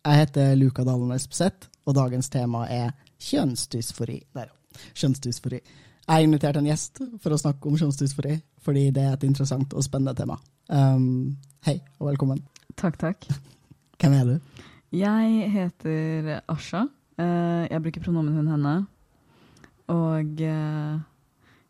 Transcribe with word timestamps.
Jeg 0.00 0.16
heter 0.16 0.54
Luka 0.56 0.84
Dalen 0.86 1.12
Espeseth, 1.12 1.68
og 1.84 1.94
dagens 1.98 2.30
tema 2.32 2.64
er 2.72 2.94
kjønnsdysfori. 3.20 4.16
Der. 4.34 4.48
Kjønnsdysfori. 4.96 5.58
Jeg 5.60 6.14
har 6.14 6.24
invitert 6.24 6.56
en 6.56 6.68
gjest 6.70 7.02
for 7.20 7.34
å 7.34 7.38
snakke 7.40 7.68
om 7.68 7.76
kjønnsdysfori, 7.76 8.38
fordi 8.64 8.86
det 8.96 9.04
er 9.04 9.18
et 9.18 9.26
interessant 9.28 9.74
og 9.76 9.84
spennende 9.84 10.16
tema. 10.16 10.38
Um, 10.72 11.36
hei 11.66 11.76
og 11.98 12.08
velkommen. 12.08 12.40
Takk, 12.80 12.96
takk. 13.02 13.28
Hvem 14.00 14.16
er 14.16 14.24
du? 14.30 14.64
Jeg 14.96 15.50
heter 15.52 16.32
Asha. 16.48 16.86
Eh, 17.20 17.68
Jeg 17.70 17.82
bruker 17.84 18.00
pronomen 18.00 18.34
hun, 18.40 18.48
henne. 18.48 18.74
Og 19.92 20.40
eh, 20.40 20.98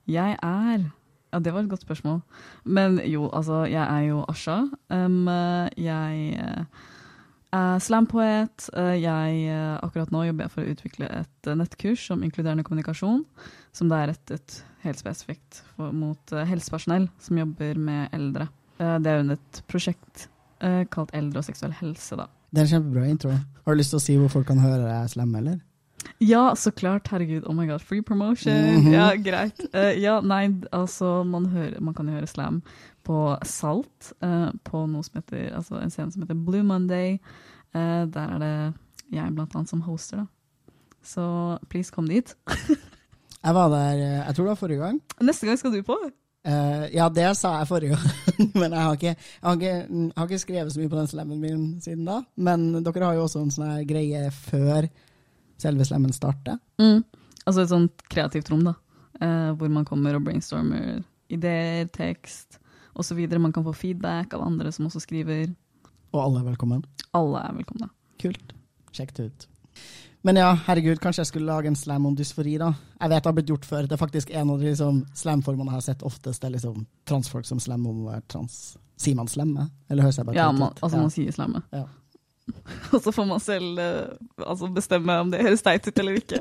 jeg 0.06 0.38
er 0.38 0.86
Ja, 1.32 1.38
det 1.38 1.52
var 1.54 1.60
et 1.62 1.70
godt 1.70 1.82
spørsmål. 1.82 2.20
Men 2.64 3.00
jo, 3.06 3.28
altså, 3.32 3.64
jeg 3.64 3.82
er 3.82 4.06
jo 4.08 4.24
Asha. 4.28 4.60
Um, 4.90 5.28
eh, 5.28 5.68
jeg 5.76 6.66
er 7.52 7.78
slampoet. 7.82 8.68
Eh, 8.76 8.96
Jeg 9.02 9.44
eh, 9.50 9.78
Akkurat 9.82 10.10
nå 10.14 10.24
jobber 10.26 10.46
jeg 10.46 10.54
for 10.54 10.62
å 10.64 10.74
utvikle 10.74 11.10
et 11.20 11.48
eh, 11.50 11.56
nettkurs 11.58 12.08
om 12.14 12.24
inkluderende 12.26 12.64
kommunikasjon, 12.66 13.24
som 13.72 13.90
det 13.90 13.98
er 13.98 14.12
rettet 14.12 14.60
helt 14.84 15.00
spesifikt 15.00 15.62
mot 15.76 16.32
helsepersonell 16.32 17.10
som 17.20 17.38
jobber 17.38 17.76
med 17.76 18.14
eldre. 18.16 18.46
Det 18.80 19.10
er 19.10 19.20
under 19.20 19.36
et 19.36 19.58
prosjekt 19.68 20.30
kalt 20.88 21.12
Eldre 21.16 21.42
og 21.42 21.44
seksuell 21.44 21.74
helse, 21.76 22.16
da. 22.16 22.24
Det 22.48 22.62
er 22.62 22.64
en 22.64 22.70
kjempebra 22.70 23.04
intro. 23.12 23.34
Har 23.66 23.76
du 23.76 23.80
lyst 23.80 23.92
til 23.92 24.00
å 24.00 24.04
si 24.06 24.16
hvor 24.16 24.32
folk 24.32 24.48
kan 24.48 24.60
høre 24.60 24.86
deg 24.86 25.12
slemme, 25.12 25.42
eller? 25.42 25.58
Ja, 26.18 26.54
så 26.56 26.70
klart. 26.70 27.08
Herregud. 27.08 27.44
Oh 27.46 27.54
my 27.56 27.66
god, 27.68 27.80
free 27.80 28.02
promotion. 28.02 28.56
Mhm. 28.74 28.92
Ja, 28.92 29.14
greit. 29.16 29.60
Uh, 29.74 29.92
ja, 29.96 30.20
nei, 30.20 30.50
altså, 30.72 31.22
man, 31.24 31.46
hører, 31.46 31.80
man 31.80 31.94
kan 31.94 32.08
jo 32.08 32.18
høre 32.18 32.28
slam 32.28 32.60
på 33.06 33.36
Salt, 33.48 34.12
uh, 34.24 34.50
på 34.64 34.84
noe 34.86 35.04
som 35.06 35.16
heter, 35.20 35.48
altså 35.56 35.80
en 35.80 35.90
scene 35.92 36.12
som 36.12 36.22
heter 36.26 36.36
Blue 36.36 36.62
Monday. 36.62 37.16
Uh, 37.74 38.04
der 38.12 38.36
er 38.36 38.42
det 38.42 38.52
jeg 39.16 39.34
blant 39.34 39.56
annet 39.56 39.72
som 39.72 39.80
hoster, 39.86 40.24
da. 40.24 40.26
Så 41.02 41.24
please, 41.70 41.92
kom 41.92 42.08
dit. 42.08 42.34
Jeg 43.40 43.56
var 43.56 43.70
der 43.72 43.96
jeg 43.96 44.34
tror 44.36 44.44
det 44.44 44.50
var 44.50 44.58
forrige 44.60 44.78
gang. 44.82 44.98
Neste 45.24 45.46
gang 45.46 45.56
skal 45.56 45.72
du 45.72 45.78
på. 45.80 45.94
Ja, 46.92 47.06
det 47.08 47.30
sa 47.38 47.54
jeg 47.54 47.68
forrige 47.70 47.94
gang, 47.96 48.50
men 48.60 48.74
jeg 48.74 48.82
har, 48.84 48.98
ikke, 48.98 49.14
jeg, 49.14 49.46
har 49.46 49.54
ikke, 49.56 49.70
jeg 49.70 50.12
har 50.16 50.26
ikke 50.28 50.38
skrevet 50.42 50.74
så 50.74 50.80
mye 50.82 50.90
på 50.92 50.98
den 50.98 51.08
slammen 51.08 51.40
min 51.40 51.62
siden 51.80 52.04
da. 52.04 52.18
Men 52.36 52.84
dere 52.84 53.06
har 53.06 53.16
jo 53.16 53.22
også 53.24 53.40
en 53.40 53.54
sånn 53.54 53.86
greie 53.88 54.26
før 54.42 54.90
selve 55.62 55.84
slammen 55.88 56.12
starter. 56.16 56.58
Mm. 56.80 57.02
Altså 57.46 57.62
et 57.64 57.72
sånt 57.72 58.02
kreativt 58.12 58.50
rom, 58.52 58.64
da. 58.66 58.74
Eh, 59.20 59.50
hvor 59.58 59.68
man 59.72 59.84
kommer 59.88 60.16
og 60.16 60.24
brainstormer 60.26 61.02
ideer, 61.30 61.86
tekst 61.94 62.58
osv. 62.98 63.20
Man 63.38 63.52
kan 63.54 63.64
få 63.64 63.72
feedback 63.76 64.34
av 64.34 64.42
andre 64.46 64.72
som 64.72 64.86
også 64.88 65.00
skriver. 65.04 65.52
Og 66.12 66.20
alle 66.24 66.40
er 66.42 66.50
velkommen. 66.50 66.84
Alle 67.14 67.44
er 67.46 67.54
velkomne. 67.60 67.88
Kult. 68.20 68.52
Sjekk 68.96 69.14
det 69.16 69.28
ut. 69.30 69.46
Men 70.22 70.36
ja, 70.36 70.50
herregud, 70.66 70.98
kanskje 71.00 71.22
jeg 71.22 71.30
skulle 71.30 71.48
lage 71.48 71.70
en 71.70 71.76
slam 71.78 72.04
om 72.04 72.16
dysfori, 72.18 72.58
da. 72.60 72.74
Jeg 73.00 73.08
vet 73.08 73.22
det 73.22 73.30
har 73.30 73.36
blitt 73.38 73.48
gjort 73.54 73.64
før. 73.64 73.86
Det 73.88 73.96
er 73.96 74.00
faktisk 74.02 74.32
en 74.36 74.50
av 74.52 74.58
de 74.60 74.66
liksom, 74.68 74.98
slamformene 75.16 75.70
jeg 75.70 75.78
har 75.78 75.86
sett 75.86 76.02
oftest. 76.04 76.42
Det 76.42 76.50
er 76.50 76.54
liksom 76.58 76.82
transfolk 77.08 77.46
som 77.48 77.62
slammer 77.62 77.94
om 77.94 78.02
å 78.04 78.10
være 78.10 78.26
trans. 78.28 78.58
Sier 79.00 79.16
man 79.16 79.30
slemme? 79.32 79.70
Eller 79.88 80.04
høres 80.04 80.18
jeg 80.20 80.26
bare 80.28 80.36
Ja, 80.36 80.50
man, 80.52 80.74
altså 80.82 80.96
Ja. 80.98 81.00
man 81.06 81.10
sier 81.14 81.32
slemme. 81.32 81.62
Ja. 81.72 81.86
Og 82.94 83.02
så 83.04 83.12
får 83.12 83.26
man 83.28 83.40
selv 83.40 83.78
eh, 83.78 84.44
altså 84.46 84.68
bestemme 84.74 85.16
om 85.20 85.30
det 85.32 85.42
høres 85.42 85.62
teit 85.62 85.86
ut 85.88 85.98
eller 85.98 86.18
ikke. 86.20 86.40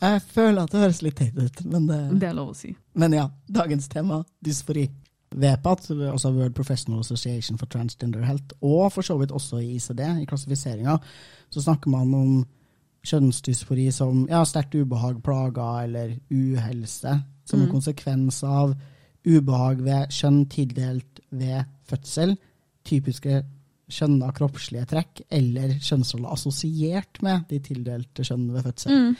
Jeg 0.00 0.22
føler 0.32 0.62
at 0.62 0.72
det 0.72 0.80
høres 0.84 1.02
litt 1.02 1.16
teit 1.16 1.36
ut, 1.38 1.64
men 1.64 1.86
det 1.90 2.00
Det 2.20 2.28
er 2.30 2.36
lov 2.38 2.52
å 2.52 2.56
si. 2.56 2.74
Men 2.94 3.12
ja, 3.16 3.28
dagens 3.48 3.88
tema, 3.92 4.22
dysfori. 4.44 4.88
VPAT, 5.36 5.88
altså 6.12 6.30
World 6.32 6.54
Professional 6.54 7.00
Association 7.02 7.58
for 7.58 7.66
Transgender 7.66 8.22
Health, 8.24 8.54
og 8.62 8.92
for 8.94 9.02
så 9.04 9.16
vidt 9.20 9.32
også 9.34 9.58
i 9.60 9.74
ICD, 9.76 10.00
i 10.22 10.26
klassifiseringa, 10.30 10.94
så 11.50 11.60
snakker 11.64 11.90
man 11.92 12.14
om 12.14 12.36
kjønnsdysfori 13.06 13.88
som 13.94 14.24
ja, 14.30 14.40
sterkt 14.48 14.74
ubehag, 14.78 15.18
plager 15.26 15.82
eller 15.84 16.14
uhelse, 16.32 17.16
som 17.44 17.60
en 17.60 17.66
Mm. 17.68 17.72
konsekvens 17.74 18.42
av 18.44 18.74
ubehag 19.26 19.82
ved 19.82 20.08
kjønn 20.14 20.46
tildelt 20.48 21.20
ved 21.30 21.64
fødsel, 21.90 22.36
typiske 22.86 23.42
kjønna 23.92 24.32
kroppslige 24.34 24.86
trekk, 24.90 25.22
eller 25.30 25.76
kjønnsroller 25.78 26.32
assosiert 26.34 27.20
med 27.24 27.46
de 27.50 27.60
tildelte 27.62 28.26
kjønn 28.26 28.48
ved 28.54 28.66
fødsel. 28.66 28.92
Mm. 28.96 29.16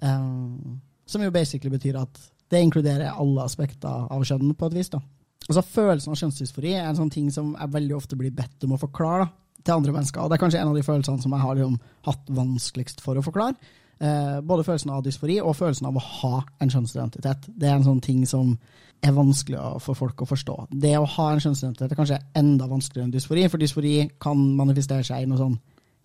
Um, 0.00 0.78
som 1.10 1.22
jo 1.22 1.32
basically 1.34 1.72
betyr 1.72 2.00
at 2.00 2.20
det 2.50 2.62
inkluderer 2.64 3.14
alle 3.14 3.44
aspekter 3.46 4.06
av 4.10 4.24
kjønn 4.26 4.54
på 4.58 4.70
et 4.70 4.78
vis. 4.80 4.90
da. 4.90 5.00
Altså 5.48 5.62
Følelsen 5.66 6.12
av 6.12 6.18
kjønnsdysfori 6.20 6.74
er 6.76 6.88
en 6.88 6.98
sånn 6.98 7.12
ting 7.12 7.30
som 7.34 7.52
jeg 7.54 7.74
veldig 7.74 7.96
ofte 7.96 8.18
blir 8.18 8.34
bedt 8.34 8.66
om 8.66 8.74
å 8.74 8.80
forklare 8.80 9.26
da, 9.26 9.30
til 9.62 9.76
andre 9.76 9.94
mennesker. 9.94 10.22
Og 10.22 10.30
Det 10.30 10.38
er 10.38 10.42
kanskje 10.44 10.62
en 10.62 10.72
av 10.72 10.78
de 10.78 10.86
følelsene 10.86 11.22
som 11.22 11.36
jeg 11.36 11.44
har 11.44 11.58
liksom, 11.58 11.78
hatt 12.08 12.34
vanskeligst 12.40 13.04
for 13.04 13.18
å 13.18 13.24
forklare. 13.24 13.54
Eh, 14.00 14.38
både 14.40 14.64
følelsen 14.64 14.92
av 14.94 15.02
dysfori 15.04 15.40
og 15.42 15.58
følelsen 15.58 15.90
av 15.90 15.98
å 15.98 16.04
ha 16.20 16.36
en 16.62 16.70
kjønnsidentitet. 16.72 17.50
Det 17.52 17.68
er 17.68 17.76
en 17.76 17.86
sånn 17.86 18.00
ting 18.04 18.22
som 18.26 18.54
er 19.02 19.12
vanskelig 19.16 19.58
for 19.80 19.94
folk 19.96 20.20
å 20.22 20.28
forstå. 20.28 20.54
Det 20.70 20.92
å 20.98 21.06
ha 21.08 21.26
en 21.32 21.40
kjønnsidentitet 21.40 21.92
er 21.92 21.96
kanskje 21.96 22.18
enda 22.36 22.66
vanskeligere 22.68 23.06
enn 23.08 23.14
dysfori, 23.14 23.48
for 23.48 23.58
dysfori 23.62 23.94
kan 24.20 24.36
manifestere 24.56 25.04
seg 25.06 25.22
i 25.22 25.26
noe 25.30 25.38
sånn 25.40 25.58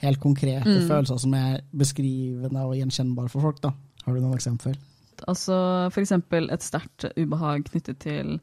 helt 0.04 0.20
konkrete 0.20 0.66
Mm. 0.68 0.88
følelser 0.88 1.20
som 1.20 1.34
er 1.34 1.62
beskrivende 1.76 2.64
og 2.66 2.76
gjenkjennbare 2.76 3.30
for 3.30 3.42
folk. 3.42 3.62
da. 3.62 3.72
Har 4.06 4.14
du 4.14 4.22
noen 4.22 4.36
eksempler? 4.38 4.76
Altså 5.28 5.90
for 5.92 6.02
eksempel 6.02 6.50
et 6.52 6.62
sterkt 6.62 7.06
ubehag 7.18 7.64
knyttet 7.66 8.00
til 8.00 8.40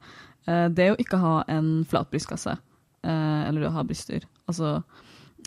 eh, 0.48 0.68
det 0.68 0.90
å 0.92 0.96
ikke 0.98 1.18
ha 1.18 1.44
en 1.48 1.84
flat 1.84 2.10
brystkasse, 2.10 2.56
eh, 3.04 3.48
eller 3.48 3.68
å 3.68 3.72
ha 3.72 3.82
bryster. 3.84 4.22
Altså, 4.48 4.82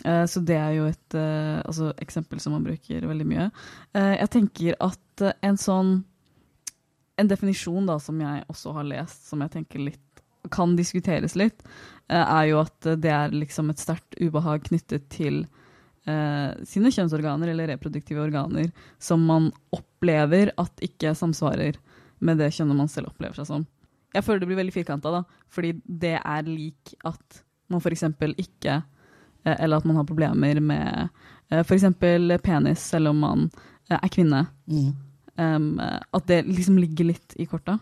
eh, 0.04 0.24
så 0.26 0.44
det 0.44 0.56
er 0.56 0.70
jo 0.78 0.86
et 0.86 1.14
eh, 1.14 1.62
altså, 1.66 1.92
eksempel 2.00 2.40
som 2.40 2.52
man 2.52 2.64
bruker 2.64 3.00
veldig 3.06 3.26
mye. 3.26 3.50
Eh, 3.94 4.16
jeg 4.20 4.30
tenker 4.30 4.74
at 4.80 5.34
en 5.42 5.56
sånn 5.56 6.04
En 7.16 7.28
definisjon 7.28 7.86
da, 7.88 7.98
som 8.02 8.18
jeg 8.20 8.44
også 8.52 8.74
har 8.76 8.88
lest, 8.88 9.28
som 9.30 9.44
jeg 9.44 9.54
tenker 9.54 9.82
litt 9.88 10.02
kan 10.52 10.76
diskuteres 10.78 11.34
litt, 11.34 11.64
eh, 12.08 12.22
er 12.22 12.50
jo 12.52 12.60
at 12.62 12.90
det 13.02 13.10
er 13.10 13.34
liksom 13.34 13.72
et 13.72 13.82
sterkt 13.82 14.18
ubehag 14.20 14.68
knyttet 14.68 15.08
til 15.10 15.40
eh, 16.06 16.52
sine 16.68 16.92
kjønnsorganer 16.94 17.50
eller 17.50 17.72
reproduktive 17.72 18.22
organer 18.22 18.70
som 19.02 19.24
man 19.26 19.50
opplever 19.74 20.52
at 20.60 20.84
ikke 20.84 21.16
samsvarer 21.18 21.80
med 22.24 22.38
det 22.40 22.52
kjønnet 22.54 22.78
man 22.78 22.92
selv 22.92 23.10
opplever 23.10 23.36
seg 23.40 23.48
som. 23.50 23.66
Jeg 24.14 24.24
føler 24.24 24.42
det 24.42 24.48
blir 24.48 24.60
veldig 24.62 24.74
firkanta, 24.74 25.24
fordi 25.52 25.74
det 25.84 26.16
er 26.22 26.46
lik 26.48 26.94
at 27.04 27.42
man 27.72 27.82
f.eks. 27.82 28.06
ikke 28.38 28.76
eh, 29.44 29.56
Eller 29.58 29.76
at 29.76 29.84
man 29.84 29.98
har 29.98 30.06
problemer 30.08 30.60
med 30.60 31.08
eh, 31.50 31.62
f.eks. 31.62 31.84
penis, 32.42 32.80
selv 32.80 33.12
om 33.12 33.20
man 33.20 33.48
eh, 33.90 33.98
er 33.98 34.12
kvinne. 34.12 34.46
Mm. 34.70 34.94
Um, 35.38 35.78
at 35.80 36.26
det 36.26 36.46
liksom 36.46 36.78
ligger 36.80 37.04
litt 37.10 37.34
i 37.36 37.46
korta. 37.46 37.78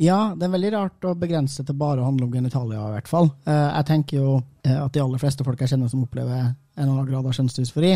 Ja, 0.00 0.32
det 0.36 0.46
er 0.46 0.52
veldig 0.54 0.70
rart 0.72 1.04
å 1.04 1.14
begrense 1.18 1.60
til 1.66 1.76
bare 1.76 2.00
å 2.00 2.06
handle 2.06 2.24
om 2.24 2.32
genitalia, 2.32 2.80
i 2.88 2.94
hvert 2.94 3.08
fall. 3.10 3.26
Eh, 3.44 3.66
jeg 3.76 3.86
tenker 3.90 4.16
jo 4.22 4.36
eh, 4.64 4.78
at 4.80 4.94
de 4.94 5.02
aller 5.02 5.20
fleste 5.20 5.44
folk 5.44 5.60
jeg 5.60 5.74
kjenner 5.74 5.90
som 5.92 6.06
opplever 6.06 6.38
en 6.40 6.54
eller 6.78 6.94
annen 6.94 7.10
grad 7.10 7.26
av 7.28 7.34
kjønnsdysfori, 7.36 7.90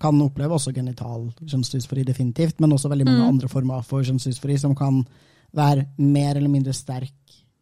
kan 0.00 0.22
oppleve 0.24 0.56
også 0.56 0.72
genital 0.74 1.26
kjønnsdysfori, 1.44 2.06
definitivt, 2.08 2.56
men 2.58 2.72
også 2.72 2.88
veldig 2.88 3.04
mange 3.04 3.20
Mm. 3.20 3.28
andre 3.34 3.48
former 3.52 3.82
for 3.84 4.02
kjønnsdysfori 4.02 4.56
som 4.58 4.74
kan 4.74 5.02
være 5.54 5.84
mer 5.98 6.36
eller 6.40 6.48
mindre 6.48 6.72
sterk 6.72 7.12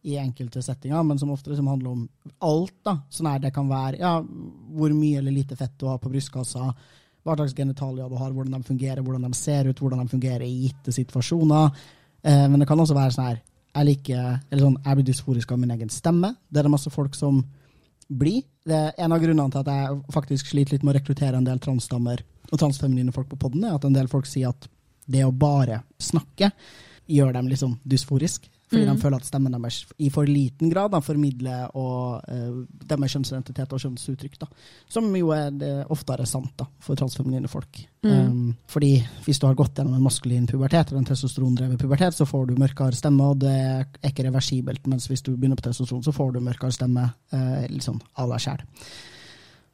i 0.07 0.15
enkelte 0.17 0.63
settinger, 0.63 1.03
men 1.05 1.19
som 1.19 1.29
ofte 1.29 1.51
liksom 1.51 1.67
handler 1.67 1.91
om 1.91 2.09
alt. 2.41 2.73
da. 2.85 2.95
Sånn 3.11 3.27
her 3.29 3.39
det 3.39 3.53
kan 3.53 3.67
være 3.67 3.99
ja, 3.99 4.21
hvor 4.21 4.89
mye 4.95 5.17
eller 5.19 5.31
lite 5.35 5.55
fett 5.59 5.77
du 5.77 5.85
har 5.87 5.99
på 5.99 6.09
brystkassa, 6.09 6.73
hva 7.23 7.37
slags 7.37 7.55
genitalia 7.57 8.09
du 8.09 8.17
har, 8.17 8.33
hvordan 8.33 8.57
de 8.57 8.67
fungerer, 8.67 9.01
hvordan 9.05 9.27
de 9.27 9.37
ser 9.37 9.69
ut, 9.69 9.79
hvordan 9.79 10.03
de 10.03 10.11
fungerer 10.11 10.45
i 10.45 10.67
gitte 10.67 10.93
situasjoner. 10.95 11.71
Eh, 12.23 12.45
men 12.49 12.59
det 12.61 12.67
kan 12.69 12.79
også 12.79 12.97
være 12.97 13.15
sånn 13.15 13.29
her 13.29 13.41
jeg 13.71 13.87
liker, 13.87 14.39
sånn, 14.59 14.77
jeg 14.83 14.97
blir 14.97 15.07
dysforisk 15.07 15.51
av 15.53 15.59
min 15.61 15.71
egen 15.71 15.91
stemme. 15.91 16.33
Det 16.49 16.59
er 16.59 16.67
det 16.67 16.73
masse 16.73 16.91
folk 16.91 17.15
som 17.15 17.39
blir. 18.11 18.43
Det 18.67 18.75
er 18.75 18.97
en 18.99 19.15
av 19.15 19.21
grunnene 19.23 19.53
til 19.53 19.61
at 19.61 19.71
jeg 19.71 19.99
faktisk 20.11 20.51
sliter 20.51 20.75
litt 20.75 20.83
med 20.83 20.93
å 20.93 20.97
rekruttere 20.99 21.39
en 21.39 21.47
del 21.47 21.61
transdamer 21.63 22.23
og 22.51 22.59
transfeminine 22.59 23.13
folk 23.15 23.29
på 23.31 23.39
poden, 23.39 23.63
er 23.63 23.77
at 23.77 23.85
en 23.87 23.95
del 23.95 24.09
folk 24.11 24.27
sier 24.27 24.51
at 24.51 24.67
det 25.11 25.23
å 25.23 25.31
bare 25.31 25.81
snakke 26.01 26.51
gjør 27.11 27.31
dem 27.37 27.47
liksom 27.51 27.77
dysforisk. 27.87 28.49
Fordi 28.71 28.85
Mm. 28.87 28.95
de 28.95 29.01
føler 29.01 29.17
at 29.17 29.25
stemmen 29.27 29.51
deres 29.51 29.85
i 29.99 30.09
for 30.09 30.23
liten 30.23 30.69
grad 30.71 30.91
da, 30.93 31.01
formidler 31.03 31.75
og, 31.75 32.23
uh, 32.31 32.61
deres 32.87 33.11
kjønnsidentitet 33.11 33.73
og 33.73 33.81
kjønnsuttrykk. 33.83 34.37
Da. 34.39 34.47
Som 34.87 35.13
jo 35.13 35.33
er 35.35 35.51
det 35.51 35.71
oftere 35.91 36.25
sant 36.25 36.53
da, 36.57 36.65
for 36.79 36.95
transfeminine 36.95 37.49
folk. 37.51 37.81
Mm. 38.03 38.11
Um, 38.11 38.55
fordi 38.71 38.93
hvis 39.25 39.39
du 39.39 39.47
har 39.47 39.55
gått 39.59 39.75
gjennom 39.75 39.97
en 39.99 40.05
maskulin 40.07 40.47
pubertet, 40.47 40.87
eller 40.87 41.03
en 41.03 41.05
testosterondrevet 41.11 41.77
pubertet, 41.77 42.15
så 42.15 42.25
får 42.25 42.47
du 42.47 42.55
mørkere 42.55 42.95
stemme, 42.95 43.21
og 43.21 43.39
det 43.43 43.51
er 43.51 43.85
ikke 44.07 44.29
reversibelt. 44.29 44.87
Mens 44.87 45.07
hvis 45.11 45.21
du 45.21 45.35
begynner 45.35 45.59
på 45.59 45.67
testosteron, 45.67 46.03
så 46.03 46.15
får 46.15 46.31
du 46.33 46.39
mørkere 46.39 46.71
stemme 46.71 47.11
uh, 47.33 47.67
litt 47.67 47.83
sånn 47.83 47.99
av 48.15 48.31
deg 48.31 48.39
sjæl. 48.39 48.63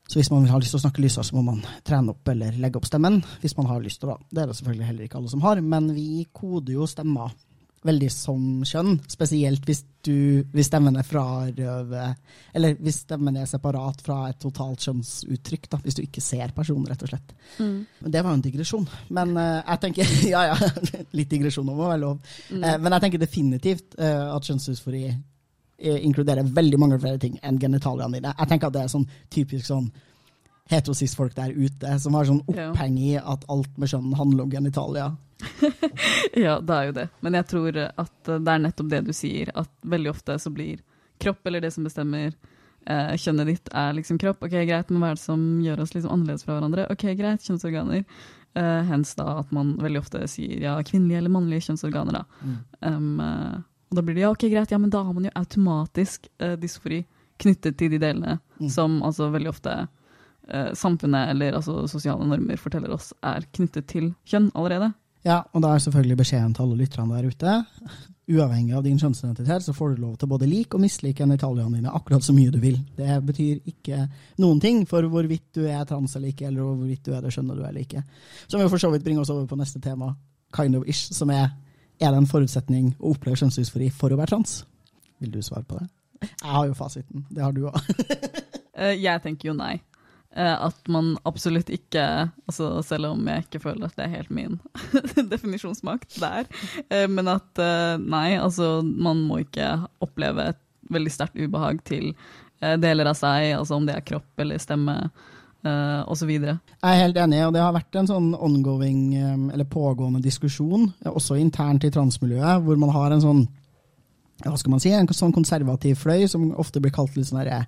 Så 0.08 0.22
hvis 0.22 0.32
man 0.32 0.46
har 0.48 0.60
lyst 0.60 0.72
til 0.72 0.80
å 0.80 0.86
snakke 0.86 1.02
lysere, 1.04 1.24
så 1.28 1.36
må 1.36 1.44
man 1.44 1.62
trene 1.84 2.14
opp 2.14 2.30
eller 2.32 2.56
legge 2.58 2.80
opp 2.80 2.86
stemmen. 2.88 3.20
Hvis 3.42 3.58
man 3.58 3.68
har 3.68 3.82
lyst 3.84 4.00
til 4.00 4.10
det. 4.10 4.16
Det 4.32 4.42
er 4.42 4.48
det 4.48 4.56
selvfølgelig 4.56 4.88
heller 4.88 5.04
ikke 5.04 5.18
alle 5.20 5.30
som 5.30 5.42
har, 5.44 5.62
men 5.62 5.90
vi 5.94 6.26
koder 6.34 6.74
jo 6.74 6.88
stemmer 6.88 7.34
veldig 7.86 8.10
som 8.12 8.42
kjønn. 8.66 8.98
Spesielt 9.10 9.66
hvis, 9.68 9.84
du, 10.06 10.44
hvis 10.54 10.70
stemmen 10.70 10.98
er 10.98 11.06
frarøver 11.06 12.16
Eller 12.58 12.78
hvis 12.82 13.04
stemmen 13.04 13.38
er 13.38 13.48
separat 13.50 14.02
fra 14.04 14.24
et 14.32 14.40
totalt 14.42 14.84
kjønnsuttrykk. 14.88 15.70
Da, 15.72 15.80
hvis 15.84 16.00
du 16.00 16.04
ikke 16.04 16.24
ser 16.24 16.54
personen, 16.56 16.88
rett 16.90 17.06
og 17.06 17.12
slett. 17.12 17.36
Mm. 17.60 17.80
Det 18.02 18.24
var 18.24 18.32
jo 18.32 18.40
en 18.40 18.46
digresjon. 18.48 18.90
Men 19.14 19.38
uh, 19.38 19.62
jeg 19.62 19.84
tenker 19.86 20.18
Ja 20.36 20.44
ja, 20.52 20.58
litt 21.18 21.32
digresjon 21.32 21.68
må 21.70 21.78
være 21.84 22.04
lov. 22.04 22.20
Mm. 22.50 22.64
Uh, 22.64 22.76
men 22.82 22.98
jeg 22.98 23.06
tenker 23.06 23.24
definitivt 23.24 23.98
uh, 24.02 24.36
at 24.36 24.50
kjønnsdysfori 24.50 25.08
inkluderer 25.78 26.42
veldig 26.42 26.78
mange 26.82 26.98
flere 26.98 27.20
ting 27.22 27.36
enn 27.46 27.60
genitaliene 27.62 28.18
dine. 28.18 28.32
Jeg 28.34 28.50
tenker 28.50 28.72
at 28.72 28.74
det 28.74 28.80
er 28.88 28.90
sånn 28.90 29.04
typisk 29.30 29.68
sånn 29.68 29.92
heterosis-folk 30.72 31.36
der 31.38 31.54
ute 31.54 32.00
som 32.02 32.18
har 32.18 32.26
sånn 32.26 32.42
oppheng 32.50 32.98
i 32.98 33.12
at 33.20 33.46
alt 33.52 33.78
med 33.78 33.92
kjønn 33.92 34.16
handler 34.18 34.48
om 34.48 34.56
genitalia. 34.56 35.12
Ja, 36.46 36.60
det 36.60 36.74
er 36.76 36.86
jo 36.90 36.94
det. 36.98 37.08
Men 37.26 37.38
jeg 37.38 37.48
tror 37.50 37.78
at 37.84 38.30
det 38.30 38.54
er 38.54 38.62
nettopp 38.64 38.90
det 38.92 39.02
du 39.08 39.14
sier, 39.16 39.52
at 39.58 39.70
veldig 39.82 40.12
ofte 40.14 40.38
så 40.42 40.52
blir 40.54 40.82
kropp, 41.22 41.46
eller 41.50 41.62
det 41.64 41.72
som 41.74 41.86
bestemmer 41.88 42.32
eh, 42.86 43.14
kjønnet 43.18 43.50
ditt, 43.50 43.70
er 43.74 43.94
liksom 43.98 44.20
kropp. 44.22 44.44
Ok, 44.46 44.54
greit, 44.70 44.90
men 44.94 45.02
hva 45.02 45.12
er 45.14 45.18
det 45.18 45.24
som 45.24 45.46
gjør 45.66 45.82
oss 45.86 45.96
liksom 45.96 46.14
annerledes 46.14 46.46
fra 46.46 46.58
hverandre? 46.58 46.88
Ok, 46.94 47.08
greit, 47.18 47.46
kjønnsorganer. 47.48 48.04
Eh, 48.58 48.84
hens 48.90 49.16
da 49.18 49.40
at 49.42 49.52
man 49.54 49.76
veldig 49.82 50.02
ofte 50.02 50.24
sier 50.32 50.62
ja, 50.64 50.76
kvinnelige 50.86 51.24
eller 51.24 51.34
mannlige 51.34 51.68
kjønnsorganer, 51.68 52.22
da. 52.22 52.54
Um, 52.88 53.20
eh, 53.22 53.58
og 53.88 53.96
da 54.00 54.04
blir 54.04 54.18
det 54.18 54.26
ja, 54.26 54.32
ok, 54.34 54.48
greit, 54.52 54.72
ja, 54.74 54.80
men 54.82 54.92
da 54.94 55.04
har 55.08 55.14
man 55.16 55.28
jo 55.30 55.34
automatisk 55.40 56.26
eh, 56.44 56.56
dysfori 56.60 57.04
knyttet 57.42 57.78
til 57.78 57.94
de 57.94 58.00
delene 58.02 58.40
Mm. 58.58 58.70
som 58.74 58.96
altså 59.06 59.28
veldig 59.30 59.50
ofte 59.52 59.74
eh, 60.50 60.72
samfunnet 60.74 61.30
eller 61.30 61.54
altså 61.60 61.84
sosiale 61.88 62.26
normer 62.26 62.58
forteller 62.58 62.90
oss 62.96 63.12
er 63.22 63.44
knyttet 63.54 63.86
til 63.92 64.08
kjønn 64.26 64.48
allerede. 64.58 64.88
Ja, 65.28 65.42
og 65.52 65.64
da 65.64 65.74
er 65.76 65.82
selvfølgelig 65.84 66.22
beskjeden 66.22 66.54
til 66.56 66.64
alle 66.64 66.78
lytterne 66.80 67.18
der 67.18 67.28
ute. 67.28 67.56
Uavhengig 68.28 68.76
av 68.76 68.84
din 68.84 69.00
kjønnsidentitet, 69.00 69.66
så 69.66 69.74
får 69.76 69.96
du 69.96 70.02
lov 70.04 70.16
til 70.20 70.30
både 70.32 70.48
like 70.48 70.76
og 70.76 70.84
mislike 70.84 71.20
genitaliene 71.20 71.80
dine 71.80 71.92
akkurat 71.96 72.24
så 72.24 72.36
mye 72.36 72.52
du 72.52 72.60
vil. 72.64 72.78
Det 72.96 73.20
betyr 73.28 73.72
ikke 73.72 74.02
noen 74.44 74.60
ting 74.64 74.82
for 74.88 75.04
hvorvidt 75.12 75.50
du 75.56 75.66
er 75.68 75.84
trans 75.88 76.16
eller 76.16 76.32
ikke, 76.32 76.48
eller 76.48 76.64
hvorvidt 76.64 77.06
du 77.08 77.14
er 77.16 77.24
det 77.24 77.34
skjønner 77.36 77.60
du 77.60 77.64
eller 77.64 77.84
ikke. 77.84 78.04
Som 78.48 78.64
jo 78.64 78.72
for 78.72 78.84
så 78.84 78.92
vidt 78.94 79.04
bringer 79.04 79.24
oss 79.24 79.32
over 79.34 79.48
på 79.48 79.60
neste 79.60 79.84
tema, 79.84 80.14
kind 80.56 80.80
of 80.80 80.88
ish, 80.88 81.12
som 81.16 81.32
er 81.36 81.50
er 82.00 82.14
det 82.14 82.22
en 82.22 82.30
forutsetning 82.30 82.92
å 83.00 83.16
oppleve 83.16 83.40
kjønnsdysfori 83.42 83.88
for 83.90 84.14
å 84.14 84.20
være 84.20 84.36
trans? 84.36 84.60
Vil 85.18 85.32
du 85.34 85.40
svare 85.42 85.66
på 85.66 85.80
det? 85.80 85.88
Jeg 86.28 86.52
har 86.54 86.68
jo 86.70 86.76
fasiten. 86.78 87.26
Det 87.34 87.44
har 87.44 87.56
du 87.56 87.68
òg. 87.70 87.82
Eh, 88.78 88.92
jeg 89.02 89.18
tenker 89.24 89.48
jo 89.48 89.54
nei. 89.58 89.80
Eh, 90.38 90.66
at 90.68 90.90
man 90.92 91.16
absolutt 91.26 91.70
ikke, 91.74 92.04
altså 92.46 92.70
selv 92.86 93.10
om 93.10 93.26
jeg 93.26 93.48
ikke 93.48 93.62
føler 93.64 93.88
at 93.88 93.96
det 93.98 94.06
er 94.06 94.12
helt 94.20 94.34
min 94.34 94.60
definisjonsmakt 95.32 96.20
der, 96.22 96.46
eh, 96.94 97.08
men 97.10 97.32
at 97.32 97.62
eh, 97.62 97.96
nei, 97.98 98.36
altså 98.38 98.84
man 98.86 99.24
må 99.26 99.42
ikke 99.42 99.72
oppleve 100.06 100.52
et 100.52 100.62
veldig 100.94 101.14
sterkt 101.14 101.42
ubehag 101.42 101.82
til 101.88 102.14
deler 102.58 103.06
av 103.06 103.14
seg, 103.18 103.52
altså 103.54 103.76
om 103.78 103.84
det 103.86 103.94
er 103.94 104.06
kropp 104.06 104.42
eller 104.42 104.58
stemme 104.58 104.96
eh, 105.02 106.00
osv. 106.10 106.32
Jeg 106.32 106.56
er 106.58 107.02
helt 107.04 107.20
enig, 107.22 107.42
og 107.46 107.52
det 107.54 107.62
har 107.62 107.76
vært 107.76 107.98
en 108.00 108.10
sånn 108.10 108.32
ongoing, 108.34 109.02
eller 109.54 109.68
pågående 109.70 110.24
diskusjon, 110.24 110.88
også 111.06 111.38
internt 111.38 111.86
i 111.86 111.92
transmiljøet, 111.94 112.64
hvor 112.66 112.80
man 112.82 112.94
har 112.96 113.14
en 113.14 113.22
sånn 113.26 113.44
hva 114.46 114.54
skal 114.54 114.70
man 114.70 114.82
si, 114.82 114.92
en 114.94 115.08
sånn 115.10 115.34
konservativ 115.34 115.98
fløy, 116.04 116.28
som 116.30 116.44
ofte 116.62 116.82
blir 116.82 116.94
kalt 116.94 117.16
litt 117.18 117.26
sånn 117.30 117.42
eh, 117.42 117.64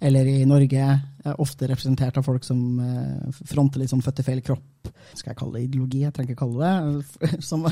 eller 0.00 0.28
i 0.30 0.46
Norge 0.48 0.84
eh, 0.88 1.34
ofte 1.36 1.68
representert 1.68 2.16
av 2.16 2.24
folk 2.24 2.46
som 2.46 2.80
eh, 2.80 3.40
fronter 3.50 3.82
litt 3.82 3.92
sånn 3.92 4.04
født 4.04 4.22
i 4.22 4.24
feil 4.24 4.40
kropp. 4.44 4.88
Skal 5.12 5.34
jeg 5.34 5.38
kalle 5.38 5.58
det 5.58 5.66
ideologi? 5.66 6.00
Jeg 6.06 6.14
trenger 6.16 6.32
ikke 6.32 6.46
kalle 6.46 6.70
det. 6.70 7.32
Som, 7.48 7.66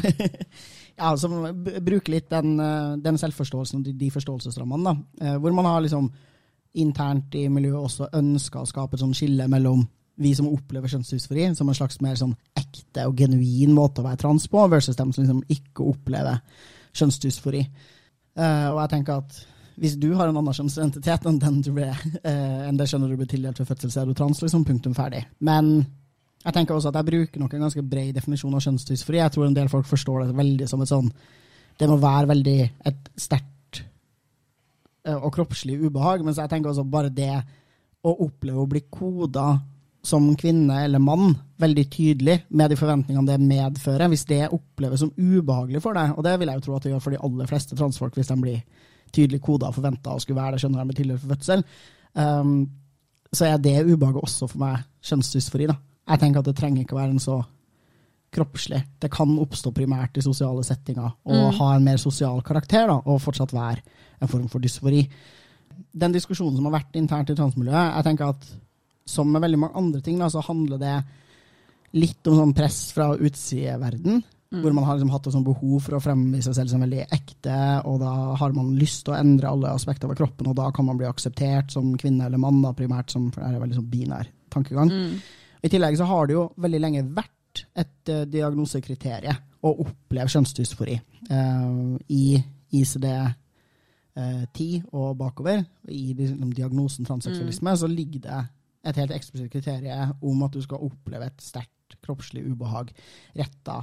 ja, 1.00 1.14
som 1.16 1.38
bruker 1.80 2.12
litt 2.12 2.28
den, 2.28 2.58
den 3.00 3.18
selvforståelsen 3.20 3.80
og 3.80 3.86
de, 3.86 3.94
de 3.96 4.10
forståelsesrammene. 4.12 4.92
Da. 4.92 5.38
Hvor 5.40 5.54
man 5.56 5.68
har 5.70 5.80
liksom 5.80 6.10
internt 6.76 7.34
i 7.38 7.46
miljøet 7.50 7.86
også 7.86 8.10
ønska 8.18 8.60
å 8.60 8.68
skape 8.68 8.98
et 8.98 9.02
sånn 9.02 9.16
skille 9.16 9.48
mellom 9.50 9.86
vi 10.20 10.34
som 10.36 10.50
opplever 10.50 10.92
kjønnsdysfori 10.92 11.48
som 11.56 11.70
en 11.70 11.78
slags 11.78 12.02
mer 12.04 12.18
sånn 12.20 12.34
ekte 12.58 13.06
og 13.08 13.16
genuin 13.16 13.72
måte 13.72 14.02
å 14.02 14.06
være 14.10 14.20
trans 14.20 14.44
på, 14.52 14.66
versus 14.68 14.98
dem 14.98 15.14
som 15.14 15.24
liksom 15.24 15.40
ikke 15.48 15.86
opplever 15.94 16.42
kjønnsdysfori. 16.96 17.62
Uh, 18.38 18.68
og 18.72 18.80
jeg 18.82 18.92
tenker 18.94 19.22
at 19.22 19.40
hvis 19.80 19.96
du 19.96 20.10
har 20.12 20.28
en 20.28 20.36
annen 20.36 20.56
kjønnsidentitet 20.56 21.26
enn 21.28 21.38
den 21.40 21.60
du 21.64 21.70
ble, 21.76 21.88
uh, 21.90 22.60
enn 22.68 22.78
det 22.78 22.88
skjønner 22.90 23.10
du 23.10 23.18
ble 23.20 23.28
tildelt 23.30 23.60
ved 23.62 23.68
fødsel, 23.70 23.92
så 23.92 24.02
er 24.02 24.10
du 24.10 24.16
trans, 24.16 24.42
liksom, 24.44 24.66
punktum 24.68 24.96
ferdig. 24.96 25.22
Men 25.46 25.72
jeg 26.40 26.56
tenker 26.56 26.76
også 26.76 26.92
at 26.92 27.00
jeg 27.00 27.08
bruker 27.10 27.42
nok 27.42 27.54
en 27.56 27.64
ganske 27.66 27.84
bred 27.84 28.12
definisjon 28.16 28.56
av 28.56 28.64
kjønnsdysfori. 28.64 29.20
Jeg 29.20 29.34
tror 29.34 29.48
en 29.48 29.56
del 29.56 29.72
folk 29.72 29.88
forstår 29.88 30.24
det 30.24 30.36
veldig 30.38 30.68
som 30.68 30.84
et 30.84 30.92
sånn 30.92 31.10
Det 31.80 31.88
må 31.88 31.96
være 32.00 32.28
veldig 32.28 32.58
et 32.90 33.10
sterkt 33.16 33.82
uh, 35.08 35.16
og 35.16 35.32
kroppslig 35.34 35.78
ubehag, 35.80 36.24
mens 36.24 36.40
jeg 36.40 36.52
tenker 36.52 36.72
også 36.72 36.84
bare 36.84 37.12
det 37.12 37.34
å 38.00 38.14
oppleve 38.24 38.62
å 38.62 38.68
bli 38.68 38.82
koda 38.92 39.52
som 40.02 40.30
kvinne 40.36 40.84
eller 40.84 41.02
mann 41.02 41.34
veldig 41.60 41.84
tydelig 41.92 42.38
med 42.56 42.72
de 42.72 42.76
forventningene 42.80 43.28
det 43.28 43.40
medfører, 43.44 44.08
hvis 44.08 44.24
det 44.24 44.46
oppleves 44.48 45.02
som 45.02 45.12
ubehagelig 45.18 45.82
for 45.84 45.96
deg, 45.96 46.14
og 46.16 46.24
det 46.24 46.38
vil 46.40 46.48
jeg 46.48 46.60
jo 46.60 46.64
tro 46.66 46.76
at 46.76 46.86
det 46.86 46.92
gjør 46.94 47.02
for 47.04 47.14
de 47.14 47.20
aller 47.28 47.50
fleste 47.50 47.76
transfolk 47.76 48.16
hvis 48.16 48.30
de 48.32 48.38
blir 48.40 48.62
tydelig 49.12 49.42
koda 49.44 49.68
og 49.68 49.76
forventa 49.76 50.14
og 50.14 50.22
skulle 50.22 50.40
være 50.40 50.56
det, 50.56 50.62
skjønner 50.62 50.80
de 50.80 50.88
med 50.88 51.18
for 51.18 51.34
fødsel, 51.34 51.64
um, 52.14 52.54
så 53.32 53.46
er 53.46 53.58
det 53.62 53.76
ubehaget 53.86 54.22
også 54.22 54.48
for 54.50 54.58
meg 54.58 54.84
kjønnsdysfori. 55.06 55.66
da. 55.66 55.76
Jeg 56.08 56.22
tenker 56.22 56.40
at 56.40 56.48
det 56.48 56.56
trenger 56.56 56.82
ikke 56.82 56.96
å 56.96 57.00
være 57.00 57.14
en 57.14 57.22
så 57.22 57.42
kroppslig. 58.34 58.80
Det 59.02 59.10
kan 59.10 59.36
oppstå 59.42 59.72
primært 59.74 60.16
i 60.16 60.22
sosiale 60.22 60.62
settinger 60.64 61.10
og 61.26 61.52
Mm. 61.52 61.58
ha 61.58 61.74
en 61.74 61.84
mer 61.84 61.96
sosial 61.96 62.42
karakter 62.42 62.86
da, 62.86 63.00
og 63.04 63.20
fortsatt 63.20 63.52
være 63.52 63.82
en 64.22 64.28
form 64.28 64.48
for 64.48 64.60
dysfori. 64.60 65.08
Den 65.92 66.12
diskusjonen 66.12 66.56
som 66.56 66.64
har 66.64 66.80
vært 66.80 66.94
internt 66.96 67.30
i 67.30 67.34
transmiljøet, 67.34 67.94
jeg 67.96 68.04
tenker 68.04 68.28
at 68.28 68.46
som 69.10 69.30
med 69.32 69.42
veldig 69.44 69.60
mange 69.60 69.80
andre 69.80 70.02
ting, 70.04 70.20
da, 70.22 70.30
så 70.32 70.42
handler 70.46 70.80
det 70.80 70.98
litt 71.98 72.28
om 72.30 72.38
sånn 72.38 72.54
press 72.54 72.84
fra 72.94 73.10
utsideverden. 73.18 74.22
Mm. 74.50 74.64
Hvor 74.64 74.74
man 74.74 74.86
har 74.86 74.96
liksom 74.96 75.12
hatt 75.14 75.26
et 75.28 75.34
sånn 75.36 75.46
behov 75.46 75.84
for 75.84 75.94
å 75.94 76.00
fremvise 76.02 76.48
seg 76.48 76.56
selv 76.56 76.72
som 76.72 76.82
veldig 76.82 77.04
ekte, 77.14 77.58
og 77.86 78.00
da 78.02 78.14
har 78.40 78.54
man 78.56 78.72
lyst 78.78 79.04
til 79.06 79.14
å 79.14 79.20
endre 79.20 79.50
alle 79.50 79.74
aspekter 79.76 80.10
av 80.10 80.16
kroppen, 80.18 80.48
og 80.50 80.56
da 80.58 80.66
kan 80.74 80.88
man 80.88 80.98
bli 80.98 81.06
akseptert 81.06 81.70
som 81.70 81.92
kvinne 82.00 82.26
eller 82.26 82.42
mann, 82.42 82.58
da, 82.64 82.72
primært, 82.74 83.14
som, 83.14 83.28
for 83.30 83.44
det 83.44 83.46
er 83.46 83.60
en 83.60 83.62
veldig 83.62 83.78
sånn 83.78 83.92
binær 83.92 84.32
tankegang. 84.50 84.90
Mm. 84.90 85.20
I 85.62 85.70
tillegg 85.70 86.00
så 86.00 86.08
har 86.10 86.26
det 86.26 86.34
jo 86.34 86.48
veldig 86.66 86.80
lenge 86.82 87.04
vært 87.14 87.62
et 87.78 88.10
uh, 88.10 88.24
diagnosekriterium 88.30 89.38
å 89.62 89.74
oppleve 89.84 90.34
kjønnsdysfori. 90.34 90.98
uh, 91.30 91.94
I 92.10 92.42
ICD-10 92.80 94.90
og 94.90 95.14
bakover, 95.20 95.62
i 95.90 96.14
liksom, 96.16 96.52
diagnosen 96.56 97.06
transseksualisme, 97.06 97.76
så 97.76 97.86
ligger 97.90 98.20
det 98.26 98.40
et 98.84 98.96
helt 98.96 99.12
eksplisitt 99.12 99.52
kriterium 99.52 100.14
om 100.24 100.42
at 100.46 100.54
du 100.56 100.62
skal 100.64 100.82
oppleve 100.86 101.28
et 101.28 101.42
sterkt 101.44 101.96
kroppslig 102.00 102.44
ubehag 102.48 102.92
retta 103.36 103.82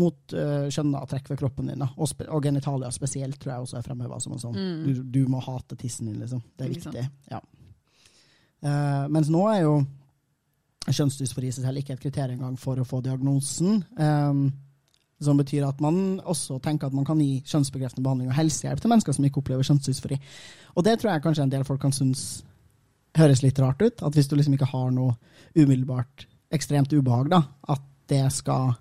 mot 0.00 0.34
uh, 0.34 0.66
kjønna 0.74 1.04
trekk 1.06 1.30
ved 1.30 1.38
kroppen 1.38 1.68
din. 1.70 1.84
Og, 1.84 2.10
og 2.26 2.42
genitalia 2.42 2.90
spesielt 2.92 3.38
tror 3.40 3.52
jeg 3.52 3.66
også 3.66 3.78
er 3.78 3.86
fremheva 3.86 4.18
som 4.20 4.34
en 4.34 4.42
sånn 4.42 4.56
Mm. 4.58 4.80
du, 4.84 5.02
du 5.18 5.20
må 5.30 5.38
hate 5.44 5.76
tissen 5.78 6.10
din, 6.10 6.18
liksom. 6.18 6.42
Det 6.58 6.66
er 6.66 6.72
viktig. 6.72 7.04
Ja. 7.30 7.40
Uh, 8.64 9.06
mens 9.12 9.30
nå 9.30 9.44
er 9.52 9.60
jo 9.62 9.76
kjønnsdysfori 10.90 11.48
i 11.48 11.54
seg 11.54 11.64
selv 11.64 11.80
ikke 11.80 11.94
et 11.94 12.02
kriterium 12.02 12.40
engang 12.40 12.58
for 12.60 12.80
å 12.80 12.86
få 12.88 13.00
diagnosen. 13.04 13.84
Um, 13.96 14.48
som 15.22 15.38
betyr 15.38 15.64
at 15.64 15.78
man 15.80 16.18
også 16.20 16.58
tenker 16.60 16.90
at 16.90 16.96
man 16.96 17.06
kan 17.06 17.20
gi 17.22 17.38
kjønnsbekreftende 17.46 18.02
behandling 18.04 18.32
og 18.32 18.36
helsehjelp 18.36 18.82
til 18.82 18.90
mennesker 18.92 19.14
som 19.16 19.24
ikke 19.24 19.40
opplever 19.40 19.64
kjønnsdysfori. 19.64 20.18
Og 20.74 20.84
det 20.84 20.98
tror 20.98 21.14
jeg 21.14 21.24
kanskje 21.24 21.46
en 21.46 21.54
del 21.54 21.64
folk 21.64 21.80
kan 21.80 21.94
synes 21.94 22.42
høres 23.18 23.42
litt 23.44 23.58
rart 23.62 23.82
ut. 23.82 24.02
At 24.02 24.16
hvis 24.16 24.28
du 24.30 24.36
liksom 24.38 24.56
ikke 24.56 24.70
har 24.70 24.92
noe 24.94 25.16
umiddelbart 25.54 26.26
ekstremt 26.54 26.92
ubehag, 26.94 27.30
da, 27.32 27.42
at 27.74 27.82
det 28.10 28.22
skal 28.34 28.74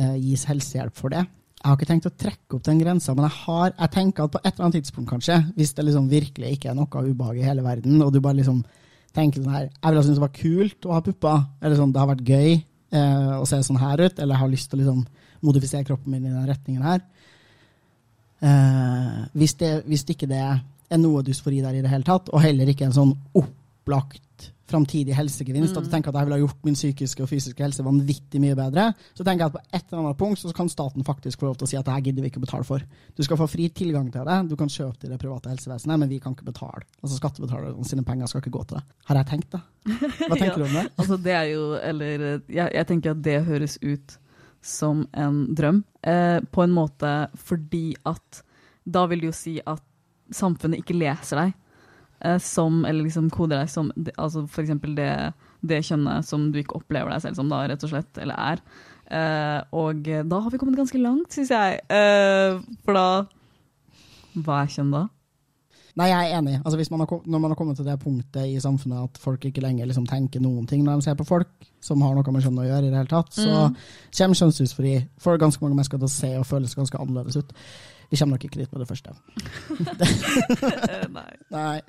eh, 0.00 0.16
gis 0.20 0.46
helsehjelp 0.48 0.96
for 0.98 1.14
det. 1.14 1.24
Jeg 1.64 1.70
har 1.70 1.78
ikke 1.78 1.88
tenkt 1.88 2.08
å 2.10 2.16
trekke 2.20 2.56
opp 2.58 2.64
den 2.66 2.80
grensa, 2.82 3.14
men 3.16 3.24
jeg, 3.24 3.38
har, 3.46 3.70
jeg 3.72 3.92
tenker 3.94 4.26
at 4.26 4.32
på 4.34 4.40
et 4.42 4.50
eller 4.50 4.66
annet 4.66 4.82
tidspunkt, 4.82 5.08
kanskje, 5.14 5.38
hvis 5.56 5.72
det 5.72 5.86
liksom 5.86 6.10
virkelig 6.10 6.50
ikke 6.58 6.72
er 6.72 6.76
noe 6.76 7.04
ubehag 7.06 7.38
i 7.40 7.46
hele 7.46 7.64
verden, 7.64 8.02
og 8.04 8.12
du 8.12 8.20
bare 8.20 8.36
liksom 8.42 8.60
tenker 9.14 9.40
sånn 9.40 9.54
her 9.54 9.68
Jeg 9.70 9.86
ville 9.86 10.02
syntes 10.02 10.18
det 10.18 10.24
var 10.26 10.34
kult 10.36 10.88
å 10.88 10.92
ha 10.92 11.02
pupper, 11.06 11.44
eller 11.62 11.78
sånn, 11.78 11.94
det 11.94 12.02
har 12.02 12.10
vært 12.10 12.28
gøy 12.28 12.50
eh, 12.58 13.32
å 13.38 13.46
se 13.48 13.62
sånn 13.64 13.80
her 13.80 14.02
ut, 14.02 14.18
eller 14.18 14.34
jeg 14.34 14.42
har 14.42 14.52
lyst 14.52 14.70
til 14.70 14.80
å 14.80 14.82
liksom 14.82 15.04
modifisere 15.44 15.88
kroppen 15.88 16.12
min 16.12 16.26
i 16.26 16.34
den 16.34 16.50
retningen 16.50 16.84
her. 16.84 17.00
Eh, 18.44 19.18
hvis, 19.32 19.56
det, 19.60 19.72
hvis 19.88 20.04
ikke 20.12 20.28
det 20.28 20.40
er 20.44 20.60
noe 20.98 21.22
dysfori 21.26 21.60
der 21.64 21.74
i 21.78 21.82
det 21.84 21.90
hele 21.90 22.04
tatt, 22.06 22.28
og 22.32 22.42
heller 22.44 22.68
ikke 22.70 22.84
en 22.88 22.92
sånn 22.96 23.14
opplagt 23.34 24.20
framtidig 24.66 25.12
helsegevinst, 25.14 25.76
at 25.76 25.84
du 25.84 25.90
tenker 25.92 26.08
at 26.08 26.16
jeg 26.16 26.24
ville 26.26 26.36
ha 26.38 26.40
gjort 26.40 26.62
min 26.64 26.74
psykiske 26.74 27.20
og 27.22 27.28
fysiske 27.28 27.60
helse 27.62 27.84
vanvittig 27.84 28.40
mye 28.40 28.54
bedre, 28.56 28.86
så 29.14 29.22
tenker 29.26 29.44
jeg 29.44 29.50
at 29.52 29.56
på 29.58 29.60
et 29.76 29.84
eller 29.92 30.00
annet 30.00 30.18
punkt 30.22 30.40
så 30.40 30.52
kan 30.56 30.70
staten 30.72 31.04
faktisk 31.04 31.42
få 31.42 31.50
lov 31.50 31.58
til 31.60 31.66
å 31.66 31.68
si 31.68 31.76
at 31.76 31.84
det 31.84 31.92
her 31.92 32.00
gidder 32.06 32.24
vi 32.24 32.30
ikke 32.32 32.40
å 32.40 32.44
betale 32.46 32.64
for. 32.64 32.80
Du 33.14 33.20
skal 33.22 33.36
få 33.42 33.46
fri 33.52 33.68
tilgang 33.76 34.08
til 34.14 34.24
det, 34.24 34.38
du 34.48 34.56
kan 34.56 34.72
kjøpe 34.72 34.96
til 35.02 35.12
det 35.12 35.20
private 35.20 35.52
helsevesenet, 35.52 36.00
men 36.00 36.08
vi 36.10 36.18
kan 36.24 36.32
ikke 36.32 36.48
betale. 36.48 36.80
Altså 37.04 37.20
Skattebetalerne 37.20 37.84
sine 37.90 38.06
penger 38.08 38.26
skal 38.32 38.40
ikke 38.40 38.54
gå 38.56 38.64
til 38.70 38.80
det. 38.80 38.84
Har 39.10 39.20
jeg 39.20 39.30
tenkt, 39.34 39.52
det? 39.52 39.62
Hva 40.24 40.38
tenker 40.40 40.48
Ja. 40.48 40.56
du 40.56 40.64
om 40.70 40.76
det? 40.80 40.86
Altså 40.96 41.20
det 41.28 41.36
er 41.36 41.48
jo, 41.52 41.62
eller 41.92 42.26
jeg, 42.48 42.68
jeg 42.80 42.86
tenker 42.88 43.12
at 43.12 43.22
det 43.28 43.38
høres 43.44 43.76
ut 43.84 44.16
som 44.64 45.04
en 45.12 45.42
drøm, 45.54 45.84
eh, 46.08 46.40
på 46.40 46.64
en 46.64 46.72
måte 46.72 47.12
fordi 47.36 47.90
at 48.08 48.40
da 48.88 49.04
vil 49.12 49.20
det 49.20 49.28
jo 49.34 49.36
si 49.36 49.58
at 49.60 49.84
samfunnet 50.32 50.80
ikke 50.80 50.96
leser 50.96 51.40
deg 51.42 51.52
eh, 52.24 52.38
som, 52.40 52.84
eller 52.88 53.04
liksom 53.04 53.30
koder 53.34 53.60
deg 53.62 53.70
som, 53.72 53.90
altså 54.16 54.46
eksempel 54.64 54.94
det, 54.96 55.10
det 55.60 55.82
kjønnet 55.84 56.24
som 56.28 56.50
du 56.52 56.60
ikke 56.62 56.78
opplever 56.80 57.10
deg 57.12 57.24
selv 57.26 57.36
som 57.40 57.48
da, 57.52 57.64
rett 57.68 57.84
og 57.84 57.92
slett, 57.92 58.20
eller 58.22 58.34
er. 58.38 58.62
Eh, 59.04 59.60
og 59.76 60.06
da 60.08 60.40
har 60.40 60.50
vi 60.50 60.58
kommet 60.60 60.78
ganske 60.80 61.00
langt, 61.02 61.32
synes 61.36 61.50
jeg. 61.52 61.82
Eh, 61.92 62.60
for 62.86 62.96
da, 62.96 63.06
hva 64.40 64.62
er 64.64 64.72
kjønn 64.74 64.94
da? 64.94 65.04
Nei, 65.94 66.08
jeg 66.10 66.26
er 66.26 66.40
enig. 66.40 66.54
Altså, 66.64 66.74
hvis 66.80 66.88
man 66.90 67.04
har, 67.04 67.10
når 67.22 67.38
man 67.38 67.52
har 67.52 67.58
kommet 67.60 67.76
til 67.78 67.86
det 67.86 67.94
punktet 68.02 68.48
i 68.50 68.56
samfunnet 68.58 69.04
at 69.12 69.18
folk 69.22 69.44
ikke 69.46 69.62
lenger 69.62 69.86
liksom, 69.86 70.08
tenker 70.10 70.42
noen 70.42 70.64
ting 70.66 70.82
når 70.82 70.98
de 70.98 71.06
ser 71.06 71.14
på 71.20 71.26
folk 71.28 71.52
som 71.84 72.02
har 72.02 72.16
noe 72.16 72.32
med 72.34 72.42
kjønn 72.42 72.58
å 72.58 72.64
gjøre, 72.66 72.88
i 72.88 72.90
det 72.90 72.98
hele 72.98 73.12
tatt, 73.12 73.30
så 73.36 73.68
Mm. 73.68 73.76
kommer 74.18 74.40
kjønnsdysfori 74.40 74.94
for 75.22 75.38
ganske 75.38 75.62
mange 75.62 75.76
mennesker 75.76 76.00
til 76.02 76.08
å 76.08 76.16
se 76.16 76.32
og 76.40 76.48
føles 76.50 76.74
ganske 76.74 76.98
annerledes 76.98 77.36
ut. 77.38 77.52
Vi 78.14 78.18
kommer 78.18 78.36
nok 78.36 78.44
ikke 78.44 78.60
dit 78.60 78.72
med 78.72 78.80
det 78.80 78.86
første. 78.88 79.10
Nei. 81.10 81.30
Nei, 81.56 81.80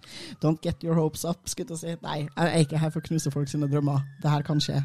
don't 0.42 0.58
get 0.62 0.82
your 0.84 0.96
hopes 0.98 1.22
up, 1.24 1.38
skulle 1.46 1.76
jeg 1.76 1.78
si. 1.78 1.94
Nei, 2.02 2.16
jeg 2.24 2.48
er 2.48 2.64
ikke 2.66 2.80
her 2.82 2.90
for 2.90 3.04
å 3.04 3.06
knuse 3.06 3.30
folk 3.30 3.52
sine 3.52 3.70
drømmer. 3.70 4.02
Det 4.24 4.32
her 4.34 4.42
kan 4.48 4.58
skje. 4.58 4.80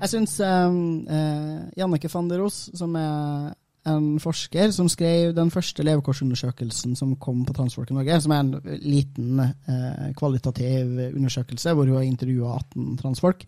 Jeg 0.00 0.10
syns 0.10 0.34
um, 0.42 1.06
uh, 1.06 1.70
Jannike 1.78 2.10
van 2.10 2.32
der 2.32 2.42
Ros, 2.42 2.64
som 2.74 2.98
er 2.98 3.54
en 3.86 4.10
forsker 4.18 4.74
som 4.74 4.90
skrev 4.90 5.38
den 5.38 5.54
første 5.54 5.86
levekårsundersøkelsen 5.86 6.98
som 6.98 7.14
kom 7.22 7.46
på 7.46 7.54
Transfolk 7.54 7.94
i 7.94 8.00
Norge, 8.00 8.18
som 8.26 8.34
er 8.34 8.42
en 8.42 8.78
liten 8.82 9.38
eh, 9.46 10.10
kvalitativ 10.18 10.98
undersøkelse 11.12 11.72
hvor 11.78 11.86
hun 11.86 12.00
har 12.02 12.10
intervjua 12.10 12.58
18 12.58 12.98
transfolk, 13.00 13.46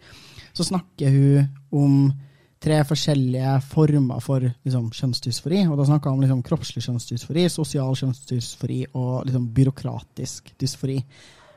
så 0.54 0.64
snakker 0.70 1.12
hun 1.12 1.50
om 1.74 1.96
tre 2.60 2.80
forskjellige 2.84 3.54
former 3.70 4.20
for 4.24 4.44
liksom, 4.44 4.90
kjønnsdysfori. 4.96 5.62
Og 5.68 5.78
da 5.80 5.86
snakker 5.88 6.10
vi 6.10 6.18
om 6.18 6.24
liksom, 6.24 6.42
kroppslig 6.44 6.82
kjønnsdysfori, 6.84 7.46
sosial 7.52 7.96
kjønnsdysfori 8.02 8.82
og 9.00 9.24
liksom, 9.28 9.46
byråkratisk 9.56 10.52
dysfori. 10.60 10.98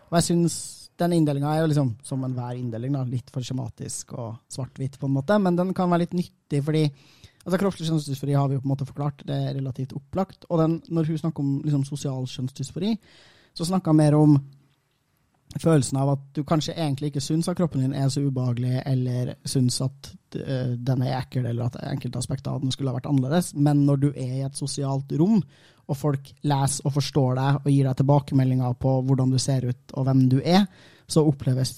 Og 0.09 0.17
jeg 0.19 0.29
syns 0.29 0.55
den 1.01 1.17
inndelinga 1.17 1.51
er 1.51 1.63
jo 1.63 1.71
liksom 1.71 1.91
som 2.05 2.23
enhver 2.23 2.55
inndeling, 2.55 2.95
litt 3.09 3.31
for 3.33 3.43
skjematisk 3.43 4.13
og 4.15 4.39
svart-hvitt, 4.53 4.99
på 5.01 5.09
en 5.09 5.15
måte, 5.17 5.37
men 5.41 5.57
den 5.57 5.73
kan 5.75 5.89
være 5.91 6.05
litt 6.05 6.15
nyttig, 6.15 6.61
fordi 6.63 6.83
altså, 6.85 7.59
kroppslig 7.59 7.89
kjønnsdysfori 7.89 8.37
har 8.37 8.49
vi 8.49 8.59
jo 8.59 8.63
på 8.63 8.69
en 8.69 8.73
måte 8.75 8.87
forklart, 8.87 9.25
det 9.27 9.39
er 9.39 9.55
relativt 9.57 9.95
opplagt. 9.97 10.47
Og 10.49 10.61
den, 10.61 10.79
når 10.93 11.09
hun 11.09 11.23
snakker 11.23 11.43
om 11.43 11.55
liksom, 11.65 11.87
sosial 11.89 12.29
kjønnsdysfori, 12.29 12.93
så 13.57 13.67
snakker 13.67 13.91
hun 13.91 13.99
mer 13.99 14.17
om 14.17 14.37
følelsen 15.61 15.99
av 16.01 16.13
at 16.15 16.23
du 16.35 16.41
kanskje 16.47 16.75
egentlig 16.75 17.11
ikke 17.11 17.23
syns 17.23 17.49
at 17.49 17.57
kroppen 17.57 17.83
din 17.83 17.95
er 17.97 18.09
så 18.11 18.23
ubehagelig, 18.23 18.81
eller 18.89 19.33
syns 19.49 19.79
at 19.85 20.09
uh, 20.37 20.73
den 20.77 21.03
er 21.05 21.17
ekkel, 21.19 21.45
eller 21.49 21.67
at 21.67 21.77
enkelte 21.89 22.21
aspekter 22.21 22.53
av 22.53 22.63
den 22.63 22.73
skulle 22.73 22.93
ha 22.93 22.97
vært 22.97 23.09
annerledes, 23.11 23.53
men 23.53 23.85
når 23.87 24.01
du 24.01 24.09
er 24.11 24.39
i 24.39 24.45
et 24.47 24.59
sosialt 24.59 25.13
rom, 25.19 25.41
og 25.83 25.99
folk 25.99 26.29
leser 26.47 26.87
og 26.87 26.95
forstår 26.95 27.35
deg 27.35 27.59
og 27.59 27.69
gir 27.69 27.87
deg 27.89 27.97
tilbakemeldinger 27.99 28.75
på 28.79 28.95
hvordan 29.03 29.33
du 29.33 29.39
ser 29.41 29.65
ut 29.67 29.95
og 29.99 30.05
hvem 30.07 30.21
du 30.31 30.37
er, 30.39 30.63
så 31.11 31.25
oppleves 31.27 31.73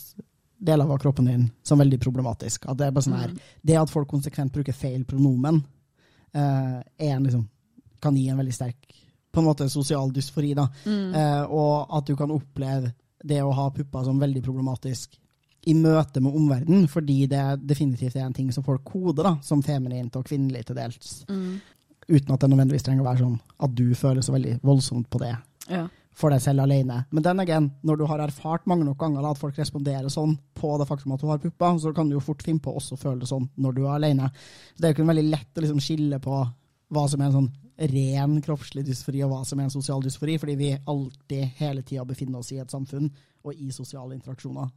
deler 0.65 0.85
av 0.85 0.99
kroppen 1.01 1.25
din 1.25 1.47
som 1.65 1.81
veldig 1.81 1.97
problematisk. 2.03 2.67
At 2.69 2.77
det, 2.79 2.87
er 2.87 2.93
bare 2.93 3.07
sånn 3.07 3.17
her, 3.17 3.33
det 3.65 3.79
at 3.79 3.91
folk 3.91 4.07
konsekvent 4.13 4.53
bruker 4.53 4.77
feil 4.77 5.01
pronomen, 5.09 5.57
uh, 6.37 6.77
er 6.79 7.15
en 7.15 7.25
liksom, 7.25 7.47
kan 8.01 8.15
gi 8.15 8.29
en 8.29 8.39
veldig 8.39 8.53
sterk 8.53 8.95
på 9.35 9.41
en 9.41 9.49
måte 9.49 9.67
sosial 9.69 10.13
dysfori. 10.15 10.53
da. 10.55 10.69
Eh, 10.87 11.43
og 11.43 11.97
at 11.97 12.07
du 12.07 12.15
kan 12.15 12.31
oppleve 12.31 12.93
det 13.25 13.41
å 13.43 13.53
ha 13.57 13.69
pupper 13.73 14.03
som 14.05 14.19
veldig 14.21 14.43
problematisk 14.45 15.17
i 15.65 15.73
møte 15.73 16.21
med 16.21 16.35
omverdenen, 16.37 16.85
fordi 16.91 17.23
det 17.27 17.41
definitivt 17.65 18.15
er 18.19 18.27
en 18.27 18.33
ting 18.37 18.51
som 18.53 18.63
folk 18.63 18.83
koder 18.85 19.23
da, 19.25 19.31
som 19.41 19.63
feminint 19.65 20.13
og 20.19 20.27
kvinnelig 20.27 20.67
til 20.67 20.77
dels. 20.77 21.23
Uten 21.25 22.33
at 22.35 22.39
det 22.43 22.49
nødvendigvis 22.51 22.83
trenger 22.85 23.01
å 23.01 23.07
være 23.09 23.23
sånn 23.23 23.37
at 23.65 23.73
du 23.73 23.87
føler 23.97 24.21
så 24.21 24.35
veldig 24.35 24.59
voldsomt 24.61 25.07
på 25.09 25.23
det 25.23 25.31
Ja. 25.71 25.87
for 26.13 26.29
deg 26.29 26.39
selv 26.39 26.61
alene. 26.61 27.05
Men 27.11 27.23
den 27.23 27.39
again, 27.39 27.71
når 27.83 27.97
du 27.97 28.05
har 28.05 28.19
erfart 28.19 28.67
mange 28.67 28.85
nok 28.85 28.97
ganger 29.01 29.21
da, 29.25 29.31
at 29.31 29.37
folk 29.41 29.57
responderer 29.57 30.07
sånn 30.13 30.37
på 30.53 30.77
det 30.77 30.87
faktum 30.87 31.11
at 31.13 31.19
du 31.19 31.27
har 31.27 31.39
pupper, 31.41 31.79
så 31.81 31.93
kan 31.95 32.07
du 32.07 32.13
jo 32.15 32.21
fort 32.23 32.43
finne 32.45 32.61
på 32.61 32.71
å 32.71 32.77
også 32.77 32.95
føle 33.01 33.19
det 33.25 33.27
sånn 33.27 33.49
når 33.57 33.73
du 33.75 33.81
er 33.87 33.95
alene. 33.97 34.29
Så 34.75 34.77
det 34.77 34.85
er 34.85 34.93
jo 34.93 34.99
ikke 35.03 35.09
veldig 35.09 35.29
lett 35.31 35.57
å 35.57 35.61
liksom 35.65 35.81
skille 35.81 36.19
på 36.21 36.37
hva 36.93 37.09
som 37.09 37.21
er 37.21 37.25
en 37.25 37.31
sånn 37.41 37.51
ren 37.75 38.39
kroppslig 38.43 38.85
dysfori, 38.87 39.21
og 39.25 39.33
hva 39.33 39.43
som 39.47 39.59
er 39.59 39.67
en 39.67 39.73
sosial 39.73 40.03
dysfori, 40.03 40.37
fordi 40.39 40.55
vi 40.59 40.71
alltid 40.77 41.59
hele 41.59 41.83
tida 41.83 42.05
befinner 42.07 42.39
oss 42.39 42.53
i 42.55 42.59
et 42.63 42.71
samfunn 42.71 43.09
og 43.45 43.53
i 43.53 43.71
sosiale 43.75 44.15
interaksjoner. 44.15 44.69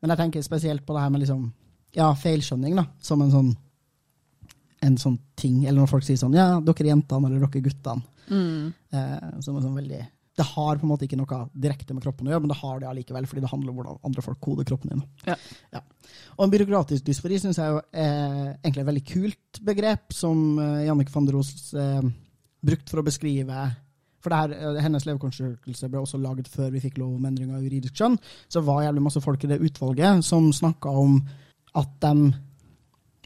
Men 0.00 0.14
jeg 0.14 0.22
tenker 0.22 0.44
spesielt 0.46 0.86
på 0.86 0.94
det 0.94 1.02
her 1.04 1.12
med 1.12 1.24
liksom, 1.24 1.48
ja, 1.96 2.12
feilskjønning, 2.16 2.78
da, 2.78 2.86
som 3.04 3.24
en 3.24 3.34
sånn 3.34 3.56
en 4.84 4.94
sånn 5.00 5.16
ting, 5.38 5.64
eller 5.66 5.82
når 5.82 5.90
folk 5.90 6.04
sier 6.06 6.18
sånn 6.20 6.36
Ja, 6.38 6.60
dere 6.62 6.84
er 6.84 6.92
jentene, 6.92 7.26
eller 7.26 7.42
dere 7.42 7.58
er 7.58 7.64
guttene. 7.64 8.04
Mm. 8.28 8.68
Eh, 8.92 9.40
som 9.42 9.56
er 9.56 9.64
sånn 9.64 9.78
veldig 9.78 10.00
Det 10.38 10.44
har 10.44 10.78
på 10.78 10.84
en 10.84 10.90
måte 10.92 11.06
ikke 11.06 11.16
noe 11.18 11.38
direkte 11.56 11.96
med 11.96 12.04
kroppen 12.04 12.28
å 12.28 12.30
gjøre, 12.30 12.44
men 12.44 12.52
det 12.52 12.58
har 12.60 12.76
det 12.78 12.88
allikevel, 12.90 13.26
fordi 13.26 13.42
det 13.42 13.50
handler 13.50 13.72
om 13.72 13.80
hvordan 13.80 13.98
andre 14.06 14.22
folk 14.22 14.38
koder 14.44 14.68
kroppen 14.68 14.92
din. 14.92 15.02
Ja. 15.26 15.82
Og 16.36 16.44
en 16.44 16.52
byråkratisk 16.52 17.08
dysfori 17.08 17.40
syns 17.42 17.58
jeg 17.58 17.80
er 17.90 18.52
egentlig 18.60 18.84
et 18.84 18.90
veldig 18.92 19.04
kult 19.08 19.60
begrep, 19.66 20.14
som 20.14 20.60
eh, 20.62 20.92
van 21.10 21.26
der 21.26 21.34
Roos 21.34 21.50
eh, 21.74 22.06
brukte 22.64 22.90
for 22.90 23.02
å 23.02 23.06
beskrive 23.06 23.68
for 24.22 24.32
det 24.32 24.38
her, 24.38 24.76
eh, 24.76 24.82
Hennes 24.82 25.06
levekårsundersøkelse 25.06 25.88
ble 25.88 26.00
også 26.02 26.18
laget 26.20 26.48
før 26.50 26.72
vi 26.74 26.82
fikk 26.82 26.98
lov 26.98 27.14
om 27.14 27.26
endring 27.28 27.54
av 27.54 27.62
juridisk 27.62 27.94
kjønn. 27.94 28.18
Så 28.50 28.64
var 28.66 28.82
jævlig 28.82 29.04
masse 29.04 29.22
folk 29.22 29.44
i 29.44 29.50
det 29.52 29.60
utvalget 29.62 30.24
som 30.26 30.50
snakka 30.52 30.90
om 30.90 31.20
at 31.78 31.88
de 32.02 32.34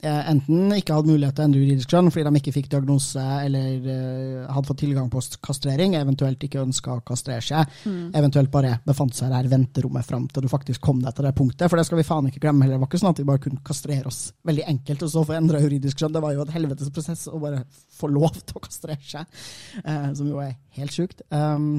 enten 0.03 0.73
ikke 0.75 0.97
hadde 0.97 1.13
mulighet 1.13 1.37
til 1.37 1.45
å 1.45 1.47
endre 1.47 1.61
juridisk 1.63 1.93
kjønn 1.93 2.09
fordi 2.11 2.25
de 2.27 2.41
ikke 2.41 2.55
fikk 2.57 2.69
diagnose 2.73 3.23
eller 3.23 3.85
eh, 3.93 4.49
hadde 4.51 4.67
fått 4.67 4.81
tilgang 4.83 5.07
på 5.13 5.23
kastrering, 5.47 5.95
eventuelt 5.95 6.43
ikke 6.43 6.65
ønska 6.65 6.97
å 6.97 7.05
kastrere 7.07 7.45
seg, 7.47 7.77
eventuelt 8.19 8.51
bare 8.51 8.73
befant 8.87 9.15
seg 9.15 9.29
i 9.29 9.31
det 9.31 9.39
her 9.39 9.51
venterommet 9.53 10.09
fram 10.09 10.27
til 10.27 10.43
du 10.43 10.51
faktisk 10.51 10.83
kom 10.83 11.05
deg 11.05 11.15
til 11.15 11.29
det 11.29 11.35
punktet. 11.39 11.69
For 11.71 11.79
det 11.79 11.87
skal 11.87 12.01
vi 12.01 12.07
faen 12.09 12.27
ikke 12.31 12.43
glemme 12.43 12.67
heller. 12.67 12.81
Det 12.81 12.83
var 12.83 12.91
ikke 12.91 13.03
sånn 13.05 13.15
at 13.15 13.23
vi 13.23 13.29
bare 13.31 13.45
kunne 13.47 13.63
kastrere 13.69 14.11
oss 14.11 14.21
veldig 14.51 14.67
enkelt 14.75 15.07
og 15.07 15.15
så 15.15 15.25
få 15.29 15.39
endra 15.39 15.63
juridisk 15.63 16.03
kjønn. 16.03 16.17
Det 16.17 16.25
var 16.27 16.35
jo 16.35 16.43
et 16.49 16.55
helvetes 16.57 16.93
prosess 16.99 17.25
å 17.31 17.39
bare 17.43 17.63
få 18.01 18.11
lov 18.11 18.35
til 18.41 18.59
å 18.59 18.65
kastrere 18.67 19.01
seg, 19.07 19.41
eh, 19.85 20.11
som 20.19 20.35
jo 20.35 20.43
er 20.43 20.57
helt 20.81 20.99
sjukt. 20.99 21.23
Um, 21.31 21.77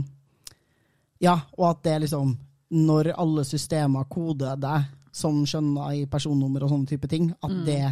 ja, 1.23 1.37
og 1.57 1.69
at 1.73 1.85
det 1.85 1.99
liksom 2.05 2.35
Når 2.73 3.11
alle 3.21 3.43
systemer 3.45 4.07
koder 4.09 4.55
deg 4.57 4.87
som 5.13 5.43
skjønner 5.45 5.93
i 5.93 6.05
personnummer 6.09 6.63
og 6.65 6.71
sånne 6.71 6.89
type 6.89 7.05
ting, 7.11 7.27
at 7.45 7.51
det 7.67 7.83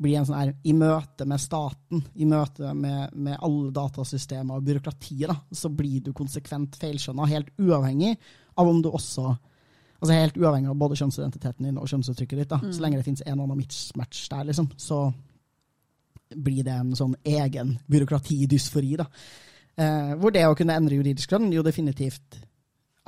blir 0.00 0.16
en 0.18 0.26
sånn 0.28 0.38
her 0.38 0.54
I 0.64 0.72
møte 0.76 1.26
med 1.28 1.42
staten, 1.42 2.02
i 2.14 2.26
møte 2.28 2.72
med, 2.74 3.12
med 3.14 3.36
alle 3.36 3.70
datasystemer 3.76 4.56
og 4.56 4.66
byråkratiet, 4.66 5.28
da, 5.28 5.36
så 5.52 5.70
blir 5.72 6.00
du 6.06 6.14
konsekvent 6.16 6.78
feilskjønna, 6.80 7.28
helt 7.28 7.52
uavhengig 7.60 8.16
av 8.56 8.68
om 8.68 8.82
du 8.82 8.90
også 8.92 9.36
Altså 10.00 10.14
helt 10.16 10.36
uavhengig 10.40 10.70
av 10.72 10.78
både 10.80 10.96
kjønnsidentiteten 10.96 11.66
din 11.66 11.76
og 11.76 11.84
kjønnsuttrykket 11.90 12.38
ditt. 12.38 12.48
da, 12.48 12.56
Så 12.72 12.80
lenge 12.80 12.96
det 12.96 13.04
finnes 13.04 13.20
en 13.20 13.34
eller 13.34 13.42
annen 13.44 13.58
mismatch 13.58 14.30
der, 14.32 14.46
liksom, 14.48 14.70
så 14.80 15.00
blir 16.32 16.64
det 16.64 16.72
en 16.72 16.94
sånn 16.96 17.18
egen 17.20 17.74
byråkratidysfori. 17.84 18.96
da. 18.96 19.04
Eh, 19.76 20.14
hvor 20.16 20.32
det 20.32 20.46
å 20.48 20.56
kunne 20.56 20.72
endre 20.72 20.96
juridisk 20.96 21.28
kjønn 21.28 21.52
jo 21.52 21.62
definitivt 21.62 22.38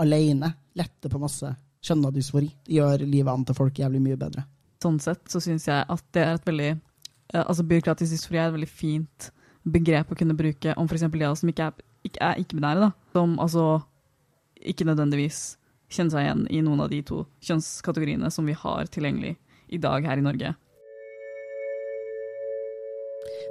alene 0.05 0.53
letter 0.77 1.09
på 1.09 1.19
masse 1.23 1.49
kjønnadysfori. 1.83 2.47
dysfori. 2.47 2.77
Gjør 2.77 3.07
livet 3.07 3.33
an 3.33 3.45
til 3.45 3.55
folk 3.55 3.79
jævlig 3.79 4.03
mye 4.03 4.17
bedre. 4.17 4.45
Sånn 4.83 4.99
sett 5.03 5.31
så 5.31 5.41
syns 5.43 5.69
jeg 5.69 5.87
at 5.95 6.05
det 6.17 6.25
er 6.25 6.35
et 6.37 6.49
veldig 6.49 6.71
eh, 6.73 7.45
Altså 7.45 7.65
byråkratisk 7.69 8.17
dysfori 8.17 8.41
er 8.41 8.49
et 8.49 8.57
veldig 8.57 8.71
fint 8.71 9.31
begrep 9.63 10.11
å 10.11 10.19
kunne 10.19 10.35
bruke 10.35 10.75
om 10.75 10.89
f.eks. 10.91 11.07
de 11.07 11.33
som 11.39 11.51
ikke 11.53 11.69
er, 11.71 11.85
ikke 12.09 12.23
er 12.33 12.41
ikke-binære, 12.43 12.89
da. 12.89 12.91
Som 13.15 13.37
altså 13.39 13.67
ikke 14.59 14.87
nødvendigvis 14.89 15.57
kjenner 15.93 16.15
seg 16.15 16.27
igjen 16.27 16.43
i 16.51 16.63
noen 16.65 16.83
av 16.83 16.91
de 16.91 16.99
to 17.07 17.23
kjønnskategoriene 17.45 18.31
som 18.33 18.49
vi 18.49 18.57
har 18.59 18.91
tilgjengelig 18.91 19.37
i 19.73 19.81
dag 19.83 20.07
her 20.09 20.19
i 20.19 20.25
Norge. 20.25 20.53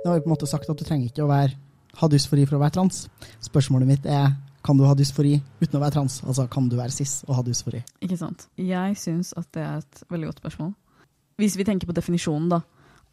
Nå 0.02 0.10
har 0.10 0.18
vi 0.18 0.24
på 0.26 0.32
en 0.32 0.34
måte 0.34 0.50
sagt 0.50 0.70
at 0.70 0.80
du 0.80 0.86
trenger 0.86 1.12
ikke 1.12 1.26
å 1.26 1.32
være, 1.32 1.56
ha 2.02 2.10
dysfori 2.12 2.48
for 2.48 2.58
å 2.58 2.64
være 2.64 2.76
trans. 2.80 3.06
Spørsmålet 3.46 3.90
mitt 3.90 4.08
er 4.10 4.34
kan 4.66 4.78
du 4.78 4.86
ha 4.86 4.94
dysfori 4.98 5.36
uten 5.62 5.78
å 5.78 5.82
være 5.82 5.96
trans? 5.98 6.20
Altså 6.26 6.46
kan 6.52 6.68
du 6.70 6.78
være 6.78 6.94
cis 6.94 7.22
og 7.28 7.36
ha 7.40 7.46
dysfori? 7.46 7.82
Ikke 8.06 8.18
sant? 8.20 8.48
Jeg 8.62 8.98
syns 9.02 9.34
at 9.38 9.50
det 9.56 9.64
er 9.66 9.82
et 9.82 10.04
veldig 10.10 10.32
godt 10.32 10.42
spørsmål. 10.44 10.74
Hvis 11.42 11.58
vi 11.60 11.66
tenker 11.68 11.90
på 11.90 11.98
definisjonen 11.98 12.50
da, 12.54 12.62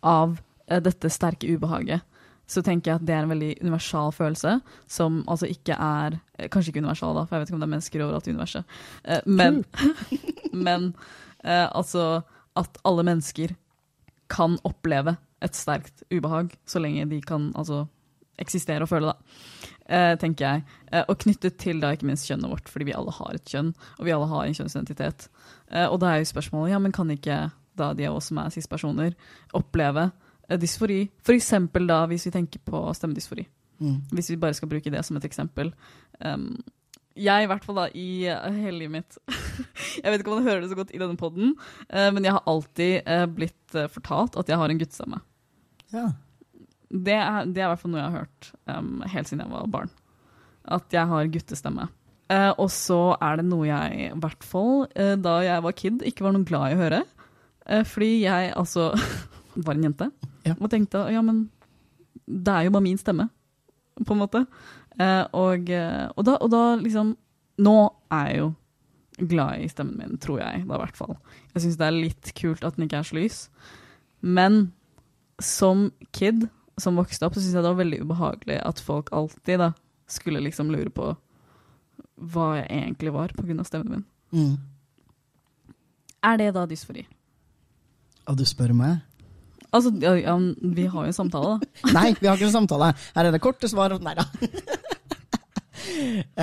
av 0.07 0.39
eh, 0.69 0.81
dette 0.85 1.11
sterke 1.13 1.51
ubehaget, 1.51 2.05
så 2.49 2.63
tenker 2.65 2.93
jeg 2.93 3.01
at 3.01 3.07
det 3.09 3.13
er 3.13 3.27
en 3.27 3.33
veldig 3.33 3.51
universal 3.61 4.13
følelse, 4.17 4.55
som 4.89 5.21
altså 5.29 5.51
ikke 5.53 5.77
er 5.77 6.17
eh, 6.39 6.49
Kanskje 6.49 6.73
ikke 6.73 6.85
universal, 6.85 7.17
da, 7.17 7.27
for 7.27 7.37
jeg 7.37 7.45
vet 7.45 7.53
ikke 7.53 7.59
om 7.59 7.65
det 7.65 7.69
er 7.69 7.75
mennesker 7.77 8.05
overalt 8.07 8.29
i 8.29 8.35
universet. 8.37 8.77
Eh, 9.05 9.25
men 9.27 9.65
men 10.69 10.93
altså 11.39 12.25
at 12.59 12.79
alle 12.89 13.05
mennesker 13.07 13.53
kan 14.33 14.57
oppleve 14.67 15.15
et 15.45 15.55
sterkt 15.55 16.03
ubehag, 16.11 16.51
så 16.67 16.81
lenge 16.83 17.07
de 17.13 17.21
kan 17.23 17.53
altså 17.55 17.85
eksistere 18.39 18.85
og 18.87 18.91
føle, 18.91 19.13
da. 19.13 19.39
Eh, 19.89 20.15
tenker 20.21 20.45
jeg. 20.45 20.65
Eh, 20.93 21.05
og 21.09 21.19
knyttet 21.23 21.57
til 21.63 21.81
da 21.83 21.95
ikke 21.95 22.07
minst 22.09 22.29
kjønnet 22.29 22.51
vårt, 22.53 22.69
fordi 22.71 22.91
vi 22.91 22.97
alle 22.97 23.15
har 23.15 23.35
et 23.35 23.49
kjønn, 23.49 23.73
og 23.99 24.07
vi 24.07 24.15
alle 24.15 24.29
har 24.31 24.47
en 24.47 24.59
kjønnsidentitet. 24.59 25.29
Eh, 25.73 25.87
og 25.87 25.99
da 26.03 26.13
er 26.13 26.23
jo 26.23 26.33
spørsmålet 26.33 26.75
ja, 26.75 26.83
men 26.83 26.95
kan 26.95 27.11
ikke 27.15 27.39
da 27.79 27.93
de 27.97 28.09
av 28.09 28.19
oss 28.19 28.31
som 28.31 28.41
er 28.43 28.55
cis-personer, 28.55 29.15
oppleve 29.57 30.09
eh, 30.49 30.59
dysfori? 30.61 31.03
For 31.25 31.37
eksempel 31.37 31.89
da 31.91 32.03
hvis 32.11 32.29
vi 32.29 32.35
tenker 32.35 32.63
på 32.67 32.83
stemmedysfori. 32.97 33.47
Mm. 33.79 34.01
Hvis 34.15 34.33
vi 34.33 34.41
bare 34.41 34.57
skal 34.59 34.71
bruke 34.71 34.91
det 34.91 35.05
som 35.07 35.19
et 35.19 35.27
eksempel. 35.29 35.71
Um, 36.19 36.57
jeg, 37.19 37.45
i 37.45 37.51
hvert 37.51 37.65
fall 37.67 37.79
da, 37.81 37.89
i 37.99 38.27
eh, 38.31 38.59
hele 38.63 38.85
livet 38.85 38.95
mitt 38.95 39.17
Jeg 40.03 40.07
vet 40.07 40.23
ikke 40.23 40.31
om 40.31 40.41
man 40.41 40.47
hører 40.47 40.63
det 40.63 40.71
så 40.71 40.79
godt 40.79 40.93
i 40.95 41.01
denne 41.01 41.19
poden, 41.19 41.57
men 41.91 42.23
jeg 42.23 42.31
har 42.37 42.45
alltid 42.47 43.09
uh, 43.11 43.25
blitt 43.27 43.75
uh, 43.75 43.89
fortalt 43.91 44.37
at 44.39 44.51
jeg 44.51 44.59
har 44.61 44.71
en 44.71 44.79
guttestemme. 44.79 45.19
Ja. 45.91 46.05
Det 46.89 47.17
er, 47.17 47.49
det 47.51 47.63
er 47.63 47.67
i 47.67 47.71
hvert 47.73 47.83
fall 47.83 47.91
noe 47.91 48.01
jeg 48.01 48.13
har 48.13 48.23
hørt 48.23 48.51
um, 48.71 48.93
helt 49.11 49.31
siden 49.31 49.43
jeg 49.43 49.51
var 49.51 49.73
barn. 49.73 49.91
At 50.79 50.95
jeg 50.95 51.11
har 51.11 51.33
guttestemme. 51.35 51.89
Eh, 52.29 52.51
og 52.61 52.69
så 52.73 53.17
er 53.25 53.41
det 53.41 53.47
noe 53.49 53.65
jeg, 53.71 54.09
i 54.11 54.21
hvert 54.21 54.45
fall 54.45 54.85
eh, 54.93 55.15
da 55.17 55.39
jeg 55.47 55.65
var 55.65 55.77
kid, 55.77 56.03
ikke 56.05 56.27
var 56.27 56.35
noe 56.37 56.49
glad 56.49 56.73
i 56.73 56.77
å 56.77 56.83
høre. 56.83 57.01
Eh, 57.69 57.85
fordi 57.85 58.23
jeg 58.25 58.53
altså 58.57 58.91
var 59.67 59.75
en 59.77 59.89
jente 59.89 60.11
Ja. 60.47 60.55
og 60.61 60.71
tenkte 60.73 61.03
ja, 61.13 61.21
men 61.23 61.51
det 62.29 62.53
er 62.53 62.65
jo 62.67 62.71
bare 62.75 62.85
min 62.85 62.99
stemme, 63.01 63.29
på 64.05 64.13
en 64.15 64.21
måte. 64.21 64.47
Eh, 65.01 65.25
og, 65.33 65.69
eh, 65.71 66.09
og, 66.17 66.25
da, 66.25 66.37
og 66.45 66.51
da 66.53 66.63
liksom 66.81 67.17
Nå 67.59 67.73
er 68.15 68.27
jeg 68.31 68.39
jo 68.39 68.49
glad 69.33 69.59
i 69.65 69.69
stemmen 69.69 69.99
min, 69.99 70.19
tror 70.23 70.39
jeg, 70.39 70.61
da 70.69 70.77
i 70.77 70.83
hvert 70.85 70.95
fall. 70.97 71.17
Jeg 71.57 71.65
syns 71.65 71.79
det 71.81 71.87
er 71.89 71.97
litt 71.97 72.29
kult 72.39 72.63
at 72.63 72.77
den 72.77 72.85
ikke 72.87 73.01
er 73.01 73.09
så 73.09 73.17
lys. 73.19 73.39
Men 74.23 74.61
som 75.43 75.89
kid, 76.15 76.47
som 76.79 76.95
vokste 77.01 77.27
opp, 77.27 77.35
så 77.35 77.43
syntes 77.43 77.57
jeg 77.59 77.65
det 77.67 77.73
var 77.73 77.81
veldig 77.81 77.99
ubehagelig 78.05 78.61
at 78.63 78.79
folk 78.79 79.11
alltid 79.11 79.59
da 79.65 79.73
skulle 80.07 80.39
liksom 80.45 80.71
lure 80.71 80.93
på 80.95 81.09
hva 82.31 82.47
jeg 82.61 82.71
egentlig 82.79 83.13
var 83.17 83.35
pga. 83.35 83.65
stemmen 83.67 83.91
min. 83.91 84.07
Mm. 84.31 84.55
Er 86.31 86.39
det 86.39 86.53
da 86.55 86.63
dysfori? 86.71 87.03
Og 88.29 88.39
du 88.39 88.45
spør 88.49 88.75
meg? 88.77 89.01
Altså, 89.73 89.93
ja, 90.01 90.15
ja, 90.17 90.37
vi 90.63 90.87
har 90.89 91.05
jo 91.05 91.13
en 91.13 91.17
samtale, 91.17 91.57
da. 91.57 91.79
Nei, 91.97 92.13
vi 92.21 92.29
har 92.29 92.39
ikke 92.39 92.49
en 92.49 92.57
samtale. 92.57 92.93
Her 93.17 93.29
er 93.29 93.35
det 93.35 93.43
korte 93.45 93.69
svar. 93.69 93.93
Nei 94.01 94.15
da. 94.17 94.25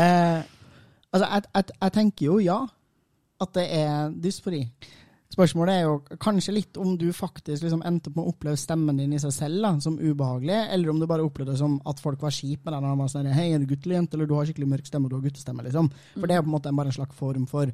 eh, 0.02 0.44
altså, 1.12 1.26
jeg, 1.26 1.48
jeg, 1.56 1.74
jeg 1.82 1.96
tenker 1.96 2.28
jo 2.28 2.38
ja, 2.44 2.60
at 3.42 3.58
det 3.58 3.66
er 3.80 4.14
dysfori. 4.22 4.62
Spørsmålet 5.36 5.74
er 5.74 5.88
jo 5.88 6.20
kanskje 6.22 6.54
litt 6.54 6.78
om 6.80 6.94
du 7.00 7.08
faktisk 7.16 7.66
liksom 7.66 7.82
endte 7.88 8.12
opp 8.12 8.20
med 8.20 8.24
å 8.24 8.32
oppleve 8.32 8.60
stemmen 8.62 9.02
din 9.02 9.16
i 9.18 9.20
seg 9.20 9.34
selv 9.36 9.66
da, 9.66 9.74
som 9.84 9.98
ubehagelig, 9.98 10.60
eller 10.72 10.94
om 10.94 11.02
du 11.02 11.08
bare 11.10 11.26
opplevde 11.26 11.56
det 11.56 11.60
som 11.60 11.80
at 11.90 12.00
folk 12.00 12.22
var 12.24 12.36
kjipe 12.36 12.64
med 12.64 12.76
deg 12.76 12.86
når 12.86 12.94
de 12.94 13.02
var 13.02 13.12
sånn 13.12 13.34
Hei, 13.34 13.50
er 13.52 13.60
du 13.60 13.68
gutt 13.68 13.84
eller 13.84 13.98
jente, 13.98 14.16
eller 14.16 14.30
du 14.30 14.36
har 14.38 14.48
skikkelig 14.48 14.70
mørk 14.72 14.88
stemme, 14.88 15.10
og 15.10 15.12
du 15.12 15.18
har 15.18 15.26
guttestemme, 15.26 15.66
liksom. 15.66 15.90
For 16.14 16.30
det 16.30 16.38
er 16.38 16.46
på 16.46 16.52
en 16.52 16.56
måte 16.56 16.76
bare 16.78 16.94
en 16.94 16.98
slags 17.00 17.20
form 17.20 17.50
for 17.52 17.74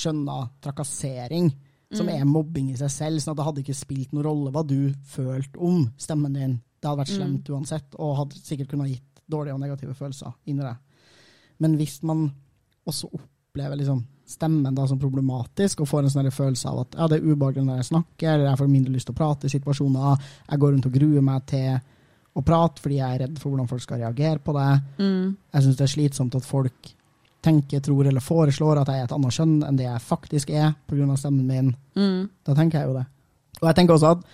skjønna 0.00 0.38
trakassering, 0.64 1.50
som 1.98 2.08
er 2.12 2.24
mobbing 2.28 2.70
i 2.72 2.78
seg 2.78 2.92
selv. 2.92 3.22
sånn 3.22 3.34
at 3.34 3.40
det 3.40 3.48
hadde 3.48 3.64
ikke 3.64 3.76
spilt 3.78 4.12
noen 4.12 4.26
rolle 4.26 4.54
hva 4.54 4.62
du 4.66 4.92
følte 5.08 5.58
om 5.58 5.84
stemmen 6.00 6.36
din. 6.36 6.56
Det 6.80 6.88
hadde 6.88 7.02
vært 7.02 7.14
slemt 7.14 7.50
uansett, 7.50 7.94
og 7.96 8.16
hadde 8.18 8.40
sikkert 8.40 8.72
kunnet 8.72 8.90
gitt 8.92 9.22
dårlige 9.30 9.54
og 9.54 9.62
negative 9.62 9.94
følelser 9.96 10.34
inni 10.46 10.64
deg. 10.64 10.76
Men 11.62 11.78
hvis 11.80 12.02
man 12.02 12.26
også 12.84 13.08
opplever 13.14 13.78
liksom 13.80 14.02
stemmen 14.26 14.74
da 14.74 14.86
som 14.88 14.98
problematisk, 15.00 15.80
og 15.80 15.88
får 15.88 16.04
en 16.04 16.12
sånn 16.12 16.30
følelse 16.32 16.68
av 16.68 16.82
at 16.84 16.96
ja, 16.98 17.08
det 17.08 17.18
er 17.20 17.26
ubehagelig 17.28 17.64
når 17.66 17.80
jeg 17.80 17.90
snakker, 17.90 18.30
eller 18.32 18.50
jeg 18.50 18.60
får 18.60 18.70
mindre 18.72 18.92
lyst 18.94 19.08
til 19.08 19.14
å 19.14 19.20
prate 19.20 19.46
i 19.48 19.52
situasjoner, 19.52 20.28
jeg 20.50 20.62
går 20.62 20.72
rundt 20.74 20.88
og 20.88 20.96
gruer 20.98 21.24
meg 21.24 21.46
til 21.52 21.78
å 22.34 22.42
prate 22.42 22.82
fordi 22.82 22.98
jeg 22.98 23.14
er 23.14 23.20
redd 23.24 23.38
for 23.38 23.52
hvordan 23.52 23.68
folk 23.70 23.84
skal 23.84 24.00
reagere 24.00 24.40
på 24.42 24.54
det. 24.56 24.70
Jeg 25.54 25.64
syns 25.66 25.76
det 25.78 25.84
er 25.86 25.92
slitsomt 25.92 26.34
at 26.34 26.44
folk 26.48 26.94
tenker, 27.44 27.82
tror 27.84 28.08
eller 28.08 28.24
foreslår 28.24 28.80
at 28.80 28.90
jeg 28.90 29.02
er 29.02 29.08
et 29.08 29.14
annet 29.16 29.36
kjønn 29.36 29.54
enn 29.68 29.78
det 29.78 29.86
jeg 29.86 30.06
faktisk 30.06 30.50
er 30.54 30.72
pga. 30.88 31.16
stemmen 31.20 31.46
min. 31.46 31.74
Da 32.46 32.56
tenker 32.56 32.80
jeg 32.80 32.90
jo 32.90 32.98
det. 32.98 33.06
Og 33.60 33.68
jeg 33.68 33.78
tenker 33.78 33.94
også 33.94 34.14
at 34.16 34.24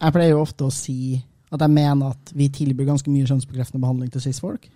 jeg 0.00 0.14
pleier 0.16 0.32
jo 0.32 0.44
ofte 0.44 0.66
å 0.66 0.72
si 0.74 1.20
at 1.50 1.60
jeg 1.60 1.74
mener 1.74 2.14
at 2.14 2.30
vi 2.36 2.46
tilbyr 2.48 2.86
ganske 2.88 3.10
mye 3.10 3.26
kjønnsbekreftende 3.26 3.82
behandling 3.82 4.12
til 4.14 4.22
cis-folk. 4.22 4.68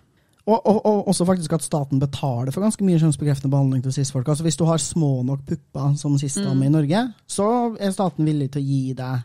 Og, 0.45 0.59
og, 0.59 0.79
og 0.85 1.07
også 1.09 1.25
faktisk 1.25 1.55
at 1.55 1.63
staten 1.65 2.01
betaler 2.01 2.53
for 2.53 2.61
ganske 2.61 2.85
mye 2.85 2.99
kjønnsbekreftende 3.01 3.49
behandling 3.49 3.81
til 3.81 3.95
cis-folk. 3.95 4.27
Altså 4.29 4.45
Hvis 4.45 4.59
du 4.59 4.65
har 4.69 4.81
små 4.81 5.23
nok 5.25 5.45
pupper 5.47 5.95
som 5.97 6.19
cis-dame 6.21 6.67
i 6.67 6.73
Norge, 6.73 7.01
så 7.25 7.47
er 7.79 7.95
staten 7.95 8.27
villig 8.27 8.51
til 8.53 8.61
å 8.61 8.67
gi 8.67 8.93
deg 8.99 9.23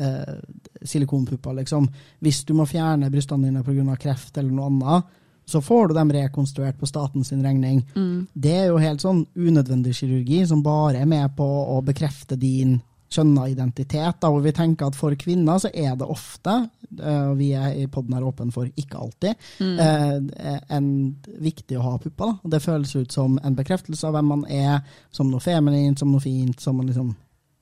eh, 0.00 0.38
silikonpupper, 0.80 1.58
liksom. 1.60 1.90
Hvis 2.24 2.44
du 2.48 2.54
må 2.56 2.64
fjerne 2.70 3.10
brystene 3.12 3.50
dine 3.50 3.64
pga. 3.66 3.98
kreft 4.00 4.38
eller 4.38 4.54
noe 4.54 4.70
annet, 4.70 5.12
så 5.46 5.60
får 5.62 5.88
du 5.88 5.94
dem 5.94 6.12
rekonstruert 6.12 6.78
på 6.78 6.86
statens 6.86 7.32
regning. 7.32 7.84
Det 8.32 8.52
er 8.52 8.66
jo 8.72 8.82
helt 8.82 9.00
sånn 9.00 9.26
unødvendig 9.34 9.94
kirurgi 9.94 10.42
som 10.46 10.62
bare 10.62 11.04
er 11.04 11.06
med 11.06 11.36
på 11.36 11.46
å 11.46 11.78
bekrefte 11.86 12.36
din 12.36 12.80
kjønna 13.12 13.48
identitet. 13.48 14.18
Da, 14.20 14.30
hvor 14.30 14.42
vi 14.42 14.52
tenker 14.52 14.90
at 14.90 14.98
for 14.98 15.14
kvinner 15.18 15.60
så 15.62 15.70
er 15.70 15.94
det 15.98 16.08
ofte, 16.10 16.56
eh, 16.98 17.22
og 17.30 17.36
vi 17.38 17.52
er 17.54 17.76
i 17.78 17.86
podden 17.86 18.16
her 18.16 18.26
åpen 18.26 18.50
for 18.54 18.66
ikke 18.66 18.98
alltid, 18.98 19.46
eh, 19.62 20.58
en, 20.68 20.90
viktig 21.38 21.78
å 21.78 21.84
ha 21.86 21.94
pupper. 22.02 22.36
Det 22.42 22.62
føles 22.62 22.96
ut 22.96 23.12
som 23.12 23.38
en 23.38 23.56
bekreftelse 23.56 24.06
av 24.06 24.18
hvem 24.18 24.26
man 24.34 24.44
er, 24.50 24.80
som 25.14 25.30
noe 25.30 25.40
feminint, 25.40 25.98
som 25.98 26.10
noe 26.10 26.20
fint, 26.20 26.60
som 26.60 26.80
en 26.80 26.90
liksom 26.90 27.14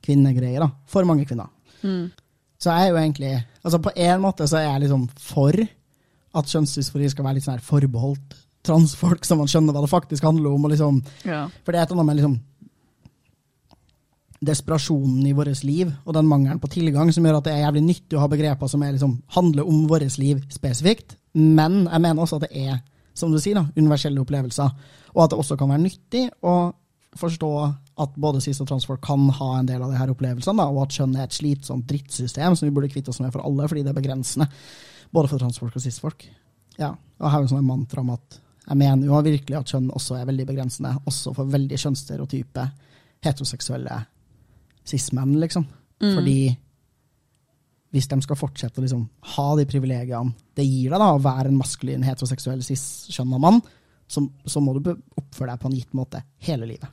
kvinnegreie. 0.04 0.58
da, 0.58 0.70
For 0.86 1.04
mange 1.04 1.26
kvinner. 1.28 1.52
Så 2.58 2.70
jeg 2.70 2.86
er 2.86 2.88
jo 2.88 2.96
egentlig 2.96 3.44
altså 3.62 3.78
På 3.78 3.90
en 3.94 4.20
måte 4.22 4.46
så 4.48 4.56
er 4.56 4.62
jeg 4.70 4.84
liksom 4.86 5.08
for 5.20 5.52
at 6.34 6.50
kjønnsdysfori 6.50 7.10
skal 7.10 7.24
være 7.24 7.38
litt 7.38 7.46
sånn 7.46 7.58
her 7.58 7.64
forbeholdt 7.64 8.34
transfolk, 8.64 9.24
så 9.28 9.36
man 9.36 9.50
skjønner 9.50 9.76
hva 9.76 9.82
det 9.84 9.92
faktisk 9.92 10.24
handler 10.24 10.54
om. 10.54 10.64
og 10.64 10.70
liksom 10.72 11.02
Ja. 11.24 11.48
for 11.64 11.72
det 11.72 11.78
er 11.78 11.82
et 11.82 11.90
eller 11.90 12.00
annet 12.02 12.06
med 12.06 12.16
liksom 12.16 12.40
desperasjonen 14.44 15.26
i 15.26 15.32
vårt 15.32 15.62
liv 15.64 15.92
og 16.04 16.14
den 16.14 16.26
mangelen 16.28 16.60
på 16.60 16.68
tilgang 16.68 17.12
som 17.12 17.24
gjør 17.24 17.38
at 17.38 17.44
det 17.44 17.52
er 17.54 17.64
jævlig 17.64 17.82
nyttig 17.82 18.16
å 18.18 18.20
ha 18.20 18.28
begreper 18.28 18.68
som 18.68 18.82
er, 18.82 18.92
liksom, 18.92 19.22
handler 19.28 19.66
om 19.66 19.86
vårt 19.88 20.18
liv 20.18 20.42
spesifikt. 20.52 21.16
Men 21.34 21.84
jeg 21.86 22.00
mener 22.00 22.22
også 22.22 22.36
at 22.36 22.48
det 22.48 22.56
er 22.66 22.82
som 23.14 23.30
du 23.32 23.38
sier 23.38 23.54
da, 23.54 23.66
universelle 23.78 24.20
opplevelser. 24.20 24.72
Og 25.14 25.22
at 25.24 25.30
det 25.30 25.38
også 25.38 25.56
kan 25.58 25.70
være 25.70 25.84
nyttig 25.84 26.24
å 26.42 26.72
forstå 27.14 27.50
at 28.02 28.16
både 28.18 28.40
cis- 28.42 28.58
og 28.60 28.66
transfolk 28.66 29.00
kan 29.06 29.28
ha 29.30 29.50
en 29.60 29.68
del 29.68 29.82
av 29.82 29.92
de 29.92 29.98
her 30.00 30.10
opplevelsene, 30.10 30.58
da, 30.58 30.66
og 30.66 30.82
at 30.82 30.96
kjønn 30.96 31.14
er 31.16 31.28
et 31.28 31.36
slitsomt 31.36 31.86
drittsystem 31.86 32.56
som 32.58 32.66
vi 32.66 32.74
burde 32.74 32.90
kvitte 32.90 33.12
oss 33.14 33.20
med 33.22 33.30
for 33.32 33.44
alle, 33.46 33.68
fordi 33.70 33.84
det 33.86 33.92
er 33.94 34.00
begrensende. 34.00 34.48
Både 35.14 35.30
for 35.30 35.42
transfolk 35.42 35.76
og 35.78 35.84
cis-folk. 35.84 36.26
Ja, 36.80 36.90
og 36.90 37.26
jeg 37.26 37.32
har 37.34 37.44
jo 37.44 37.52
sånn 37.52 37.62
en 37.62 37.68
mantra 37.70 38.02
om 38.02 38.10
at 38.16 38.40
jeg 38.64 38.80
mener 38.80 39.06
jo 39.06 39.20
virkelig 39.22 39.58
at 39.58 39.70
kjønn 39.74 39.90
også 39.92 40.16
er 40.18 40.28
veldig 40.28 40.46
begrensende, 40.48 40.94
også 41.06 41.34
for 41.36 41.50
veldig 41.52 41.78
kjønnsstereotype 41.78 42.64
heteroseksuelle 43.24 43.98
cis-menn, 44.88 45.36
liksom. 45.40 45.66
Fordi 46.16 46.38
hvis 47.94 48.08
de 48.10 48.18
skal 48.24 48.38
fortsette 48.38 48.80
å 48.80 48.84
liksom 48.84 49.04
ha 49.36 49.46
de 49.56 49.66
privilegiene 49.70 50.34
det 50.58 50.66
gir 50.66 50.90
deg 50.90 50.98
da, 50.98 51.12
å 51.14 51.22
være 51.22 51.52
en 51.52 51.60
maskulin, 51.60 52.02
heteroseksuell, 52.02 52.62
cis-kjønna 52.66 53.38
mann, 53.38 53.60
så, 54.10 54.24
så 54.46 54.60
må 54.60 54.74
du 54.76 54.90
oppføre 54.90 55.52
deg 55.52 55.60
på 55.62 55.70
en 55.70 55.76
gitt 55.78 55.94
måte 55.96 56.24
hele 56.48 56.66
livet. 56.68 56.90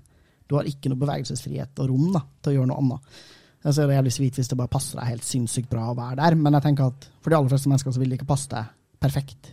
Du 0.48 0.58
har 0.60 0.68
ikke 0.68 0.92
noe 0.92 1.02
bevegelsesfrihet 1.02 1.80
og 1.82 1.90
rom 1.90 2.12
da, 2.14 2.22
til 2.42 2.52
å 2.52 2.56
gjøre 2.60 2.70
noe 2.70 2.84
annet. 2.84 3.22
Jeg 3.62 3.76
ser 3.76 3.86
det 3.86 3.94
er 3.94 4.00
jævlig 4.00 4.14
sweet 4.16 4.38
hvis 4.40 4.50
det 4.50 4.58
bare 4.58 4.72
passer 4.74 4.98
deg 4.98 5.10
helt 5.12 5.26
sinnssykt 5.26 5.70
bra 5.70 5.92
å 5.92 5.98
være 5.98 6.18
der, 6.18 6.38
men 6.38 6.56
jeg 6.58 6.66
tenker 6.66 6.90
at 6.90 7.10
for 7.22 7.30
de 7.30 7.38
aller 7.38 7.52
fleste 7.52 7.70
mennesker 7.70 7.94
så 7.94 8.02
vil 8.02 8.10
det 8.10 8.18
ikke 8.18 8.32
passe 8.32 8.50
deg 8.50 8.72
perfekt. 9.02 9.52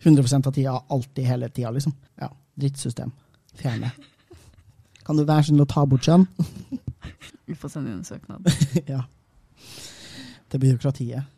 100 0.00 0.38
av 0.38 0.52
tida, 0.56 0.78
alltid, 0.88 1.26
hele 1.28 1.48
tida, 1.52 1.72
liksom. 1.74 1.92
Ja, 2.20 2.30
drittsystem. 2.56 3.12
Fjerne. 3.60 3.90
Kan 5.04 5.18
du 5.18 5.26
være 5.28 5.50
snill 5.50 5.64
å 5.64 5.68
ta 5.68 5.84
bort 5.88 6.06
kjønn? 6.08 6.24
Vi 7.48 7.56
får 7.58 7.74
sende 7.74 7.92
inn 7.92 7.98
en 8.00 8.06
søknad. 8.06 8.48
ja. 8.94 9.02
Til 10.48 10.62
byråkratiet. 10.62 11.36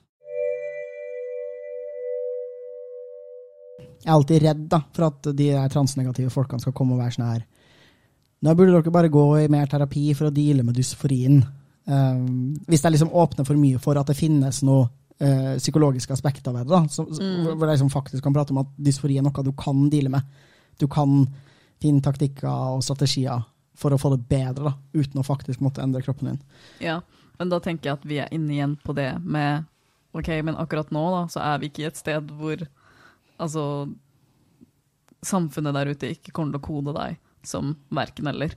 Jeg 4.02 4.10
er 4.10 4.14
alltid 4.14 4.42
redd 4.42 4.62
da, 4.70 4.80
for 4.94 5.08
at 5.08 5.30
de 5.38 5.48
transnegative 5.70 6.30
folkene 6.34 6.62
skal 6.62 6.74
komme 6.74 6.96
og 6.96 7.02
være 7.04 7.14
sånn 7.14 7.28
her 7.28 7.42
Nå 8.42 8.54
burde 8.58 8.74
dere 8.74 8.94
bare 8.94 9.10
gå 9.14 9.22
i 9.38 9.50
mer 9.50 9.68
terapi 9.70 10.08
for 10.18 10.26
å 10.26 10.34
deale 10.34 10.64
med 10.66 10.74
dysforien. 10.74 11.36
Um, 11.84 12.52
hvis 12.70 12.84
jeg 12.84 12.94
liksom 12.94 13.10
åpner 13.10 13.46
for 13.46 13.58
mye 13.58 13.80
for 13.82 13.98
at 13.98 14.06
det 14.06 14.14
finnes 14.14 14.60
noe 14.62 14.86
uh, 14.86 15.54
psykologiske 15.58 16.14
aspekter 16.14 16.54
ved 16.54 16.68
det, 16.68 16.74
da, 16.76 16.82
så, 16.90 17.06
mm. 17.08 17.40
hvor 17.42 17.56
hvor 17.56 17.66
jeg 17.66 17.74
liksom 17.74 17.90
faktisk 17.90 18.22
kan 18.22 18.36
prate 18.36 18.54
om 18.54 18.60
at 18.62 18.70
dysfori 18.78 19.18
er 19.18 19.26
noe 19.26 19.46
du 19.46 19.50
kan 19.58 19.88
deale 19.90 20.12
med. 20.12 20.28
Du 20.78 20.86
kan 20.90 21.24
finne 21.82 22.04
taktikker 22.04 22.46
og 22.76 22.84
strategier 22.86 23.42
for 23.78 23.94
å 23.94 23.98
få 23.98 24.12
det 24.14 24.22
bedre, 24.30 24.70
da, 24.70 24.76
uten 24.94 25.20
å 25.20 25.26
faktisk 25.26 25.62
måtte 25.64 25.82
endre 25.82 26.04
kroppen 26.04 26.32
din. 26.32 26.40
Ja, 26.84 27.00
men 27.40 27.50
da 27.50 27.58
tenker 27.62 27.90
jeg 27.90 27.98
at 27.98 28.06
vi 28.06 28.20
er 28.22 28.32
inne 28.34 28.54
igjen 28.54 28.76
på 28.84 28.94
det 28.94 29.10
med 29.24 29.64
ok, 30.14 30.28
men 30.46 30.58
akkurat 30.60 30.92
nå 30.94 31.02
da, 31.14 31.22
så 31.32 31.42
er 31.42 31.58
vi 31.58 31.70
ikke 31.70 31.86
i 31.86 31.88
et 31.88 31.98
sted 31.98 32.30
hvor 32.38 32.62
altså, 33.42 33.64
samfunnet 35.24 35.74
der 35.74 35.90
ute 35.94 36.12
ikke 36.14 36.34
kommer 36.36 36.54
til 36.54 36.62
å 36.62 36.68
kode 36.68 36.94
deg 36.98 37.18
som 37.46 37.74
verken 37.90 38.30
eller. 38.30 38.54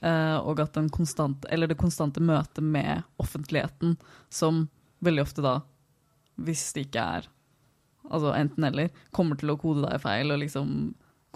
Eh, 0.00 0.36
og 0.38 0.60
at 0.62 0.72
den 0.78 0.88
konstant, 0.92 1.44
eller 1.52 1.68
det 1.68 1.76
konstante 1.80 2.22
møtet 2.24 2.64
med 2.64 3.02
offentligheten, 3.20 3.98
som 4.32 4.68
veldig 5.04 5.26
ofte 5.26 5.44
da, 5.44 5.58
hvis 6.40 6.70
det 6.76 6.86
ikke 6.88 7.04
er 7.18 7.28
altså 8.10 8.32
enten 8.34 8.64
eller, 8.64 8.88
kommer 9.14 9.36
til 9.38 9.52
å 9.52 9.58
kode 9.60 9.84
deg 9.84 10.00
feil 10.02 10.32
og 10.32 10.40
liksom 10.40 10.70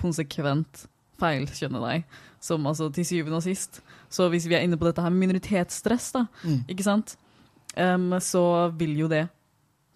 konsekvent 0.00 0.86
feilkjønne 1.20 1.80
deg, 1.84 2.06
som 2.42 2.64
altså 2.66 2.88
til 2.92 3.06
syvende 3.06 3.38
og 3.38 3.44
sist. 3.44 3.78
Så 4.10 4.26
hvis 4.32 4.48
vi 4.50 4.56
er 4.56 4.64
inne 4.66 4.78
på 4.80 4.88
dette 4.88 5.04
her 5.04 5.12
med 5.12 5.28
minoritetsstress, 5.28 6.08
da, 6.16 6.24
Mm. 6.42 6.64
ikke 6.68 6.86
sant, 6.86 7.16
um, 7.76 8.10
så 8.18 8.72
vil 8.74 8.96
jo 8.98 9.08
det 9.08 9.28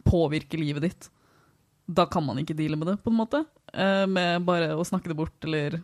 påvirke 0.06 0.60
livet 0.60 0.82
ditt. 0.86 1.08
Da 1.88 2.06
kan 2.06 2.24
man 2.24 2.38
ikke 2.38 2.56
deale 2.56 2.76
med 2.76 2.86
det, 2.92 2.98
på 3.02 3.10
en 3.10 3.22
måte, 3.24 3.46
Uh, 3.68 4.06
med 4.08 4.46
bare 4.46 4.70
å 4.72 4.80
snakke 4.80 5.10
det 5.10 5.16
bort, 5.18 5.44
eller 5.44 5.82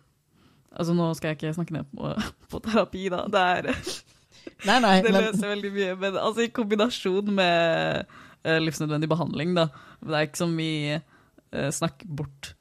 Altså, 0.74 0.96
nå 0.96 1.06
skal 1.14 1.30
jeg 1.30 1.38
ikke 1.38 1.54
snakke 1.56 1.76
ned 1.76 1.88
på, 1.94 2.10
på 2.52 2.60
terapi, 2.66 3.06
da. 3.12 3.24
Det, 3.30 3.46
er, 3.54 3.70
Nei, 4.68 4.78
nei, 4.82 4.94
det 5.04 5.12
men 5.12 5.26
løser 5.28 5.54
veldig 5.54 5.72
mye. 5.78 5.96
Men 6.02 6.20
altså, 6.20 6.44
i 6.44 6.52
kombinasjon 6.54 7.32
med 7.36 8.04
uh, 8.44 8.58
livsnødvendig 8.62 9.10
behandling, 9.10 9.56
da. 9.58 9.68
Det 10.04 10.14
er 10.18 10.28
ikke 10.28 10.42
som 10.42 10.54
vi 10.58 10.70
uh, 10.98 11.70
snakker 11.74 12.10
bort 12.20 12.54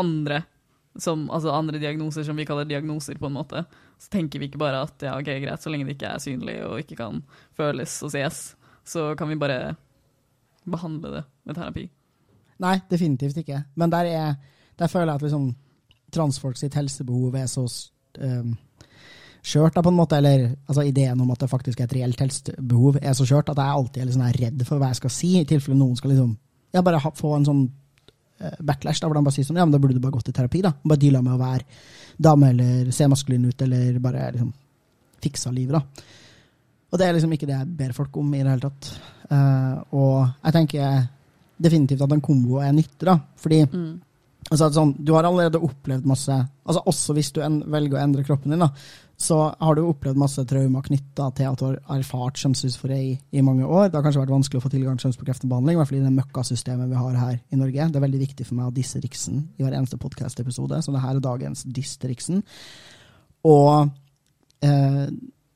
andre 0.00 0.42
som, 1.00 1.26
altså 1.30 1.52
andre 1.52 1.80
diagnoser 1.80 2.24
som 2.24 2.36
vi 2.36 2.46
kaller 2.48 2.68
diagnoser, 2.68 3.18
på 3.20 3.28
en 3.28 3.36
måte. 3.36 3.64
Så 4.00 4.10
tenker 4.12 4.40
vi 4.40 4.48
ikke 4.50 4.60
bare 4.60 4.84
at 4.86 5.04
ja, 5.04 5.16
ok, 5.16 5.28
greit, 5.42 5.62
så 5.62 5.72
lenge 5.72 5.88
det 5.88 5.96
ikke 5.96 6.12
er 6.12 6.22
synlig 6.22 6.56
og 6.66 6.80
ikke 6.82 6.98
kan 7.00 7.22
føles 7.56 7.98
og 8.04 8.12
ses, 8.12 8.40
så 8.86 9.10
kan 9.18 9.30
vi 9.30 9.38
bare 9.40 9.76
behandle 10.66 11.18
det 11.18 11.22
med 11.46 11.58
terapi. 11.58 11.86
Nei, 12.64 12.76
definitivt 12.90 13.36
ikke. 13.40 13.62
Men 13.76 13.92
der, 13.92 14.08
er, 14.08 14.36
der 14.80 14.90
føler 14.92 15.12
jeg 15.12 15.20
at 15.20 15.26
liksom, 15.28 15.50
transfolk 16.14 16.58
sitt 16.58 16.74
helsebehov 16.78 17.34
er 17.38 17.46
så 17.50 17.64
um, 18.20 18.52
skjørt, 19.46 19.74
da, 19.76 19.82
på 19.82 19.92
en 19.92 19.98
måte. 19.98 20.18
Eller 20.18 20.48
altså, 20.66 20.84
ideen 20.86 21.20
om 21.20 21.30
at 21.34 21.42
det 21.42 21.50
faktisk 21.50 21.80
er 21.80 21.88
et 21.88 21.96
reelt 21.98 22.20
helsebehov, 22.22 23.00
er 23.02 23.16
så 23.16 23.26
skjørt 23.28 23.50
at 23.52 23.60
jeg 23.62 23.78
alltid 23.80 24.02
er 24.02 24.12
sånn 24.14 24.36
redd 24.40 24.66
for 24.68 24.82
hva 24.82 24.92
jeg 24.92 25.00
skal 25.00 25.14
si, 25.14 25.32
i 25.40 25.48
tilfelle 25.48 25.78
noen 25.78 25.98
skal 25.98 26.14
liksom 26.14 26.36
ja, 26.74 26.82
bare 26.84 27.00
ha, 27.00 27.12
få 27.16 27.32
en 27.36 27.46
sånn 27.46 27.64
eh, 28.42 28.56
backlash, 28.60 29.00
da, 29.00 29.08
hvor 29.08 29.16
de 29.16 29.24
bare 29.24 29.36
sier 29.36 29.46
sånn 29.48 29.56
Ja, 29.60 29.64
men 29.64 29.72
da 29.72 29.80
burde 29.80 29.96
du 29.96 30.02
bare 30.02 30.16
gått 30.18 30.28
i 30.28 30.36
terapi, 30.36 30.62
da. 30.66 30.74
Bare 30.84 31.00
deala 31.00 31.22
med 31.24 31.36
å 31.36 31.40
være 31.40 31.64
dame, 32.26 32.52
eller 32.52 32.90
se 32.92 33.08
maskulin 33.08 33.46
ut, 33.48 33.62
eller 33.66 33.98
bare 34.02 34.30
liksom 34.34 34.52
fiksa 35.24 35.52
livet, 35.54 35.78
da. 35.78 36.12
Og 36.92 37.00
det 37.00 37.06
er 37.06 37.16
liksom 37.16 37.32
ikke 37.34 37.48
det 37.48 37.56
jeg 37.56 37.76
ber 37.78 37.94
folk 37.96 38.16
om 38.20 38.34
i 38.34 38.42
det 38.42 38.50
hele 38.50 38.62
tatt. 38.62 38.90
Uh, 39.26 39.72
og 39.98 40.18
jeg 40.44 40.54
tenker 40.54 41.06
definitivt 41.58 42.04
at 42.04 42.12
en 42.14 42.22
kombo 42.24 42.60
er 42.62 42.74
nyttig, 42.76 43.06
da. 43.08 43.16
Fordi 43.40 43.62
Mm. 43.66 43.94
Altså, 44.50 44.70
sånn, 44.74 44.94
du 44.98 45.12
har 45.16 45.26
allerede 45.26 45.62
opplevd 45.62 46.06
masse 46.08 46.34
altså 46.66 46.82
Også 46.90 47.14
hvis 47.16 47.32
du 47.34 47.42
en, 47.44 47.60
velger 47.70 47.98
å 47.98 48.00
endre 48.02 48.24
kroppen 48.26 48.50
din, 48.50 48.62
da, 48.62 48.72
så 49.16 49.36
har 49.54 49.76
du 49.76 49.84
opplevd 49.86 50.18
masse 50.18 50.42
traumer 50.48 50.82
knytta 50.84 51.28
til 51.38 51.48
at 51.48 51.60
du 51.60 51.64
har 51.68 51.76
erfart 51.94 52.40
kjønnsdysfori 52.42 52.98
i, 52.98 53.12
i 53.38 53.44
mange 53.46 53.64
år. 53.64 53.88
Det 53.88 53.96
har 53.96 54.04
kanskje 54.04 54.24
vært 54.24 54.34
vanskelig 54.34 54.60
å 54.60 54.64
få 54.64 54.72
tilgang 54.72 54.98
til 54.98 55.06
kjønnsbekreftende 55.06 55.52
behandling, 55.52 55.76
i 55.76 55.80
hvert 55.80 55.92
fall 55.92 56.00
i 56.00 56.04
det 56.04 56.16
møkkasystemet 56.16 56.90
vi 56.90 56.98
har 56.98 57.20
her 57.20 57.38
i 57.38 57.60
Norge. 57.60 57.86
Det 57.86 58.00
er 58.00 58.04
veldig 58.04 58.22
viktig 58.24 58.48
for 58.48 58.58
meg 58.58 58.68
å 58.68 58.74
disse 58.76 59.00
Riksen 59.00 59.38
i 59.56 59.64
hver 59.64 59.78
eneste 59.78 60.00
podkast-episode, 60.02 60.82
så 60.84 60.96
det 60.96 61.04
her 61.06 61.16
er 61.16 61.24
dagens 61.24 61.64
diss 61.78 61.94
Riksen. 62.02 62.42
Og 63.46 63.88
eh, 64.66 65.06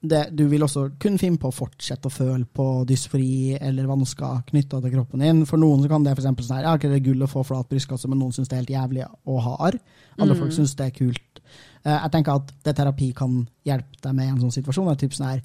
det, 0.03 0.31
du 0.33 0.47
vil 0.49 0.63
også 0.65 0.87
kunne 0.99 1.19
finne 1.21 1.37
på 1.37 1.51
å 1.51 1.53
fortsette 1.55 2.09
å 2.09 2.13
føle 2.13 2.47
på 2.49 2.67
dysfori 2.89 3.59
eller 3.61 3.85
vansker 3.91 4.47
knytta 4.49 4.81
til 4.81 4.95
kroppen 4.95 5.21
din. 5.21 5.43
For 5.45 5.61
noen 5.61 5.83
så 5.85 5.91
kan 5.93 6.07
det 6.07 6.15
for 6.17 6.25
sånn 6.25 6.57
her, 6.57 6.65
ja, 6.65 6.73
ikke 6.79 6.89
det 6.89 7.01
er 7.03 7.05
gull 7.11 7.27
å 7.27 7.29
få 7.29 7.43
flat 7.45 7.69
brystkasse, 7.69 8.09
men 8.09 8.19
noen 8.23 8.33
syns 8.33 8.49
det 8.49 8.57
er 8.57 8.63
helt 8.63 8.73
jævlig 8.73 9.05
å 9.29 9.41
ha 9.45 9.57
arr. 9.69 9.77
Andre 10.19 10.35
Mm. 10.35 10.41
folk 10.41 10.53
syns 10.57 10.75
det 10.77 10.87
er 10.87 10.97
kult. 10.97 11.41
Eh, 11.85 11.99
jeg 12.01 12.11
tenker 12.13 12.33
at 12.35 12.53
det 12.65 12.77
terapi 12.77 13.15
kan 13.15 13.49
hjelpe 13.65 14.01
deg 14.03 14.15
med 14.15 14.27
i 14.27 14.31
en 14.31 14.41
sånn 14.41 14.57
situasjon. 14.63 14.97
Typ 14.97 15.13
sånn 15.13 15.29
her, 15.35 15.43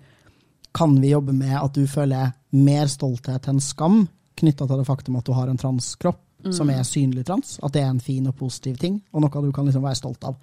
kan 0.73 0.95
vi 1.01 1.09
jobbe 1.11 1.33
med 1.33 1.55
at 1.61 1.73
du 1.73 1.85
føler 1.87 2.33
mer 2.53 2.85
stolthet 2.87 3.47
enn 3.47 3.59
skam 3.59 4.07
knytta 4.37 4.67
til 4.67 4.77
det 4.77 4.87
faktum 4.87 5.15
at 5.17 5.25
du 5.25 5.33
har 5.33 5.47
en 5.47 5.57
transkropp 5.57 6.21
som 6.51 6.69
er 6.69 6.83
synlig 6.83 7.25
trans? 7.25 7.59
At 7.63 7.73
det 7.73 7.81
er 7.81 7.89
en 7.89 7.99
fin 7.99 8.27
og 8.27 8.35
positiv 8.37 8.77
ting, 8.77 9.01
og 9.13 9.21
noe 9.21 9.41
du 9.41 9.51
kan 9.51 9.65
liksom 9.65 9.81
være 9.83 9.95
stolt 9.99 10.23
av. 10.23 10.35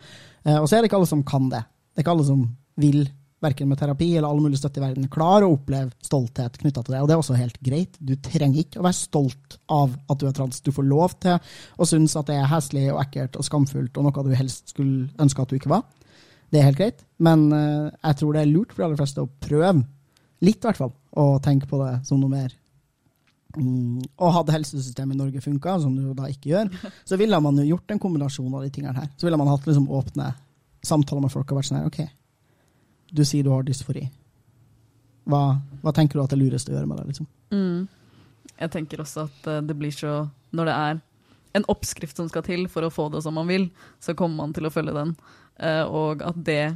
Eh, 0.44 0.56
og 0.58 0.68
så 0.68 0.76
er 0.76 0.82
det 0.82 0.90
ikke 0.90 0.96
alle 1.00 1.06
som 1.06 1.22
kan 1.22 1.48
det. 1.48 1.60
Det 1.94 2.00
er 2.00 2.02
ikke 2.02 2.14
alle 2.16 2.24
som 2.26 2.56
vil, 2.76 3.08
verken 3.42 3.70
med 3.70 3.80
terapi 3.80 4.08
eller 4.16 4.28
all 4.28 4.40
mulig 4.42 4.60
støtte 4.60 4.80
i 4.80 4.84
verden, 4.84 5.08
klarer 5.12 5.46
å 5.46 5.56
oppleve 5.56 5.90
stolthet 6.04 6.58
knytta 6.60 6.84
til 6.84 6.94
det. 6.94 7.00
Og 7.02 7.08
det 7.10 7.16
er 7.16 7.22
også 7.22 7.38
helt 7.38 7.58
greit. 7.64 7.98
Du 7.98 8.14
trenger 8.22 8.62
ikke 8.62 8.80
å 8.80 8.86
være 8.86 8.98
stolt 8.98 9.58
av 9.72 9.96
at 10.12 10.20
du 10.20 10.28
er 10.28 10.36
trans. 10.36 10.62
Du 10.62 10.70
får 10.74 10.86
lov 10.86 11.16
til 11.22 11.38
å 11.76 11.88
synes 11.88 12.14
at 12.18 12.30
det 12.30 12.38
er 12.38 12.50
heslig 12.52 12.86
og 12.92 13.02
ekkelt 13.02 13.38
og 13.40 13.46
skamfullt 13.48 13.98
og 13.98 14.06
noe 14.06 14.24
du 14.28 14.32
helst 14.38 14.74
skulle 14.74 15.10
ønske 15.22 15.42
at 15.42 15.52
du 15.52 15.58
ikke 15.58 15.72
var. 15.72 15.84
Det 16.52 16.60
er 16.60 16.68
helt 16.68 16.80
greit, 16.80 17.04
men 17.24 17.46
eh, 17.56 17.92
jeg 17.96 18.18
tror 18.20 18.34
det 18.36 18.42
er 18.42 18.50
lurt 18.50 18.74
for 18.74 18.82
de 18.82 18.88
aller 18.90 19.00
fleste 19.00 19.22
å 19.24 19.30
prøve, 19.40 19.86
litt 20.44 20.58
i 20.60 20.68
hvert 20.68 20.80
fall, 20.82 20.92
å 21.16 21.38
tenke 21.44 21.68
på 21.70 21.80
det 21.80 21.94
som 22.04 22.20
noe 22.20 22.28
mer. 22.32 22.52
Mm, 23.56 24.02
og 24.20 24.34
hadde 24.36 24.54
helsesystemet 24.54 25.16
i 25.16 25.20
Norge 25.20 25.40
funka, 25.44 25.78
som 25.80 25.94
det 25.96 26.04
jo 26.04 26.16
da 26.16 26.28
ikke 26.28 26.52
gjør, 26.52 26.72
så 27.08 27.16
ville 27.20 27.40
man 27.40 27.60
jo 27.62 27.70
gjort 27.70 27.94
en 27.94 28.02
kombinasjon 28.02 28.52
av 28.52 28.66
de 28.66 28.72
tingene 28.74 28.96
her. 29.00 29.08
Så 29.16 29.28
ville 29.28 29.40
man 29.40 29.48
hatt 29.48 29.64
liksom 29.68 29.88
åpne 29.92 30.28
samtaler 30.84 31.24
med 31.24 31.32
folk 31.32 31.48
og 31.48 31.60
vært 31.60 31.70
sånn 31.70 31.80
her, 31.80 31.88
OK, 31.88 32.02
du 33.12 33.24
sier 33.28 33.44
du 33.44 33.52
har 33.52 33.64
dysfori. 33.66 34.06
Hva, 35.28 35.42
hva 35.84 35.92
tenker 35.94 36.18
du 36.18 36.24
at 36.24 36.32
det 36.32 36.38
er 36.38 36.42
lurest 36.42 36.70
å 36.70 36.74
gjøre 36.74 36.88
med 36.88 36.98
det, 36.98 37.08
liksom? 37.12 37.28
Mm. 37.52 37.82
Jeg 38.62 38.72
tenker 38.74 39.02
også 39.02 39.26
at 39.28 39.48
eh, 39.50 39.60
det 39.64 39.76
blir 39.78 39.92
så 39.94 40.22
Når 40.56 40.68
det 40.68 40.76
er 40.76 41.00
en 41.56 41.66
oppskrift 41.68 42.16
som 42.16 42.28
skal 42.30 42.44
til 42.46 42.64
for 42.72 42.86
å 42.86 42.92
få 42.92 43.10
det 43.12 43.20
som 43.24 43.36
man 43.36 43.48
vil, 43.50 43.68
så 44.00 44.16
kommer 44.16 44.40
man 44.40 44.54
til 44.56 44.66
å 44.66 44.72
følge 44.72 44.94
den. 44.96 45.12
Eh, 45.60 45.84
og 45.84 46.24
at 46.24 46.38
det, 46.46 46.74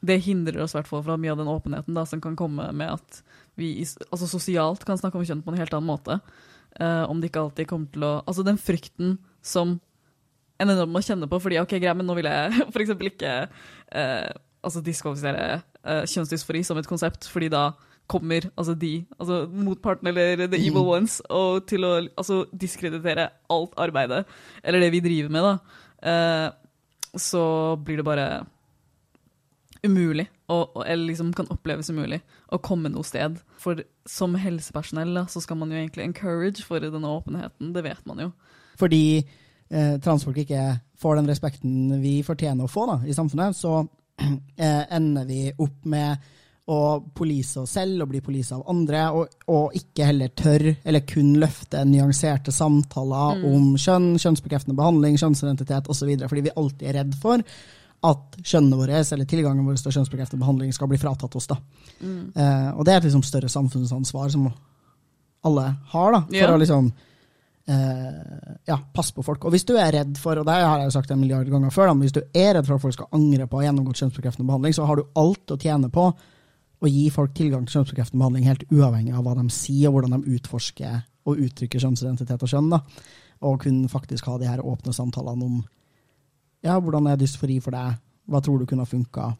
det 0.00 0.22
hindrer 0.24 0.64
oss 0.64 0.74
hvert 0.76 0.88
fra 0.88 1.18
mye 1.20 1.34
av 1.34 1.42
den 1.42 1.50
åpenheten 1.52 1.96
da, 1.96 2.06
som 2.08 2.22
kan 2.24 2.36
komme 2.38 2.70
med 2.72 2.96
at 2.96 3.20
vi 3.60 3.76
altså 3.84 4.28
sosialt 4.28 4.84
kan 4.88 4.98
snakke 4.98 5.20
om 5.20 5.26
kjønn 5.28 5.44
på 5.44 5.52
en 5.52 5.60
helt 5.60 5.76
annen 5.76 5.90
måte. 5.92 6.18
Eh, 6.80 7.04
om 7.04 7.20
det 7.20 7.30
ikke 7.30 7.44
alltid 7.44 7.68
kommer 7.70 7.92
til 7.92 8.02
å 8.02 8.14
Altså 8.24 8.42
den 8.46 8.58
frykten 8.58 9.18
som 9.44 9.76
en 10.58 10.72
opp 10.72 10.96
å 10.98 11.04
kjenne 11.04 11.28
på 11.30 11.38
fordi 11.42 11.60
ok, 11.60 11.76
greit, 11.76 11.96
men 11.98 12.08
nå 12.08 12.16
vil 12.18 12.30
jeg 12.30 12.64
eksempel 12.82 13.12
ikke 13.12 13.34
eh, 13.44 14.32
altså 14.64 14.82
diskvalifisere 14.84 15.60
eh, 15.86 16.04
kjønnsdysfori 16.10 16.64
som 16.66 16.80
et 16.80 16.88
konsept, 16.88 17.28
fordi 17.30 17.50
da 17.52 17.70
kommer 18.10 18.50
altså 18.56 18.74
de, 18.76 19.04
altså 19.18 19.44
motparten 19.48 20.10
eller 20.10 20.46
the 20.46 20.60
evil 20.60 20.90
ones, 20.92 21.20
og 21.32 21.64
til 21.68 21.86
å 21.86 21.94
altså, 22.02 22.42
diskreditere 22.52 23.30
alt 23.52 23.78
arbeidet, 23.80 24.24
eller 24.64 24.84
det 24.84 24.90
vi 24.92 25.00
driver 25.04 25.32
med, 25.32 25.46
da, 25.46 25.54
uh, 26.04 27.16
så 27.16 27.44
blir 27.80 28.02
det 28.02 28.04
bare 28.04 28.26
umulig, 29.84 30.26
og, 30.48 30.76
og, 30.76 30.82
eller 30.86 31.06
liksom 31.08 31.32
kan 31.36 31.48
oppleves 31.52 31.90
umulig, 31.92 32.20
å 32.52 32.60
komme 32.64 32.90
noe 32.92 33.04
sted. 33.06 33.38
For 33.60 33.80
som 34.08 34.36
helsepersonell 34.40 35.14
da, 35.16 35.24
så 35.30 35.42
skal 35.44 35.58
man 35.60 35.72
jo 35.72 35.80
egentlig 35.80 36.06
encourage 36.06 36.64
for 36.64 36.82
denne 36.82 37.08
åpenheten, 37.08 37.72
det 37.76 37.84
vet 37.86 38.04
man 38.08 38.22
jo. 38.26 38.30
Fordi 38.80 39.04
eh, 39.20 39.96
transfolk 40.04 40.40
ikke 40.44 40.64
får 41.00 41.20
den 41.20 41.30
respekten 41.30 42.00
vi 42.02 42.18
fortjener 42.26 42.66
å 42.66 42.72
få 42.72 42.88
da, 42.90 42.98
i 43.08 43.16
samfunnet, 43.16 43.56
så 43.56 43.82
ender 44.98 45.24
vi 45.28 45.52
opp 45.58 45.84
med 45.84 46.30
å 46.66 46.78
police 47.12 47.60
oss 47.60 47.74
selv 47.76 48.00
og 48.02 48.08
bli 48.08 48.22
police 48.24 48.54
av 48.56 48.62
andre, 48.72 49.02
og, 49.12 49.34
og 49.52 49.74
ikke 49.76 50.06
heller 50.08 50.30
tør, 50.32 50.62
eller 50.80 51.02
kun 51.04 51.34
løfte 51.36 51.82
nyanserte 51.84 52.52
samtaler 52.56 53.42
om 53.44 53.74
kjønn, 53.76 54.14
kjønnsbekreftende 54.16 54.76
behandling, 54.78 55.18
kjønnsidentitet 55.20 55.90
osv., 55.92 56.14
fordi 56.24 56.46
vi 56.46 56.54
alltid 56.56 56.88
er 56.88 56.96
redd 57.02 57.18
for 57.20 57.44
at 58.04 58.38
kjønnet 58.40 58.76
vårt, 58.80 59.12
eller 59.12 59.28
tilgangen 59.28 59.64
vår 59.68 59.76
til 59.80 59.92
kjønnsbekreftende 59.98 60.40
behandling, 60.40 60.72
skal 60.76 60.88
bli 60.88 60.98
fratatt 61.00 61.36
oss. 61.36 61.46
da. 61.52 61.56
Eh, 62.36 62.70
og 62.76 62.84
det 62.84 62.92
er 62.94 62.98
et 63.02 63.06
liksom 63.10 63.22
større 63.24 63.48
samfunnsansvar 63.48 64.32
som 64.32 64.48
alle 65.44 65.66
har, 65.92 66.12
da, 66.12 66.20
for 66.28 66.36
Ja. 66.36 66.52
å 66.52 66.60
liksom 66.60 66.88
eh, 66.92 67.10
ja, 67.64 68.76
pass 68.92 69.08
på 69.16 69.22
folk. 69.24 69.46
Og 69.46 69.54
hvis 69.54 69.64
du 69.64 69.72
er 69.80 69.92
redd 69.94 70.18
for, 70.20 70.36
og 70.36 70.44
det 70.44 70.56
har 70.58 70.82
jeg 70.82 70.90
jo 70.90 70.94
sagt 70.98 71.12
en 71.14 71.20
milliard 71.20 71.48
ganger 71.48 71.72
før, 71.72 71.88
da, 71.88 71.94
men 71.96 72.04
hvis 72.04 72.16
du 72.16 72.20
er 72.22 72.54
redd 72.58 72.68
for 72.68 72.76
at 72.76 72.84
folk 72.84 72.96
skal 72.96 73.08
angre 73.16 73.46
på 73.48 73.56
å 73.56 73.62
ha 73.62 73.66
gjennomgått 73.68 74.02
kjønnsbekreftende 74.02 74.48
behandling, 74.50 74.76
så 74.76 74.88
har 74.88 75.00
du 75.00 75.20
alt 75.22 75.54
å 75.54 75.58
tjene 75.60 75.88
på 75.92 76.06
å 76.84 76.90
gi 76.90 77.04
folk 77.14 77.32
tilgang 77.36 77.64
til 77.64 77.78
kjønnsbekreftende 77.78 78.20
behandling 78.20 78.48
helt 78.50 78.66
uavhengig 78.68 79.14
av 79.16 79.24
hva 79.24 79.36
de 79.38 79.46
sier, 79.54 79.88
og 79.88 79.96
hvordan 79.96 80.16
de 80.18 80.36
utforsker 80.36 80.98
og 81.24 81.40
uttrykker 81.46 81.80
kjønnsidentitet 81.80 82.44
og 82.44 82.52
kjønn. 82.52 82.72
da. 82.74 82.82
Og 83.48 83.62
kunne 83.64 83.92
faktisk 83.92 84.28
ha 84.28 84.36
de 84.40 84.48
her 84.48 84.64
åpne 84.64 84.92
samtalene 84.92 85.48
om 85.48 85.62
ja, 86.64 86.76
hvordan 86.80 87.08
er 87.08 87.20
dysfori 87.20 87.58
for 87.64 87.76
deg, 87.76 87.96
hva 88.28 88.40
tror 88.44 88.60
du 88.60 88.68
kunne 88.68 88.84
ha 88.84 88.88
funka, 88.88 89.30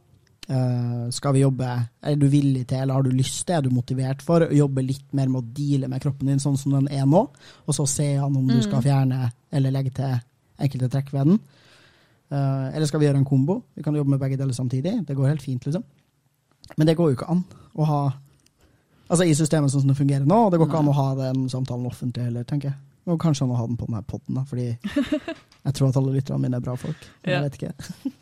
Eh, 0.44 1.10
skal 1.10 1.32
vi 1.32 1.40
jobbe, 1.40 1.68
er 2.04 2.16
du 2.20 2.26
villig 2.28 2.66
til, 2.68 2.82
eller 2.82 2.98
har 2.98 3.04
du 3.06 3.14
lyst 3.16 3.46
til, 3.46 3.56
er 3.56 3.64
du 3.64 3.72
motivert 3.72 4.20
for 4.22 4.44
å 4.44 4.52
jobbe 4.52 4.84
litt 4.84 5.06
mer 5.16 5.30
med 5.32 5.40
å 5.40 5.52
deale 5.56 5.88
med 5.88 6.02
kroppen 6.04 6.28
din 6.28 6.42
sånn 6.42 6.58
som 6.60 6.74
den 6.76 6.90
er 6.92 7.06
nå, 7.08 7.22
og 7.64 7.76
så 7.76 7.86
se 7.88 8.10
an 8.20 8.36
om 8.36 8.50
du 8.50 8.58
skal 8.64 8.84
fjerne 8.84 9.30
eller 9.54 9.72
legge 9.72 9.94
til 9.96 10.18
enkelte 10.60 10.90
trekk 10.92 11.14
ved 11.14 11.30
den. 11.30 11.38
Uh, 12.32 12.72
eller 12.74 12.88
skal 12.88 13.00
vi 13.00 13.06
gjøre 13.06 13.20
en 13.20 13.28
kombo? 13.28 13.60
Vi 13.76 13.84
kan 13.84 13.96
jobbe 13.96 14.14
med 14.14 14.20
begge 14.20 14.36
deler 14.40 14.56
samtidig. 14.56 14.94
Det 15.06 15.16
går 15.16 15.30
helt 15.32 15.44
fint, 15.44 15.64
liksom. 15.64 15.84
Men 16.76 16.88
det 16.88 16.96
går 16.98 17.12
jo 17.12 17.18
ikke 17.18 17.30
an 17.30 17.42
å 17.76 17.88
ha 17.88 18.02
Altså 19.04 19.26
i 19.28 19.34
systemet 19.36 19.68
sånn 19.68 19.82
som 19.82 19.90
det 19.90 19.98
fungerer 19.98 20.24
nå. 20.24 20.38
Det 20.48 20.56
går 20.56 20.64
ikke 20.64 20.78
Nei. 20.80 20.86
an 20.86 20.88
å 20.88 20.94
ha 20.96 21.08
den 21.18 21.42
samtalen 21.52 21.90
offentlig 21.90 22.24
heller, 22.24 22.46
tenker 22.48 22.70
jeg. 22.70 22.78
Og 23.12 23.18
kanskje 23.20 23.44
an 23.44 23.52
å 23.52 23.58
ha 23.58 23.66
den 23.68 23.76
på 23.76 23.84
denne 23.84 24.00
podden, 24.08 24.38
da, 24.38 24.46
fordi 24.48 24.70
jeg 25.66 25.76
tror 25.76 25.90
at 25.90 25.98
alle 26.00 26.14
lytterne 26.14 26.40
mine 26.40 26.56
er 26.56 26.64
bra 26.64 26.72
folk. 26.80 27.04
Men 27.20 27.34
jeg 27.34 27.44
vet 27.44 27.58
ikke. 27.60 28.14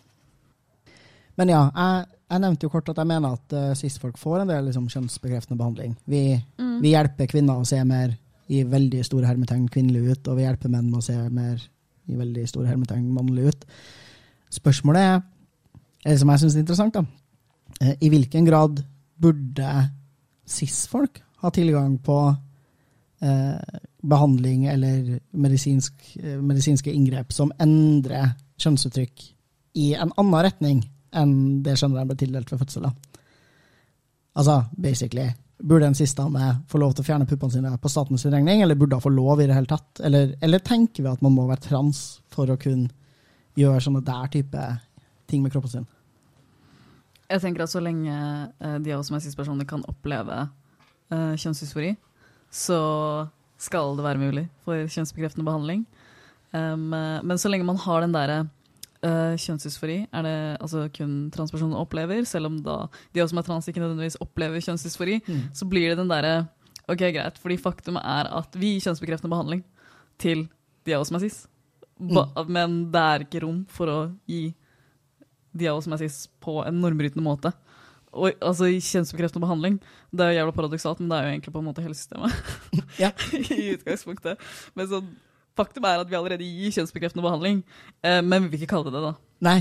Men 1.42 1.50
ja, 1.50 1.62
jeg, 1.74 2.18
jeg 2.30 2.42
nevnte 2.44 2.68
jo 2.68 2.70
kort 2.70 2.90
at 2.92 3.00
jeg 3.02 3.10
mener 3.10 3.34
at 3.34 3.54
uh, 3.58 3.72
cis-folk 3.74 4.18
får 4.20 4.44
en 4.44 4.50
del 4.52 4.68
liksom, 4.68 4.86
kjønnsbekreftende 4.92 5.58
behandling. 5.58 5.96
Vi, 6.06 6.38
Mm. 6.58 6.76
vi 6.84 6.92
hjelper 6.94 7.26
kvinner 7.30 7.58
å 7.58 7.66
se 7.66 7.80
mer 7.84 8.14
i 8.52 8.62
veldig 8.68 9.00
store 9.04 9.26
hermetegn 9.26 9.66
kvinnelig 9.72 10.12
ut, 10.12 10.28
og 10.28 10.38
vi 10.38 10.44
hjelper 10.44 10.70
menn 10.70 10.92
å 10.94 11.02
se 11.02 11.16
mer 11.34 11.58
i 12.06 12.18
veldig 12.18 12.44
store 12.46 12.70
hermetegn 12.70 13.08
mannlig 13.14 13.48
ut. 13.50 13.66
Spørsmålet 14.52 15.08
er, 15.08 15.20
eller 16.04 16.22
som 16.22 16.32
jeg 16.32 16.42
syns 16.44 16.56
er 16.56 16.62
interessant, 16.62 16.94
da, 16.94 17.02
uh, 17.82 17.94
i 17.98 18.12
hvilken 18.12 18.46
grad 18.46 18.84
burde 19.22 19.74
cis-folk 20.46 21.20
ha 21.42 21.50
tilgang 21.50 21.98
på 22.06 22.20
uh, 22.30 23.76
behandling 24.02 24.66
eller 24.70 25.18
medisinsk, 25.30 25.94
eh, 26.22 26.38
medisinske 26.42 26.90
inngrep 26.90 27.30
som 27.34 27.52
endrer 27.62 28.34
kjønnsuttrykk 28.58 29.28
i 29.78 29.92
en 29.94 30.10
annen 30.18 30.42
retning 30.42 30.82
enn 31.12 31.62
det 31.64 31.76
skjønnet 31.78 32.00
de 32.00 32.10
ble 32.10 32.18
tildelt 32.20 32.52
ved 32.52 32.62
fødsel. 32.62 32.88
da. 32.88 33.20
Altså, 34.32 34.62
basically, 34.72 35.28
burde 35.62 35.86
en 35.86 35.94
cis-dame 35.94 36.48
få 36.68 36.80
lov 36.80 36.94
til 36.96 37.04
å 37.04 37.06
fjerne 37.06 37.26
puppene 37.28 37.54
sine 37.54 37.72
på 37.78 37.90
statens 37.92 38.24
regning, 38.26 38.62
eller 38.64 38.78
burde 38.78 38.98
hun 38.98 39.04
få 39.04 39.12
lov 39.14 39.42
i 39.42 39.46
det 39.46 39.56
hele 39.56 39.70
tatt? 39.70 40.00
Eller, 40.04 40.34
eller 40.42 40.62
tenker 40.64 41.04
vi 41.04 41.12
at 41.12 41.22
man 41.24 41.34
må 41.36 41.46
være 41.50 41.68
trans 41.68 42.02
for 42.32 42.50
å 42.50 42.58
kunne 42.60 42.90
gjøre 43.58 43.82
sånne 43.84 44.02
der 44.06 44.32
type 44.32 44.64
ting 45.30 45.44
med 45.44 45.52
kroppen 45.54 45.74
sin? 45.74 45.90
Jeg 47.28 47.44
tenker 47.44 47.64
at 47.64 47.72
så 47.72 47.80
lenge 47.80 48.12
eh, 48.12 48.78
de 48.82 48.92
av 48.92 49.00
oss 49.00 49.08
som 49.08 49.16
er 49.16 49.24
cis-personer 49.24 49.68
kan 49.68 49.84
oppleve 49.88 50.42
uh, 50.44 51.32
kjønnsdysfori, 51.38 51.94
så 52.52 52.80
skal 53.62 53.94
det 53.96 54.04
være 54.04 54.20
mulig 54.20 54.46
for 54.66 54.82
kjønnsbekreftende 54.90 55.46
behandling. 55.46 55.86
Um, 56.52 56.90
men 56.92 57.38
så 57.40 57.48
lenge 57.48 57.64
man 57.64 57.80
har 57.80 58.02
den 58.02 58.12
derre 58.12 58.42
uh, 59.06 59.34
kjønnsdysfori, 59.38 59.98
er 60.08 60.26
det 60.26 60.36
altså 60.62 60.86
kun 60.94 61.14
transpersoner 61.34 61.80
opplever, 61.80 62.24
selv 62.28 62.50
om 62.50 62.58
da 62.64 62.78
de 63.14 63.26
som 63.28 63.40
er 63.40 63.46
trans 63.46 63.68
ikke 63.68 63.82
nødvendigvis 63.82 64.20
opplever 64.24 64.62
kjønnsdysfori, 64.64 65.20
så 65.56 65.68
blir 65.68 65.92
det 65.92 66.00
den 66.02 66.12
derre 66.12 66.42
Ok, 66.90 66.98
greit, 67.14 67.36
fordi 67.38 67.54
faktum 67.62 67.94
er 68.00 68.26
at 68.34 68.56
vi 68.58 68.72
gir 68.74 68.88
kjønnsbekreftende 68.88 69.30
behandling 69.30 69.60
til 70.20 70.48
de 70.82 70.96
av 70.96 71.04
oss 71.04 71.12
som 71.12 71.18
er 71.20 71.22
cis. 71.22 71.36
Ba, 71.94 72.24
Men 72.50 72.90
det 72.90 73.02
er 73.12 73.24
ikke 73.24 73.44
rom 73.44 73.60
for 73.70 73.90
å 73.92 73.98
gi 74.26 74.48
de 75.54 75.68
av 75.70 75.78
oss 75.78 75.86
som 75.86 75.94
er 75.94 76.02
cis 76.02 76.24
på 76.42 76.58
en 76.66 76.80
normbrytende 76.82 77.24
måte. 77.24 77.52
Og, 78.12 78.34
altså 78.44 78.68
kjønnsbekreftende 78.68 79.44
behandling, 79.44 79.78
det 80.12 80.24
er 80.24 80.32
jo 80.32 80.40
jævla 80.40 80.56
paradoksalt, 80.56 81.00
men 81.00 81.12
det 81.12 81.18
er 81.18 81.26
jo 81.28 81.34
egentlig 81.36 81.54
på 81.54 81.62
en 81.62 81.68
måte 81.70 81.84
hele 81.84 81.96
systemet. 81.96 82.34
Ja. 83.00 83.12
I 83.56 83.72
utgangspunktet. 83.76 84.42
Men 84.76 84.90
sånn, 84.90 85.12
faktum 85.58 85.84
er 85.88 86.02
at 86.02 86.10
vi 86.10 86.16
allerede 86.18 86.46
gir 86.46 86.74
kjønnsbekreftende 86.76 87.24
behandling, 87.24 87.62
eh, 88.04 88.20
men 88.22 88.44
vi 88.44 88.52
vil 88.52 88.62
ikke 88.62 88.74
kalle 88.74 88.90
det 88.90 88.94
det, 88.98 89.02
da. 89.08 89.12
Nei, 89.48 89.58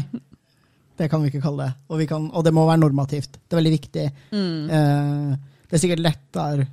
det 1.01 1.09
kan 1.09 1.23
vi 1.23 1.31
ikke 1.31 1.41
kalle 1.43 1.67
det. 1.67 1.73
Og, 1.89 1.99
vi 1.99 2.07
kan, 2.09 2.29
og 2.31 2.45
det 2.45 2.53
må 2.53 2.65
være 2.67 2.83
normativt. 2.83 3.39
Det 3.41 3.55
er 3.55 3.61
veldig 3.61 3.75
viktig. 3.75 4.05
Eh, 4.31 5.35
det 5.67 5.77
er 5.77 5.83
sikkert 5.85 6.05
lettere 6.05 6.67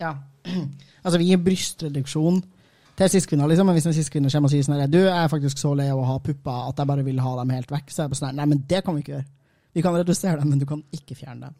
Ja. 0.00 0.14
Altså, 1.04 1.20
vi 1.22 1.28
gir 1.30 1.38
brystreduksjon 1.40 2.40
til 2.98 3.10
cis-kvinner, 3.12 3.46
liksom, 3.48 3.68
men 3.70 3.76
hvis 3.78 3.86
en 3.86 3.94
cis-kvinne 3.94 4.30
kommer 4.32 4.50
og 4.50 4.52
sier 4.52 4.64
sånn 4.66 4.80
du 4.90 4.98
jeg 4.98 5.14
er 5.14 5.30
faktisk 5.30 5.60
så 5.60 5.70
lei 5.78 5.86
av 5.92 6.00
å 6.02 6.06
ha 6.08 6.16
pupper 6.18 6.66
at 6.68 6.80
jeg 6.82 6.90
bare 6.90 7.04
vil 7.06 7.20
ha 7.22 7.34
dem 7.38 7.52
helt 7.54 7.70
vekk, 7.70 7.92
så 7.94 8.02
er 8.02 8.08
jeg 8.08 8.12
på 8.12 8.18
sånn 8.18 8.36
nei, 8.36 8.46
men 8.50 8.64
det 8.68 8.82
kan 8.84 8.96
vi 8.96 9.04
ikke 9.04 9.14
gjøre. 9.14 9.28
Vi 9.78 9.84
kan 9.86 9.94
redusere 9.94 10.40
dem, 10.40 10.50
men 10.50 10.58
du 10.58 10.66
kan 10.66 10.82
ikke 10.92 11.14
fjerne 11.14 11.46
dem. 11.46 11.54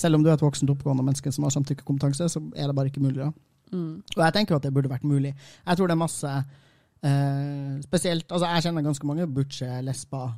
Selv 0.00 0.16
om 0.16 0.24
du 0.24 0.30
er 0.30 0.38
et 0.38 0.42
voksent 0.42 0.72
oppegående 0.72 1.04
menneske 1.04 1.30
som 1.34 1.44
har 1.44 1.52
samtykkekompetanse, 1.54 2.30
så 2.32 2.40
er 2.56 2.70
det 2.70 2.76
bare 2.78 2.90
ikke 2.90 3.04
mulig. 3.04 3.20
da. 3.20 3.30
Og 3.72 4.20
jeg 4.22 4.34
tenker 4.36 4.56
at 4.56 4.66
det 4.66 4.72
burde 4.74 4.90
vært 4.92 5.06
mulig. 5.08 5.34
Jeg 5.66 5.76
tror 5.76 5.88
det 5.88 5.94
er 5.96 6.02
masse 6.02 6.30
eh, 6.30 7.80
Spesielt 7.82 8.30
altså 8.30 8.50
Jeg 8.52 8.66
kjenner 8.66 8.86
ganske 8.86 9.08
mange 9.08 9.26
butche 9.26 9.80
lesber 9.82 10.28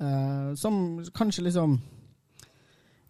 eh, 0.00 0.54
som 0.58 0.80
kanskje 1.14 1.46
liksom 1.48 1.76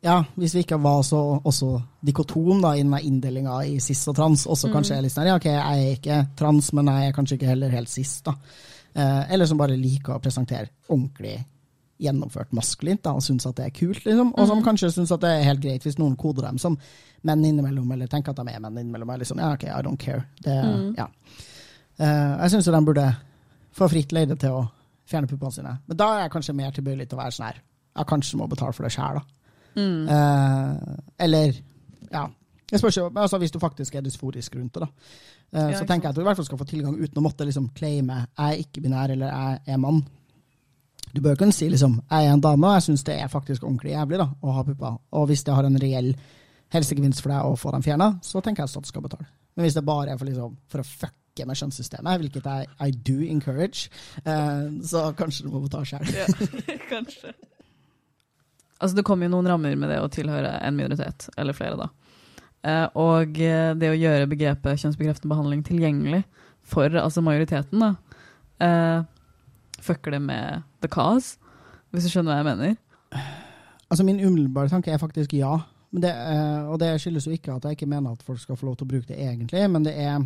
Ja, 0.05 0.19
hvis 0.37 0.55
vi 0.55 0.67
ikke 0.67 0.81
var 0.85 1.01
så 1.07 1.23
også 1.41 1.71
dikotom 2.05 2.61
da, 2.61 2.75
i 2.75 2.83
denne 2.83 3.01
inndelinga 3.01 3.63
i 3.65 3.79
cis 3.81 4.03
og 4.13 4.19
trans, 4.19 4.45
også 4.47 4.69
kanskje 4.73 4.99
er 4.99 5.07
litt 5.07 5.15
sånn 5.15 5.31
ja, 5.31 5.39
ok, 5.41 5.49
jeg 5.49 5.85
er 5.87 5.95
ikke 5.97 6.19
trans, 6.37 6.73
men 6.77 6.91
jeg 6.93 7.09
er 7.09 7.17
kanskje 7.17 7.39
ikke 7.39 7.49
heller 7.49 7.73
helt 7.73 7.89
cis, 7.89 8.19
da. 8.27 8.35
Eh, 8.93 9.23
eller 9.33 9.49
som 9.49 9.57
bare 9.57 9.79
liker 9.81 10.19
å 10.19 10.21
presentere 10.21 10.69
ordentlig 10.91 11.39
gjennomført 12.03 12.53
maskulint 12.57 13.03
da, 13.05 13.13
og 13.15 13.23
syns 13.23 13.47
at 13.47 13.57
det 13.59 13.69
er 13.69 13.75
kult, 13.75 14.05
liksom. 14.05 14.33
Og 14.35 14.49
som 14.51 14.63
kanskje 14.67 14.91
syns 14.95 15.13
at 15.15 15.23
det 15.23 15.31
er 15.31 15.47
helt 15.47 15.63
greit 15.63 15.85
hvis 15.87 15.99
noen 16.01 16.17
koder 16.19 16.49
dem 16.49 16.59
som 16.59 16.79
menn 17.25 17.45
innimellom, 17.47 17.93
eller 17.95 18.11
tenker 18.11 18.35
at 18.35 18.41
de 18.41 18.55
er 18.55 18.63
menn 18.63 18.81
innimellom. 18.83 19.13
Er 19.15 19.25
sånn, 19.29 19.43
ja, 19.43 19.53
ok, 19.55 19.69
I 19.71 19.83
don't 19.87 20.01
care. 20.01 20.25
Det, 20.45 20.57
ja. 20.99 21.07
uh, 22.01 22.33
jeg 22.43 22.55
syns 22.55 22.69
jo 22.69 22.75
de 22.75 22.83
burde 22.89 23.07
få 23.75 23.89
fritt 23.91 24.13
leide 24.15 24.37
til 24.41 24.59
å 24.59 24.65
fjerne 25.09 25.31
puppene 25.31 25.55
sine. 25.55 25.77
Men 25.87 26.01
da 26.01 26.11
er 26.15 26.25
jeg 26.25 26.35
kanskje 26.35 26.57
mer 26.57 26.75
tilbøyelig 26.75 27.09
til 27.11 27.19
å 27.19 27.23
være 27.23 27.37
sånn 27.37 27.47
her, 27.49 27.63
jeg 27.95 28.11
kanskje 28.11 28.41
må 28.41 28.49
betale 28.51 28.75
for 28.75 28.87
det 28.87 28.93
sjæl, 28.95 29.21
da. 29.21 29.25
Eh, 29.75 30.99
eller, 31.27 31.57
ja. 32.13 32.29
Jeg 32.71 32.79
spørs 32.81 32.97
ikke, 32.97 33.21
altså 33.21 33.39
Hvis 33.43 33.51
du 33.51 33.59
faktisk 33.59 33.95
er 33.95 34.05
dysforisk 34.07 34.55
rundt 34.57 34.75
det, 34.75 34.87
da. 34.87 34.89
Uh, 35.55 35.71
Ja, 35.71 35.79
så 35.79 35.85
tenker 35.87 36.09
jeg 36.09 36.15
at 36.15 36.17
du 36.17 36.23
i 36.23 36.27
hvert 36.27 36.39
fall 36.39 36.47
skal 36.47 36.59
få 36.59 36.67
tilgang 36.67 36.95
uten 36.99 37.21
å 37.21 37.23
måtte 37.23 37.47
liksom 37.47 37.69
claime 37.77 38.17
jeg 38.25 38.45
er 38.47 38.63
ikke-binær 38.65 39.13
eller 39.15 39.31
jeg 39.31 39.75
er 39.75 39.83
mann. 39.83 40.01
Du 41.15 41.21
bør 41.23 41.37
kunne 41.39 41.55
si 41.55 41.69
liksom 41.71 42.01
jeg 42.03 42.27
er 42.27 42.35
en 42.35 42.43
dame, 42.43 42.67
og 42.67 42.79
jeg 42.79 42.89
syns 42.89 43.05
det 43.07 43.19
er 43.23 43.31
faktisk 43.31 43.63
ordentlig 43.67 43.95
jævlig 43.95 44.19
da, 44.19 44.29
å 44.43 44.55
ha 44.57 44.65
pupper. 44.67 44.97
Og 45.15 45.29
hvis 45.31 45.45
det 45.47 45.55
har 45.55 45.69
en 45.69 45.79
reell 45.81 46.15
helsegevinst 46.75 47.23
for 47.23 47.31
deg 47.31 47.47
å 47.47 47.59
få 47.59 47.71
dem 47.75 47.85
fjerna, 47.87 48.09
så 48.25 48.43
tenker 48.43 48.65
jeg 48.65 48.71
at 48.71 48.75
staten 48.75 48.91
skal 48.91 49.05
betale. 49.05 49.29
Men 49.55 49.67
hvis 49.67 49.77
det 49.77 49.85
bare 49.87 50.11
er 50.11 50.19
for, 50.19 50.27
liksom, 50.27 50.57
for 50.73 50.83
å 50.83 50.89
fucke 50.89 51.47
med 51.47 51.59
kjønnssystemet, 51.61 52.23
hvilket 52.23 52.49
jeg 52.51 52.71
I 52.83 52.91
do 53.07 53.19
encourage, 53.31 53.91
eh, 54.25 54.65
så 54.83 55.07
kanskje 55.19 55.47
du 55.47 55.53
må 55.55 55.63
betale 55.63 55.87
sjøl. 55.87 56.11
Ja, 56.11 56.27
kanskje. 56.93 57.35
Altså, 58.81 58.97
det 58.99 59.07
kommer 59.07 59.29
jo 59.29 59.37
noen 59.37 59.49
rammer 59.53 59.79
med 59.79 59.93
det 59.95 60.01
å 60.03 60.11
tilhøre 60.11 60.57
en 60.67 60.75
minoritet, 60.77 61.29
eller 61.39 61.55
flere, 61.57 61.79
da. 61.79 61.93
Eh, 62.65 62.87
og 62.99 63.39
eh, 63.39 63.71
det 63.79 63.93
å 63.93 63.99
gjøre 63.99 64.31
begrepet 64.31 64.83
kjønnsbekreftende 64.83 65.31
behandling 65.31 65.63
tilgjengelig 65.67 66.25
for 66.65 66.91
altså 66.97 67.23
majoriteten, 67.23 67.83
da, 67.83 68.19
eh, 68.65 69.05
fucker 69.85 70.17
det 70.17 70.23
med 70.25 70.65
the 70.83 70.91
cause, 70.91 71.37
hvis 71.93 72.07
du 72.09 72.13
skjønner 72.13 72.33
hva 72.33 72.41
jeg 72.41 72.49
mener. 72.51 72.79
Altså 73.91 74.07
Min 74.07 74.23
umiddelbare 74.25 74.73
tanke 74.73 74.91
er 74.91 75.03
faktisk 75.03 75.37
ja. 75.37 75.59
Det, 75.95 76.11
eh, 76.11 76.63
og 76.67 76.81
det 76.83 76.97
skyldes 76.99 77.29
jo 77.29 77.35
ikke 77.37 77.55
at 77.55 77.69
jeg 77.69 77.77
ikke 77.77 77.91
mener 77.91 78.17
at 78.17 78.25
folk 78.27 78.41
skal 78.43 78.59
få 78.59 78.67
lov 78.67 78.81
til 78.81 78.89
å 78.89 78.93
bruke 78.97 79.13
det 79.13 79.21
egentlig, 79.21 79.63
men 79.71 79.85
det 79.87 79.95
er 80.03 80.25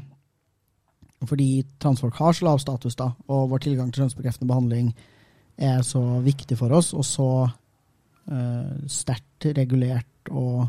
fordi 1.26 1.64
transfolk 1.82 2.16
har 2.20 2.32
så 2.32 2.46
lav 2.46 2.60
status, 2.62 2.96
da, 2.98 3.10
og 3.26 3.48
vår 3.50 3.64
tilgang 3.64 3.90
til 3.90 4.04
kjønnsbekreftende 4.04 4.50
behandling 4.50 4.92
er 5.58 5.80
så 5.82 6.02
viktig 6.22 6.58
for 6.58 6.72
oss, 6.76 6.92
og 6.94 7.06
så 7.06 7.30
uh, 7.48 8.74
sterkt 8.86 9.48
regulert, 9.58 10.30
og 10.30 10.68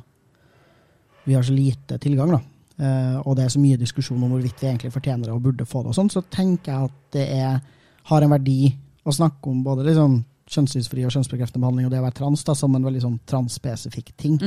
vi 1.28 1.36
har 1.38 1.45
så 1.45 1.54
lite 1.54 1.99
tilgang, 2.02 2.34
da. 2.34 2.41
Uh, 2.80 3.17
og 3.28 3.36
det 3.38 3.45
er 3.45 3.54
så 3.54 3.62
mye 3.62 3.78
diskusjon 3.78 4.23
om 4.23 4.32
hvorvidt 4.34 4.62
vi 4.63 4.71
egentlig 4.71 4.93
fortjener 4.95 5.28
det 5.28 5.36
og 5.36 5.43
burde 5.45 5.67
få 5.69 5.84
det, 5.84 5.93
og 5.93 5.99
sånn, 5.99 6.10
så 6.13 6.25
tenker 6.32 6.73
jeg 6.73 6.89
at 6.89 6.97
det 7.13 7.28
er, 7.36 7.60
har 8.03 8.21
en 8.21 8.33
verdi 8.33 8.75
å 9.03 9.13
snakke 9.13 9.49
om 9.49 9.63
både 9.63 9.85
liksom 9.88 10.19
kjønnssynsfri 10.49 11.03
og 11.05 11.13
kjønnsbekreftende 11.13 11.62
behandling 11.62 11.88
og 11.88 11.93
det 11.93 11.99
å 12.01 12.05
være 12.07 12.17
trans 12.19 12.43
da, 12.47 12.55
som 12.57 12.75
en 12.75 12.85
veldig 12.85 13.03
sånn 13.03 13.19
transspesifikk 13.29 14.13
ting. 14.17 14.39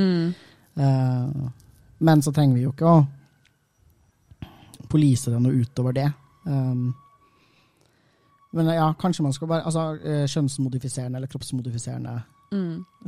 Eh, 0.75 1.27
men 2.03 2.23
så 2.23 2.33
trenger 2.35 2.59
vi 2.59 2.65
jo 2.65 2.73
ikke 2.75 2.91
å 2.91 3.03
polise 4.91 5.31
det 5.33 5.41
noe 5.41 5.62
utover 5.62 5.95
det. 5.97 6.09
Um, 6.45 6.91
men 8.53 8.69
ja, 8.75 8.91
kanskje 9.01 9.25
man 9.25 9.33
skal 9.33 9.49
bare 9.49 9.65
altså, 9.69 9.95
eh, 10.03 10.27
kjønnsmodifiserende 10.29 11.21
eller 11.21 11.31
kroppsmodifiserende 11.33 12.21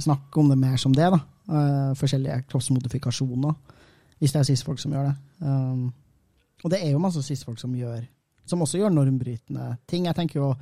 Snakke 0.00 0.40
om 0.40 0.48
det 0.48 0.56
mer 0.56 0.78
som 0.80 0.94
det, 0.96 1.04
da. 1.12 1.18
Uh, 1.44 1.90
forskjellige 2.00 2.46
kroppsmodifikasjoner. 2.48 3.52
Hvis 4.16 4.32
det 4.32 4.40
er 4.40 4.46
cis-folk 4.48 4.80
som 4.80 4.94
gjør 4.94 5.10
det. 5.10 5.12
Um, 5.44 5.90
og 6.64 6.72
det 6.72 6.78
er 6.80 6.94
jo 6.94 7.02
masse 7.02 7.20
cis-folk 7.26 7.60
som 7.60 7.74
gjør 7.76 8.06
Som 8.46 8.64
også 8.64 8.80
gjør 8.80 8.92
normbrytende 8.92 9.74
ting. 9.90 10.08
Jeg 10.08 10.18
tenker 10.18 10.40
jo 10.40 10.54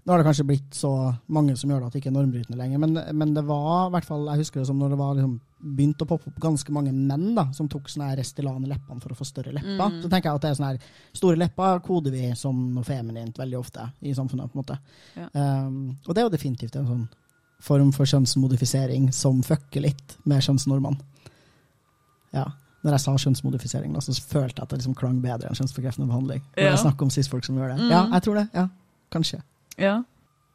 Nå 0.00 0.12
har 0.12 0.20
det 0.20 0.26
kanskje 0.26 0.46
blitt 0.48 0.74
så 0.74 0.90
mange 1.28 1.52
som 1.60 1.70
gjør 1.70 1.82
det 1.82 1.88
at 1.90 1.94
det 1.94 2.00
ikke 2.00 2.08
er 2.08 2.14
normbrytende 2.16 2.58
lenger, 2.58 2.80
men, 2.82 2.96
men 3.20 3.34
det 3.36 3.42
var 3.46 3.90
i 3.90 3.92
hvert 3.94 4.06
fall, 4.08 4.24
jeg 4.32 4.40
husker 4.40 4.62
det 4.62 4.68
som 4.70 4.78
når 4.80 4.94
det 4.94 4.98
var 4.98 5.12
liksom, 5.18 5.34
begynt 5.76 6.02
å 6.02 6.06
poppe 6.08 6.30
opp 6.30 6.38
ganske 6.40 6.72
mange 6.72 6.94
menn 6.96 7.34
da, 7.36 7.44
som 7.54 7.68
tok 7.70 7.90
sånne 7.92 8.08
her 8.08 8.18
Restylane 8.18 8.64
i 8.64 8.70
leppene 8.72 9.04
for 9.04 9.12
å 9.12 9.18
få 9.18 9.26
større 9.28 9.52
lepper. 9.54 9.98
Så 10.00 10.08
tenker 10.08 10.30
jeg 10.30 10.40
at 10.40 10.46
det 10.46 10.50
er 10.50 10.56
sånne 10.58 10.70
her, 10.72 10.88
store 11.20 11.40
lepper 11.42 11.82
koder 11.84 12.16
vi 12.16 12.30
som 12.38 12.62
noe 12.74 12.88
feminint 12.88 13.38
veldig 13.38 13.58
ofte 13.60 13.84
i 14.00 14.14
samfunnet. 14.16 14.50
på 14.50 14.56
en 14.56 14.62
måte. 14.64 14.78
Ja. 15.20 15.28
Um, 15.36 15.76
og 16.06 16.14
det 16.14 16.22
er 16.22 16.26
jo 16.26 16.34
definitivt 16.34 16.80
en 16.80 16.88
sånn 16.88 17.06
form 17.60 17.92
for 17.92 18.08
kjønnsmodifisering 18.08 19.10
som 19.12 19.44
fucker 19.44 19.84
litt 19.84 20.16
med 20.24 20.40
kjønnsnormene. 20.48 20.96
Ja. 22.32 22.48
Når 22.80 22.94
jeg 22.96 23.02
sa 23.04 23.14
kjønnsmodifisering, 23.24 23.92
da, 23.92 24.00
så 24.00 24.14
følte 24.16 24.60
jeg 24.60 24.64
at 24.64 24.70
det 24.72 24.78
liksom 24.80 24.94
klang 24.96 25.18
bedre 25.20 25.50
enn 25.50 25.58
kjønnsbekreftende 25.58 26.08
behandling. 26.08 26.40
Når 26.56 26.64
Ja. 26.64 26.70
jeg 26.70 26.82
snakker 26.84 27.02
om 27.04 27.10
cis-folk 27.12 27.44
som 27.44 27.58
gjør 27.60 27.74
det. 27.74 27.78
Mm. 27.82 27.90
Ja, 27.90 28.02
jeg 28.14 28.22
tror 28.24 28.34
det. 28.40 28.46
Ja, 28.56 28.68
kanskje. 29.12 29.42
Ja. 29.76 30.02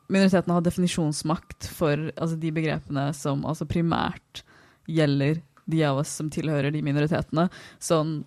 Minoritetene 0.09 0.53
har 0.53 0.61
definisjonsmakt 0.65 1.67
for 1.73 2.11
altså, 2.17 2.39
de 2.39 2.51
begrepene 2.51 3.13
som 3.13 3.45
altså, 3.45 3.65
primært 3.69 4.43
gjelder 4.87 5.41
de 5.65 5.83
av 5.85 5.97
oss 5.97 6.09
som 6.09 6.29
tilhører 6.29 6.71
de 6.73 6.81
minoritetene. 6.85 7.49
Sånn 7.79 8.23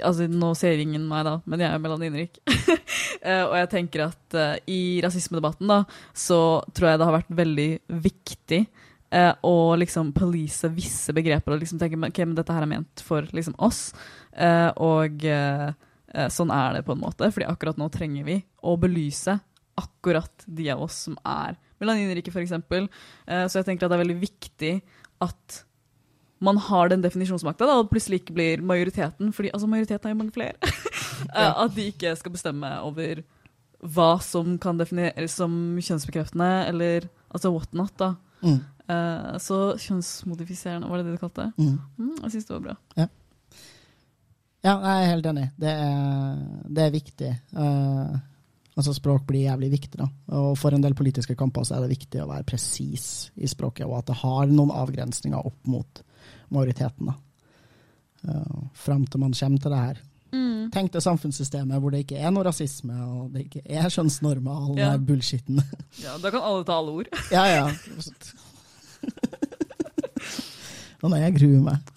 Altså, 0.00 0.28
nå 0.30 0.52
ser 0.54 0.78
ingen 0.78 1.02
meg, 1.10 1.24
da, 1.26 1.32
men 1.50 1.60
jeg 1.60 1.74
er 1.74 1.80
melaninrik. 1.82 2.38
uh, 2.46 3.42
og 3.50 3.56
jeg 3.58 3.68
tenker 3.72 4.04
at 4.06 4.36
uh, 4.38 4.54
i 4.70 5.00
rasismedebatten, 5.02 5.66
da, 5.66 5.80
så 6.14 6.62
tror 6.72 6.92
jeg 6.92 7.00
det 7.00 7.08
har 7.08 7.16
vært 7.16 7.32
veldig 7.40 7.66
viktig 8.06 8.60
uh, 9.14 9.34
å 9.46 9.76
liksom 9.80 10.14
police 10.16 10.70
visse 10.74 11.14
begreper 11.16 11.54
og 11.54 11.62
liksom 11.62 11.80
tenke 11.80 11.98
ok, 11.98 12.22
men 12.24 12.36
dette 12.38 12.56
her 12.56 12.66
er 12.66 12.72
ment 12.72 13.04
for 13.04 13.28
liksom 13.36 13.56
oss. 13.58 13.90
og 14.80 15.24
sånn 16.34 16.50
er 16.50 16.72
det 16.74 16.82
på 16.86 16.94
en 16.96 17.02
måte, 17.04 17.28
fordi 17.30 17.46
akkurat 17.46 17.78
nå 17.78 17.86
trenger 17.94 18.24
vi 18.26 18.40
å 18.66 18.74
belyse 18.80 19.36
akkurat 19.80 20.44
de 20.46 20.70
av 20.70 20.82
oss 20.82 21.04
som 21.06 21.16
er 21.26 21.56
melaninrike, 21.80 22.32
f.eks. 22.32 22.52
Eh, 22.52 23.44
så 23.48 23.60
jeg 23.60 23.68
tenker 23.68 23.86
at 23.86 23.92
det 23.92 23.98
er 23.98 24.04
veldig 24.04 24.20
viktig 24.20 24.72
at 25.24 25.60
man 26.40 26.56
har 26.70 26.88
den 26.88 27.02
definisjonsmakta, 27.04 27.68
og 27.68 27.90
plutselig 27.90 28.22
ikke 28.22 28.36
blir 28.36 28.64
majoriteten, 28.64 29.32
fordi 29.36 29.52
altså, 29.52 29.68
majoriteten 29.68 30.08
er 30.08 30.14
jo 30.14 30.20
mange 30.22 30.36
flere. 30.36 30.56
uh, 31.36 31.66
at 31.66 31.76
de 31.76 31.90
ikke 31.92 32.14
skal 32.16 32.32
bestemme 32.32 32.70
over 32.86 33.20
hva 33.80 34.14
som 34.24 34.56
kan 34.60 34.80
defineres 34.80 35.36
som 35.36 35.52
kjønnsbekreftende, 35.80 36.48
eller 36.72 37.10
altså 37.28 37.52
what 37.52 37.76
not, 37.76 37.92
da. 38.00 38.14
Mm. 38.40 38.62
Uh, 38.90 39.36
så 39.38 39.60
kjønnsmodifiserende, 39.78 40.88
var 40.90 41.00
det 41.00 41.06
det 41.06 41.14
du 41.14 41.22
kalte 41.22 41.46
det? 41.46 41.66
Mm. 41.66 41.76
Mm, 42.00 42.16
jeg 42.24 42.34
syns 42.34 42.48
det 42.48 42.56
var 42.56 42.64
bra. 42.64 42.74
Ja. 42.98 43.06
ja. 44.66 44.74
jeg 44.74 44.96
er 44.96 45.12
helt 45.12 45.30
enig. 45.30 45.46
Det 45.60 45.76
er, 45.86 46.42
det 46.66 46.84
er 46.86 46.98
viktig. 46.98 47.30
Uh, 47.54 48.18
Altså 48.80 48.94
Språk 48.96 49.26
blir 49.28 49.44
jævlig 49.44 49.70
viktig. 49.74 49.98
da. 50.00 50.06
Og 50.38 50.58
For 50.58 50.74
en 50.74 50.82
del 50.82 50.94
politiske 50.96 51.36
kamper 51.36 51.66
så 51.66 51.76
er 51.76 51.84
det 51.84 51.96
viktig 51.98 52.22
å 52.22 52.28
være 52.30 52.46
presis 52.48 53.30
i 53.36 53.48
språket, 53.50 53.86
og 53.86 53.98
at 53.98 54.12
det 54.12 54.20
har 54.22 54.46
noen 54.48 54.72
avgrensninger 54.72 55.46
opp 55.50 55.66
mot 55.68 56.04
majoriteten. 56.48 57.10
da. 57.10 57.16
Uh, 58.24 58.62
Fram 58.74 59.06
til 59.06 59.20
man 59.20 59.36
kommer 59.36 59.58
til 59.58 59.74
det 59.74 59.82
her. 59.82 60.00
Mm. 60.30 60.70
Tenk 60.70 60.92
det 60.94 61.02
samfunnssystemet 61.02 61.82
hvor 61.82 61.90
det 61.90 62.04
ikke 62.04 62.20
er 62.22 62.30
noe 62.30 62.46
rasisme, 62.46 62.94
og 62.94 63.32
det 63.34 63.48
ikke 63.48 63.64
er 63.66 63.90
kjønnsnormer 63.90 64.52
og 64.52 64.68
all 64.70 64.78
ja. 64.78 64.92
den 64.94 65.06
bullshitten. 65.08 65.62
ja, 66.04 66.16
da 66.22 66.30
kan 66.30 66.40
alle 66.40 66.64
ta 66.64 66.78
alle 66.78 66.94
ord. 67.02 67.10
ja, 67.34 67.44
ja. 67.50 67.66
Å 71.00 71.08
nei, 71.08 71.22
jeg 71.24 71.32
gruer 71.38 71.62
meg. 71.64 71.78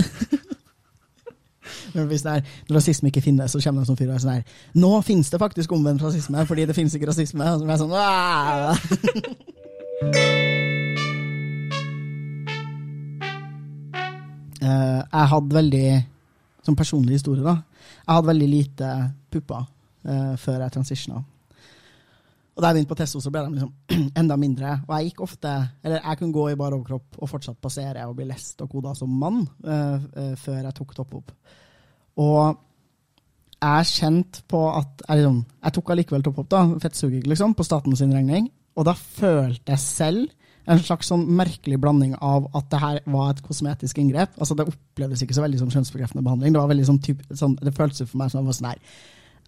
Men 1.93 2.07
hvis 2.09 2.23
det 2.25 2.31
er, 2.31 2.41
når 2.67 2.75
rasisme 2.79 3.07
ikke 3.11 3.21
finnes, 3.23 3.51
så 3.51 3.57
kommer 3.61 3.79
det 3.81 3.83
en 3.83 3.89
sånn 3.91 3.99
fyr 3.99 4.09
og 4.09 4.15
er 4.15 4.21
sånn 4.23 4.33
her 4.33 4.43
Nå 4.81 4.91
finnes 5.05 5.29
det 5.29 5.41
faktisk 5.41 5.69
omvendt 5.75 6.03
rasisme, 6.03 6.45
fordi 6.49 6.63
det 6.69 6.77
finnes 6.77 6.95
ikke 6.97 7.09
rasisme. 7.11 7.43
Og 7.53 7.57
så 7.59 7.65
er 7.67 7.81
sånn 7.81 7.93
uh, 7.93 7.97
Jeg 15.13 15.25
hadde 15.29 15.57
veldig 15.57 15.87
Som 16.63 16.75
personlig 16.79 17.13
historie, 17.19 17.43
da. 17.43 17.55
Jeg 18.07 18.13
hadde 18.15 18.31
veldig 18.31 18.49
lite 18.49 18.87
pupper 19.31 19.61
uh, 20.07 20.33
før 20.39 20.57
jeg 20.63 20.73
transitiona. 20.77 21.19
Og 22.53 22.61
da 22.61 22.69
jeg 22.69 22.77
begynte 22.77 22.91
på 22.91 22.97
Testo, 22.99 23.21
så 23.21 23.31
ble 23.33 23.41
de 23.47 23.55
liksom 23.55 24.09
enda 24.21 24.37
mindre. 24.37 24.75
Og 24.85 24.93
jeg 24.95 25.09
gikk 25.09 25.23
ofte, 25.25 25.53
eller 25.81 26.03
jeg 26.03 26.19
kunne 26.19 26.35
gå 26.35 26.49
i 26.51 26.57
bar 26.59 26.75
overkropp 26.75 27.17
og 27.17 27.31
fortsatt 27.31 27.61
passere 27.61 28.05
og 28.05 28.17
bli 28.19 28.27
lest 28.29 28.61
og 28.61 28.69
koda 28.69 28.93
som 28.97 29.09
mann 29.09 29.41
uh, 29.65 29.97
uh, 29.97 30.35
før 30.39 30.59
jeg 30.59 30.77
tok 30.77 30.93
topp 30.99 31.17
opp. 31.21 31.33
Og 32.21 32.61
jeg 33.63 33.89
kjente 33.89 34.43
på 34.51 34.59
at 34.69 35.01
Jeg, 35.07 35.21
liksom, 35.21 35.39
jeg 35.63 35.73
tok 35.73 35.89
allikevel 35.93 36.23
topp 36.25 36.39
opp, 36.43 36.49
da, 36.51 36.61
fettsuging, 36.83 37.25
liksom, 37.31 37.55
på 37.57 37.65
staten 37.65 37.95
sin 37.97 38.13
regning. 38.13 38.51
Og 38.77 38.85
da 38.85 38.93
følte 38.93 39.73
jeg 39.73 39.81
selv 39.81 40.31
en 40.63 40.79
slags 40.79 41.09
sånn 41.11 41.25
merkelig 41.35 41.77
blanding 41.81 42.13
av 42.23 42.45
at 42.55 42.69
det 42.71 42.79
her 42.79 42.99
var 43.11 43.33
et 43.33 43.41
kosmetisk 43.43 43.99
inngrep. 43.99 44.37
Altså 44.37 44.55
Det 44.55 44.67
opplevdes 44.69 45.23
ikke 45.25 45.35
så 45.35 45.43
veldig 45.43 45.59
som 45.59 45.71
kjønnsbekreftende 45.73 46.23
behandling. 46.23 46.53
Det 46.55 46.61
var 46.61 46.71
veldig 46.71 46.87
sånn, 46.87 47.01
typ, 47.03 47.23
sånn, 47.35 47.57
det 47.59 47.75
føltes 47.75 48.05
for 48.05 48.21
meg 48.21 48.31
som 48.31 48.41
jeg 48.41 48.47
var 48.47 48.59
sånn 48.59 48.69
her 48.71 48.79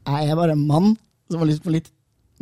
Jeg 0.05 0.31
er 0.31 0.39
bare 0.41 0.57
en 0.57 0.67
mann 0.67 0.95
som 1.31 1.41
var 1.41 1.49
litt, 1.49 1.69
litt 1.71 1.91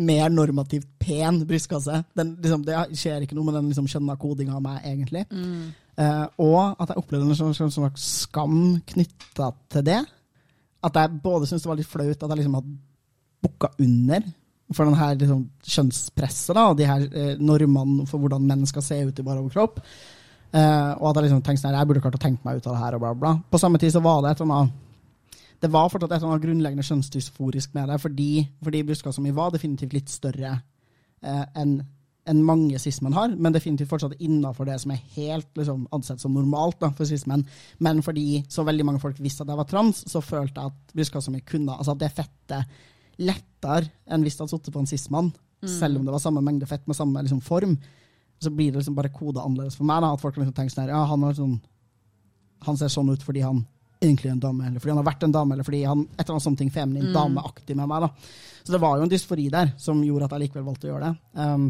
mer 0.02 0.30
normativt 0.34 0.88
pen 1.00 1.44
brystkasse. 1.48 2.04
Den, 2.18 2.36
liksom, 2.42 2.64
det 2.66 2.78
skjer 2.98 3.24
ikke 3.24 3.38
noe 3.38 3.48
med 3.50 3.58
den 3.60 3.70
liksom, 3.72 3.90
kjønna 3.92 4.18
kodinga 4.20 4.58
av 4.58 4.64
meg, 4.66 4.80
egentlig. 4.90 5.26
Mm. 5.30 5.74
Uh, 5.94 6.26
og 6.42 6.82
at 6.82 6.90
jeg 6.90 7.04
opplevde 7.04 7.30
en 7.30 7.38
slags, 7.38 7.76
slags 7.76 8.08
skam 8.24 8.56
knytta 8.94 9.52
til 9.76 9.86
det. 9.92 10.00
At 10.84 10.98
jeg 11.00 11.22
både 11.24 11.50
syntes 11.50 11.66
det 11.66 11.72
var 11.72 11.80
litt 11.80 11.92
flaut 11.92 12.26
at 12.26 12.34
jeg 12.34 12.42
liksom 12.42 12.58
hadde 12.58 12.74
bukka 13.44 13.70
under 13.84 14.26
for 14.74 14.90
den 14.90 14.98
her 14.98 15.14
liksom, 15.20 15.46
kjønnspresset 15.70 16.56
da, 16.58 16.66
og 16.72 16.78
de 16.80 16.88
her 16.88 17.04
eh, 17.12 17.34
normene 17.38 18.08
for 18.10 18.24
hvordan 18.24 18.46
menn 18.48 18.64
skal 18.66 18.86
se 18.86 18.98
ut 19.06 19.20
i 19.20 19.26
bare 19.26 19.44
overkropp. 19.44 19.82
Uh, 20.54 20.94
og 21.02 21.10
at 21.10 21.20
jeg 21.20 21.28
liksom 21.28 21.44
tenkte 21.46 21.64
sånn, 21.66 21.76
jeg 21.78 21.90
burde 21.90 22.02
klart 22.02 22.18
å 22.18 22.22
tenke 22.22 22.46
meg 22.46 22.58
ut 22.58 22.68
av 22.70 22.76
det 22.76 22.82
her. 22.84 22.98
og 22.98 23.04
bla 23.04 23.14
bla. 23.18 23.36
På 23.50 23.62
samme 23.62 23.82
tid 23.82 23.94
så 23.94 24.02
var 24.06 24.22
det 24.24 24.34
et 24.34 24.42
eller 24.42 24.58
annet 24.58 24.82
det 25.64 25.72
var 25.72 25.90
fortsatt 25.92 26.12
et 26.12 26.20
eller 26.20 26.34
annet 26.34 26.46
grunnleggende 26.46 26.84
kjønnsdysforisk 26.84 27.76
med 27.78 27.88
det, 27.92 28.00
fordi, 28.04 28.30
fordi 28.64 28.84
brystkassa 28.88 29.24
mi 29.24 29.32
var 29.36 29.54
definitivt 29.54 29.96
litt 29.96 30.12
større 30.12 30.58
eh, 31.24 31.46
enn 31.60 31.78
enn 32.30 32.40
mange 32.48 32.80
cis-menn 32.80 33.16
har, 33.18 33.34
men 33.36 33.52
definitivt 33.52 33.90
fortsatt 33.92 34.22
innafor 34.24 34.68
det 34.70 34.78
som 34.80 34.94
er 34.94 35.02
helt 35.18 35.50
liksom, 35.60 35.82
ansett 35.96 36.22
som 36.24 36.32
normalt 36.36 36.78
da, 36.80 36.88
for 36.96 37.10
cis-menn. 37.10 37.44
Men 37.84 38.00
fordi 38.06 38.46
så 38.52 38.64
veldig 38.64 38.86
mange 38.88 39.02
folk 39.04 39.20
visste 39.20 39.44
at 39.44 39.52
jeg 39.52 39.60
var 39.60 39.68
trans, 39.68 40.06
så 40.08 40.22
følte 40.24 40.62
jeg 40.62 40.72
at 40.72 40.94
brystkassa 40.96 41.34
mi 41.34 41.42
kunne 41.44 41.76
altså 41.76 41.96
at 41.96 42.00
det 42.00 42.14
fettet 42.16 42.78
lettere 43.20 43.92
enn 44.08 44.24
hvis 44.24 44.38
det 44.38 44.46
hadde 44.46 44.56
sittet 44.56 44.76
på 44.76 44.84
en 44.86 44.90
cis-mann, 44.90 45.34
mm. 45.36 45.74
selv 45.76 46.00
om 46.00 46.08
det 46.08 46.16
var 46.16 46.24
samme 46.24 46.46
mengde 46.46 46.70
fett 46.70 46.88
med 46.88 46.96
samme 46.96 47.26
liksom, 47.26 47.44
form. 47.44 47.76
Så 48.40 48.54
blir 48.56 48.72
det 48.72 48.80
liksom 48.80 48.96
bare 48.96 49.12
koda 49.12 49.44
annerledes 49.44 49.76
for 49.80 49.88
meg. 49.88 50.00
da, 50.06 50.14
At 50.16 50.24
folk 50.24 50.40
liksom 50.40 50.56
tenker 50.56 50.78
sånn 50.78 50.86
her, 50.86 50.96
ja, 50.96 51.04
han, 51.12 51.28
sånn, 51.36 51.60
han 52.70 52.80
ser 52.80 52.96
sånn 52.96 53.12
ut 53.12 53.28
fordi 53.28 53.44
han 53.44 53.66
egentlig 54.04 54.32
en 54.32 54.42
dame, 54.44 54.68
eller 54.68 54.84
fordi 54.84 54.94
han 54.94 55.00
har 55.02 55.08
vært 55.08 55.26
en 55.26 55.36
dame, 55.36 55.56
eller 55.56 55.68
fordi 55.68 55.84
han 55.88 56.04
et 56.06 56.22
eller 56.24 56.36
annet 56.36 56.46
sånt 56.46 56.60
ting 56.62 56.72
feminin, 56.74 57.10
mm. 57.10 57.16
dameaktig 57.16 57.78
med 57.80 57.90
meg. 57.90 58.06
da. 58.06 58.34
Så 58.64 58.76
det 58.76 58.82
var 58.84 58.98
jo 58.98 59.08
en 59.08 59.12
dysfori 59.12 59.48
der 59.54 59.74
som 59.82 60.04
gjorde 60.04 60.28
at 60.28 60.36
jeg 60.36 60.46
likevel 60.46 60.68
valgte 60.68 60.88
å 60.88 60.94
gjøre 60.94 61.10
det. 61.10 61.40
Um, 61.40 61.70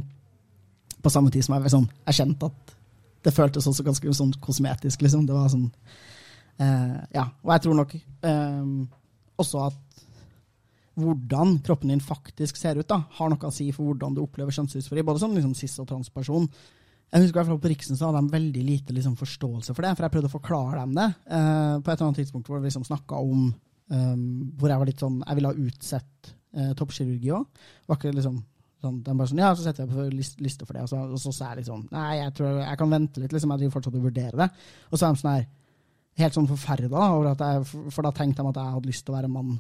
på 1.04 1.12
samme 1.12 1.32
tid 1.34 1.46
som 1.46 1.56
jeg, 1.58 1.74
sånn, 1.74 1.88
jeg 2.08 2.20
kjente 2.20 2.50
at 2.52 2.76
det 3.24 3.34
føltes 3.36 3.68
også 3.70 3.86
ganske 3.86 4.18
sånn 4.20 4.34
kosmetisk. 4.44 5.06
liksom. 5.06 5.26
Det 5.28 5.36
var 5.36 5.50
sånn 5.52 5.70
uh, 6.60 7.00
Ja. 7.16 7.30
Og 7.44 7.56
jeg 7.56 7.66
tror 7.66 7.80
nok 7.80 7.96
um, 8.28 8.76
også 9.42 9.66
at 9.70 9.80
hvordan 11.00 11.58
kroppen 11.66 11.90
din 11.90 12.04
faktisk 12.04 12.60
ser 12.60 12.78
ut, 12.78 12.88
da, 12.90 13.00
har 13.18 13.32
noe 13.32 13.50
å 13.50 13.54
si 13.54 13.72
for 13.74 13.90
hvordan 13.90 14.14
du 14.14 14.22
opplever 14.24 14.54
kjønnsdysfori. 14.54 15.06
Både 15.06 15.24
som 15.24 15.34
liksom, 15.34 15.56
cis- 15.58 15.80
og 15.82 15.88
transperson. 15.90 16.46
Jeg 17.14 17.22
husker 17.22 17.36
i 17.36 17.40
hvert 17.40 17.52
fall 17.52 17.62
På 17.62 17.70
Riksen 17.70 17.98
så 18.00 18.08
hadde 18.10 18.24
de 18.24 18.34
veldig 18.34 18.64
lite 18.66 18.94
liksom, 18.96 19.14
forståelse 19.20 19.76
for 19.76 19.86
det, 19.86 19.92
for 19.94 20.08
jeg 20.08 20.14
prøvde 20.16 20.32
å 20.32 20.34
forklare 20.34 20.80
dem 20.82 20.96
det 20.98 21.10
eh, 21.10 21.76
på 21.78 21.92
et 21.92 21.94
eller 21.94 22.08
annet 22.08 22.22
tidspunkt 22.24 22.50
hvor 22.50 22.58
vi 22.58 22.72
liksom 22.72 22.88
snakka 22.88 23.20
om 23.22 23.44
um, 23.52 24.24
Hvor 24.58 24.74
jeg 24.74 24.82
var 24.82 24.90
litt 24.90 25.04
sånn 25.04 25.20
Jeg 25.22 25.38
ville 25.38 25.52
ha 25.52 25.68
utsett 25.68 26.34
eh, 26.58 26.74
toppkirurgi 26.80 27.36
òg. 27.38 27.64
Liksom 28.10 28.42
Sånn, 28.84 28.98
de 29.00 29.14
bare 29.16 29.32
sånn, 29.32 29.40
ja, 29.40 29.54
så 29.56 29.64
setter 29.64 29.86
jeg 29.86 29.94
på 29.96 30.06
liste 30.44 30.66
for 30.68 30.76
det. 30.76 30.82
Og 30.84 30.90
så, 30.92 30.98
og 31.16 31.20
så 31.22 31.32
sa 31.32 31.54
jeg 31.54 31.62
liksom 31.62 31.86
Nei, 31.94 32.18
jeg 32.20 32.34
tror 32.36 32.58
jeg 32.60 32.80
kan 32.82 32.90
vente 32.92 33.22
litt. 33.24 33.32
liksom, 33.32 33.54
Jeg 33.54 33.62
driver 33.62 33.76
fortsatt 33.78 33.96
og 33.96 34.08
vurderer 34.10 34.42
det. 34.42 34.48
Og 34.90 34.98
så 34.98 35.06
er 35.06 35.14
de 35.14 35.22
sånn 35.22 35.32
her 35.32 35.46
helt 36.20 36.36
sånn 36.38 36.50
forferda 36.50 37.06
For 37.64 38.06
da 38.06 38.12
tenkte 38.14 38.44
de 38.44 38.52
at 38.52 38.60
jeg 38.60 38.76
hadde 38.76 38.92
lyst 38.92 39.06
til 39.08 39.14
å 39.14 39.18
være 39.22 39.32
mann 39.32 39.54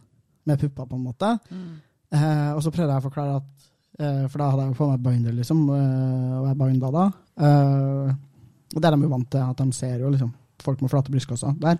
med 0.43 0.59
pupper, 0.59 0.89
på 0.89 0.97
en 0.97 1.05
måte. 1.05 1.29
Mm. 1.47 1.69
Eh, 2.13 2.49
og 2.51 2.59
så 2.65 2.73
prøvde 2.75 2.91
jeg 2.91 2.99
å 2.99 3.05
forklare 3.05 3.37
at 3.39 3.69
eh, 4.03 4.25
For 4.27 4.41
da 4.41 4.49
hadde 4.51 4.65
jeg 4.67 4.77
på 4.81 4.89
meg 4.91 5.05
binder, 5.05 5.37
liksom, 5.39 5.61
eh, 5.71 6.33
og 6.41 6.49
jeg 6.49 6.59
binda 6.59 6.91
da. 6.91 7.05
Eh, 7.37 8.11
og 8.73 8.81
det 8.81 8.89
er 8.89 8.95
de 8.95 9.05
jo 9.05 9.13
vant 9.13 9.31
til, 9.31 9.45
at 9.45 9.63
de 9.63 9.77
ser 9.77 10.01
jo 10.01 10.11
liksom 10.13 10.33
folk 10.63 10.81
med 10.81 10.91
flate 10.91 11.11
brystkasser 11.11 11.55
der 11.61 11.79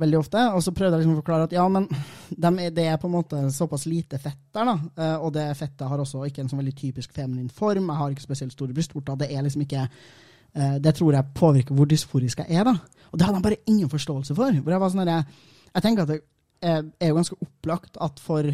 veldig 0.00 0.18
ofte. 0.20 0.44
Og 0.56 0.62
så 0.64 0.72
prøvde 0.72 0.96
jeg 0.96 1.04
liksom 1.04 1.16
å 1.16 1.20
forklare 1.20 1.46
at 1.48 1.54
ja, 1.54 1.66
men 1.72 1.86
de, 2.30 2.70
det 2.76 2.86
er 2.88 2.98
på 3.00 3.10
en 3.10 3.16
måte 3.18 3.42
såpass 3.54 3.86
lite 3.90 4.20
fett 4.22 4.40
der, 4.54 4.70
da. 4.70 4.76
Uh, 4.96 5.26
og 5.26 5.34
det 5.36 5.46
fettet 5.58 5.86
har 5.90 6.00
også 6.00 6.24
ikke 6.28 6.44
en 6.44 6.50
sånn 6.50 6.62
veldig 6.62 6.76
typisk 6.78 7.12
feminin 7.16 7.52
form. 7.52 7.90
Jeg 7.90 8.00
har 8.00 8.14
ikke 8.14 8.26
spesielt 8.26 8.56
store 8.56 8.76
brystvorter. 8.76 9.20
Det 9.20 9.30
er 9.34 9.44
liksom 9.46 9.66
ikke 9.66 9.84
uh, 9.84 10.76
Det 10.80 10.94
tror 10.96 11.18
jeg 11.18 11.36
påvirker 11.36 11.76
hvor 11.76 11.90
dysforisk 11.90 12.42
jeg 12.44 12.60
er, 12.60 12.66
da. 12.70 12.76
Og 13.10 13.18
det 13.18 13.26
hadde 13.26 13.40
jeg 13.40 13.48
bare 13.50 13.62
ingen 13.66 13.92
forståelse 13.92 14.36
for. 14.38 14.58
Hvor 14.62 14.76
jeg 14.76 14.82
var 14.82 14.92
sånn 14.94 15.12
jeg, 15.12 15.38
jeg 15.74 15.86
tenker 15.86 16.06
at 16.06 16.14
det 16.14 16.20
er 16.60 17.08
jo 17.08 17.16
ganske 17.16 17.38
opplagt 17.40 17.94
at 18.04 18.18
for 18.20 18.48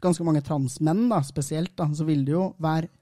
ganske 0.00 0.24
mange 0.24 0.40
transmenn, 0.44 1.06
da, 1.10 1.18
spesielt, 1.24 1.74
da, 1.76 1.88
så 1.92 2.04
vil 2.08 2.22
det 2.24 2.32
jo 2.32 2.46
være 2.62 2.88
eh, 2.88 2.94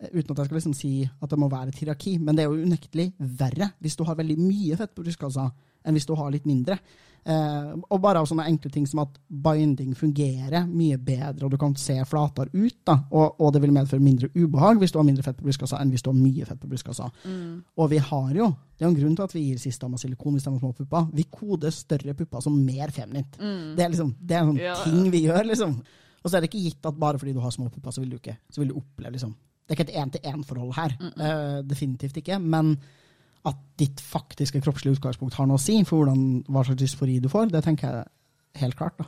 Uten 0.00 0.32
at 0.32 0.38
jeg 0.38 0.48
skal 0.48 0.56
liksom 0.56 0.76
si 0.76 0.92
at 1.04 1.28
det 1.28 1.38
må 1.38 1.50
være 1.52 1.74
et 1.74 1.80
hierarki, 1.82 2.14
men 2.18 2.36
det 2.36 2.44
er 2.44 2.48
jo 2.48 2.64
unektelig 2.64 3.10
verre 3.18 3.72
hvis 3.84 3.98
du 3.98 4.06
har 4.08 4.16
veldig 4.16 4.38
mye 4.40 4.78
fett 4.80 4.94
på 4.96 5.04
brystkassa 5.04 5.50
enn 5.84 5.96
hvis 5.96 6.08
du 6.08 6.14
har 6.16 6.30
litt 6.32 6.46
mindre. 6.48 6.78
Eh, 7.20 7.72
og 7.92 7.98
bare 8.00 8.22
av 8.22 8.28
sånne 8.28 8.46
enkle 8.48 8.70
ting 8.72 8.86
som 8.88 9.02
at 9.02 9.18
binding 9.28 9.92
fungerer 9.96 10.64
mye 10.64 10.96
bedre, 10.96 11.44
og 11.44 11.52
du 11.52 11.58
kan 11.60 11.74
se 11.76 11.98
flatere 12.08 12.48
ut. 12.54 12.78
da, 12.86 12.96
og, 13.10 13.40
og, 13.40 13.52
det 13.52 13.62
vil 13.64 13.74
medføre 13.76 14.04
mindre 14.04 14.30
ubehag 14.34 14.80
hvis 14.80 14.94
du 14.94 14.98
har 15.00 15.06
mindre 15.08 15.24
fett 15.26 15.36
på 15.36 15.44
brystkassa 15.48 15.80
enn 15.80 15.92
hvis 15.92 16.04
du 16.04 16.10
har 16.12 16.18
mye 16.18 16.48
fett 16.48 16.60
på 16.60 16.70
brystkassa. 16.70 17.10
Mm. 17.24 17.54
Og 17.76 17.90
vi 17.92 18.00
har 18.08 18.30
jo, 18.40 18.48
det 18.72 18.84
er 18.84 18.88
jo 18.88 18.92
en 18.94 19.00
grunn 19.02 19.16
til 19.18 19.28
at 19.28 19.36
vi 19.36 19.46
gir 19.50 19.60
sistdama 19.60 20.00
silikon 20.00 20.36
hvis 20.36 20.48
de 20.48 20.54
har 20.54 20.62
små 20.62 20.72
pupper. 20.76 21.08
Vi 21.16 21.28
koder 21.28 21.76
større 21.76 22.16
pupper 22.16 22.44
som 22.44 22.56
mer 22.56 22.92
feminint. 22.96 23.36
Mm. 23.40 23.76
Det 23.76 23.84
er 23.84 23.92
liksom, 23.92 24.14
det 24.20 24.36
er 24.36 24.44
en 24.44 24.52
sånn 24.54 24.64
ja. 24.64 24.78
ting 24.86 25.12
vi 25.12 25.26
gjør, 25.28 25.44
liksom. 25.52 25.76
Og 26.20 26.28
så 26.28 26.36
er 26.36 26.44
det 26.44 26.50
ikke 26.50 26.66
gitt 26.66 26.88
at 26.88 26.98
bare 27.00 27.20
fordi 27.20 27.36
du 27.36 27.40
har 27.44 27.52
små 27.52 27.68
pupper, 27.68 27.92
så 27.92 28.02
vil 28.02 28.12
du 28.12 28.20
ikke 28.20 28.38
så 28.52 28.62
vil 28.62 28.72
du 28.72 28.80
oppleve 28.80 29.16
liksom. 29.16 29.36
Det 29.70 29.78
er 29.78 29.84
ikke 29.84 29.92
et 29.92 30.00
én-til-én-forhold 30.02 30.72
her. 30.74 30.90
Mm 31.00 31.12
-mm. 31.16 31.68
Definitivt 31.68 32.16
ikke. 32.16 32.38
Men 32.38 32.78
at 33.46 33.54
ditt 33.78 34.00
faktiske 34.00 34.60
kroppslige 34.60 34.92
utgangspunkt 34.96 35.34
har 35.34 35.46
noe 35.46 35.54
å 35.56 35.60
si 35.60 35.84
for 35.84 35.96
hvordan, 35.96 36.44
hva 36.48 36.64
slags 36.64 36.78
dysfori 36.80 37.18
du 37.20 37.28
får, 37.28 37.44
det 37.52 37.64
tenker 37.64 37.88
jeg 37.88 38.04
helt 38.56 38.76
klart, 38.76 38.98
da. 38.98 39.04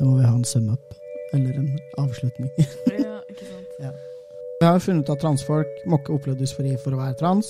Da 0.00 0.04
må 0.04 0.16
vi 0.16 0.24
ha 0.26 0.34
en 0.34 0.44
sum 0.44 0.68
up, 0.72 0.94
eller 1.34 1.52
en 1.60 1.78
avslutning. 1.98 2.50
Ja, 2.58 3.18
ikke 3.30 3.46
sant. 3.46 3.66
Vi 4.60 4.66
har 4.66 4.78
funnet 4.78 5.08
ut 5.08 5.12
at 5.14 5.20
transfolk 5.22 5.66
må 5.86 5.96
ikke 5.96 6.12
oppleve 6.12 6.38
dysfori 6.38 6.74
for 6.84 6.90
å 6.92 6.96
være 7.00 7.14
trans. 7.16 7.46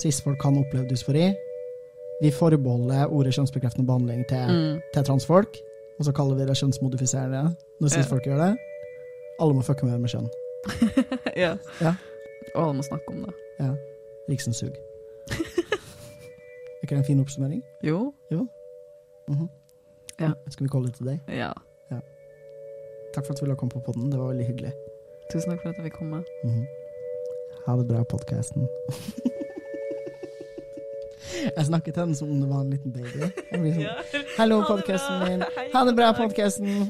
Cis-folk 0.00 0.38
kan 0.40 0.56
oppleve 0.56 0.88
dysfori. 0.88 1.34
Vi 2.22 2.30
forbeholder 2.30 3.06
ordet 3.12 3.34
kjønnsbekreftende 3.34 3.86
behandling 3.86 4.24
til, 4.28 4.48
Mm. 4.48 4.80
til 4.94 5.04
transfolk, 5.04 5.56
og 5.98 6.04
så 6.04 6.12
kaller 6.12 6.34
vi 6.36 6.46
det 6.46 6.56
kjønnsmodifiserende 6.56 7.42
når 7.80 7.88
Ja. 7.88 8.02
cis-folk 8.02 8.24
gjør 8.24 8.38
det. 8.46 8.56
Alle 9.38 9.54
må 9.54 9.62
fucke 9.62 9.86
med 9.86 10.00
med 10.02 10.10
kjønn. 10.10 10.28
ja. 11.44 11.52
Ja. 11.80 11.94
Og 12.54 12.62
alle 12.64 12.74
må 12.80 12.86
snakke 12.86 13.12
om 13.14 13.22
det. 13.26 13.34
Ja. 13.60 13.70
Riksensug. 14.28 14.74
er 15.30 16.82
ikke 16.82 16.94
det 16.94 16.98
en 17.02 17.04
fin 17.04 17.20
oppsummering? 17.20 17.62
Jo. 17.84 18.12
Mhm. 19.28 19.48
Ja. 20.20 20.30
Skal 20.50 20.64
vi 20.66 20.70
calle 20.72 20.88
it 20.88 20.94
today? 20.98 21.18
Ja. 21.28 21.52
Ja. 21.90 22.00
Takk 23.14 23.26
for 23.26 23.32
at 23.32 23.40
du 23.40 23.44
ville 23.44 23.56
komme 23.56 23.70
på 23.70 23.80
podden. 23.86 24.10
Det 24.10 24.18
var 24.18 24.26
veldig 24.32 24.46
hyggelig. 24.46 24.72
Tusen 25.32 25.50
takk 25.52 25.62
for 25.62 25.68
at 25.68 25.76
jeg 25.78 25.84
fikk 25.90 25.98
komme. 26.00 26.24
Mhm. 26.44 26.66
Ha 27.66 27.76
det 27.76 27.86
bra, 27.88 28.02
podkasten. 28.10 28.68
jeg 31.56 31.66
snakker 31.66 31.92
til 31.92 32.00
henne 32.02 32.16
som 32.16 32.30
om 32.30 32.40
det 32.40 32.48
var 32.48 32.60
en 32.64 32.70
liten 32.72 32.92
baby. 32.92 33.28
Sånn, 33.52 33.86
Hallo, 34.38 34.62
podkasten 34.66 35.24
min. 35.26 35.44
Ha 35.74 35.84
det 35.84 35.94
bra, 35.98 36.12
podkasten. 36.16 36.88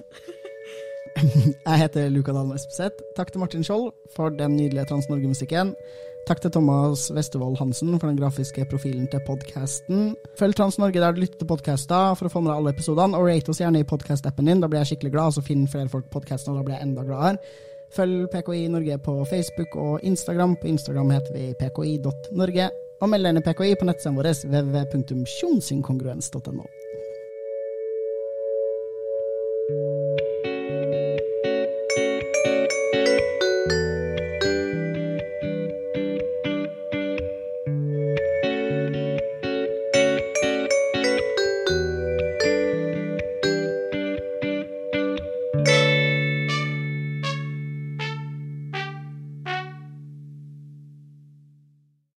Jeg 1.18 1.78
heter 1.82 2.10
Luka 2.12 2.32
Dalen 2.32 2.54
Espeseth. 2.54 3.02
Takk 3.16 3.32
til 3.32 3.40
Martin 3.42 3.64
Skjold 3.66 3.90
for 4.14 4.34
den 4.34 4.56
nydelige 4.56 4.86
Trans-Norge-musikken. 4.90 5.68
Takk 6.28 6.42
til 6.44 6.52
Thomas 6.52 7.06
Westervold 7.14 7.56
Hansen 7.58 7.94
for 7.96 8.06
den 8.10 8.18
grafiske 8.18 8.66
profilen 8.70 9.06
til 9.08 9.20
podkasten. 9.26 10.16
Følg 10.38 10.54
Trans-Norge 10.58 11.00
der 11.00 11.12
du 11.16 11.20
lytter 11.22 11.38
til 11.40 11.48
podkaster 11.48 12.14
for 12.18 12.24
å 12.28 12.32
få 12.32 12.42
med 12.44 12.50
deg 12.52 12.58
alle 12.60 12.74
episodene, 12.76 13.16
og 13.16 13.28
rate 13.30 13.50
oss 13.52 13.62
gjerne 13.62 13.80
i 13.80 13.88
podkast-appen 13.88 14.50
din. 14.50 14.60
Da 14.60 14.68
blir 14.68 14.80
jeg 14.82 14.90
skikkelig 14.92 15.14
glad, 15.14 15.26
og 15.30 15.34
så 15.38 15.46
finner 15.46 15.72
flere 15.72 15.92
folk 15.92 16.06
podkasten, 16.12 16.52
og 16.52 16.56
da 16.60 16.66
blir 16.66 16.76
jeg 16.76 16.84
enda 16.90 17.02
gladere. 17.08 17.40
Følg 17.96 18.16
PKI 18.34 18.62
Norge 18.68 18.94
på 19.00 19.12
Facebook 19.30 19.70
og 19.80 19.94
Instagram. 20.04 20.52
På 20.60 20.68
Instagram 20.68 21.08
heter 21.16 21.32
vi 21.32 21.44
pki.norge. 21.62 22.66
Og 23.00 23.06
meld 23.08 23.24
deg 23.30 23.44
PKI 23.46 23.72
på 23.80 23.88
nettsiden 23.88 24.18
vår 24.18 24.28
www.kjonsinkongruens.no. 24.42 26.64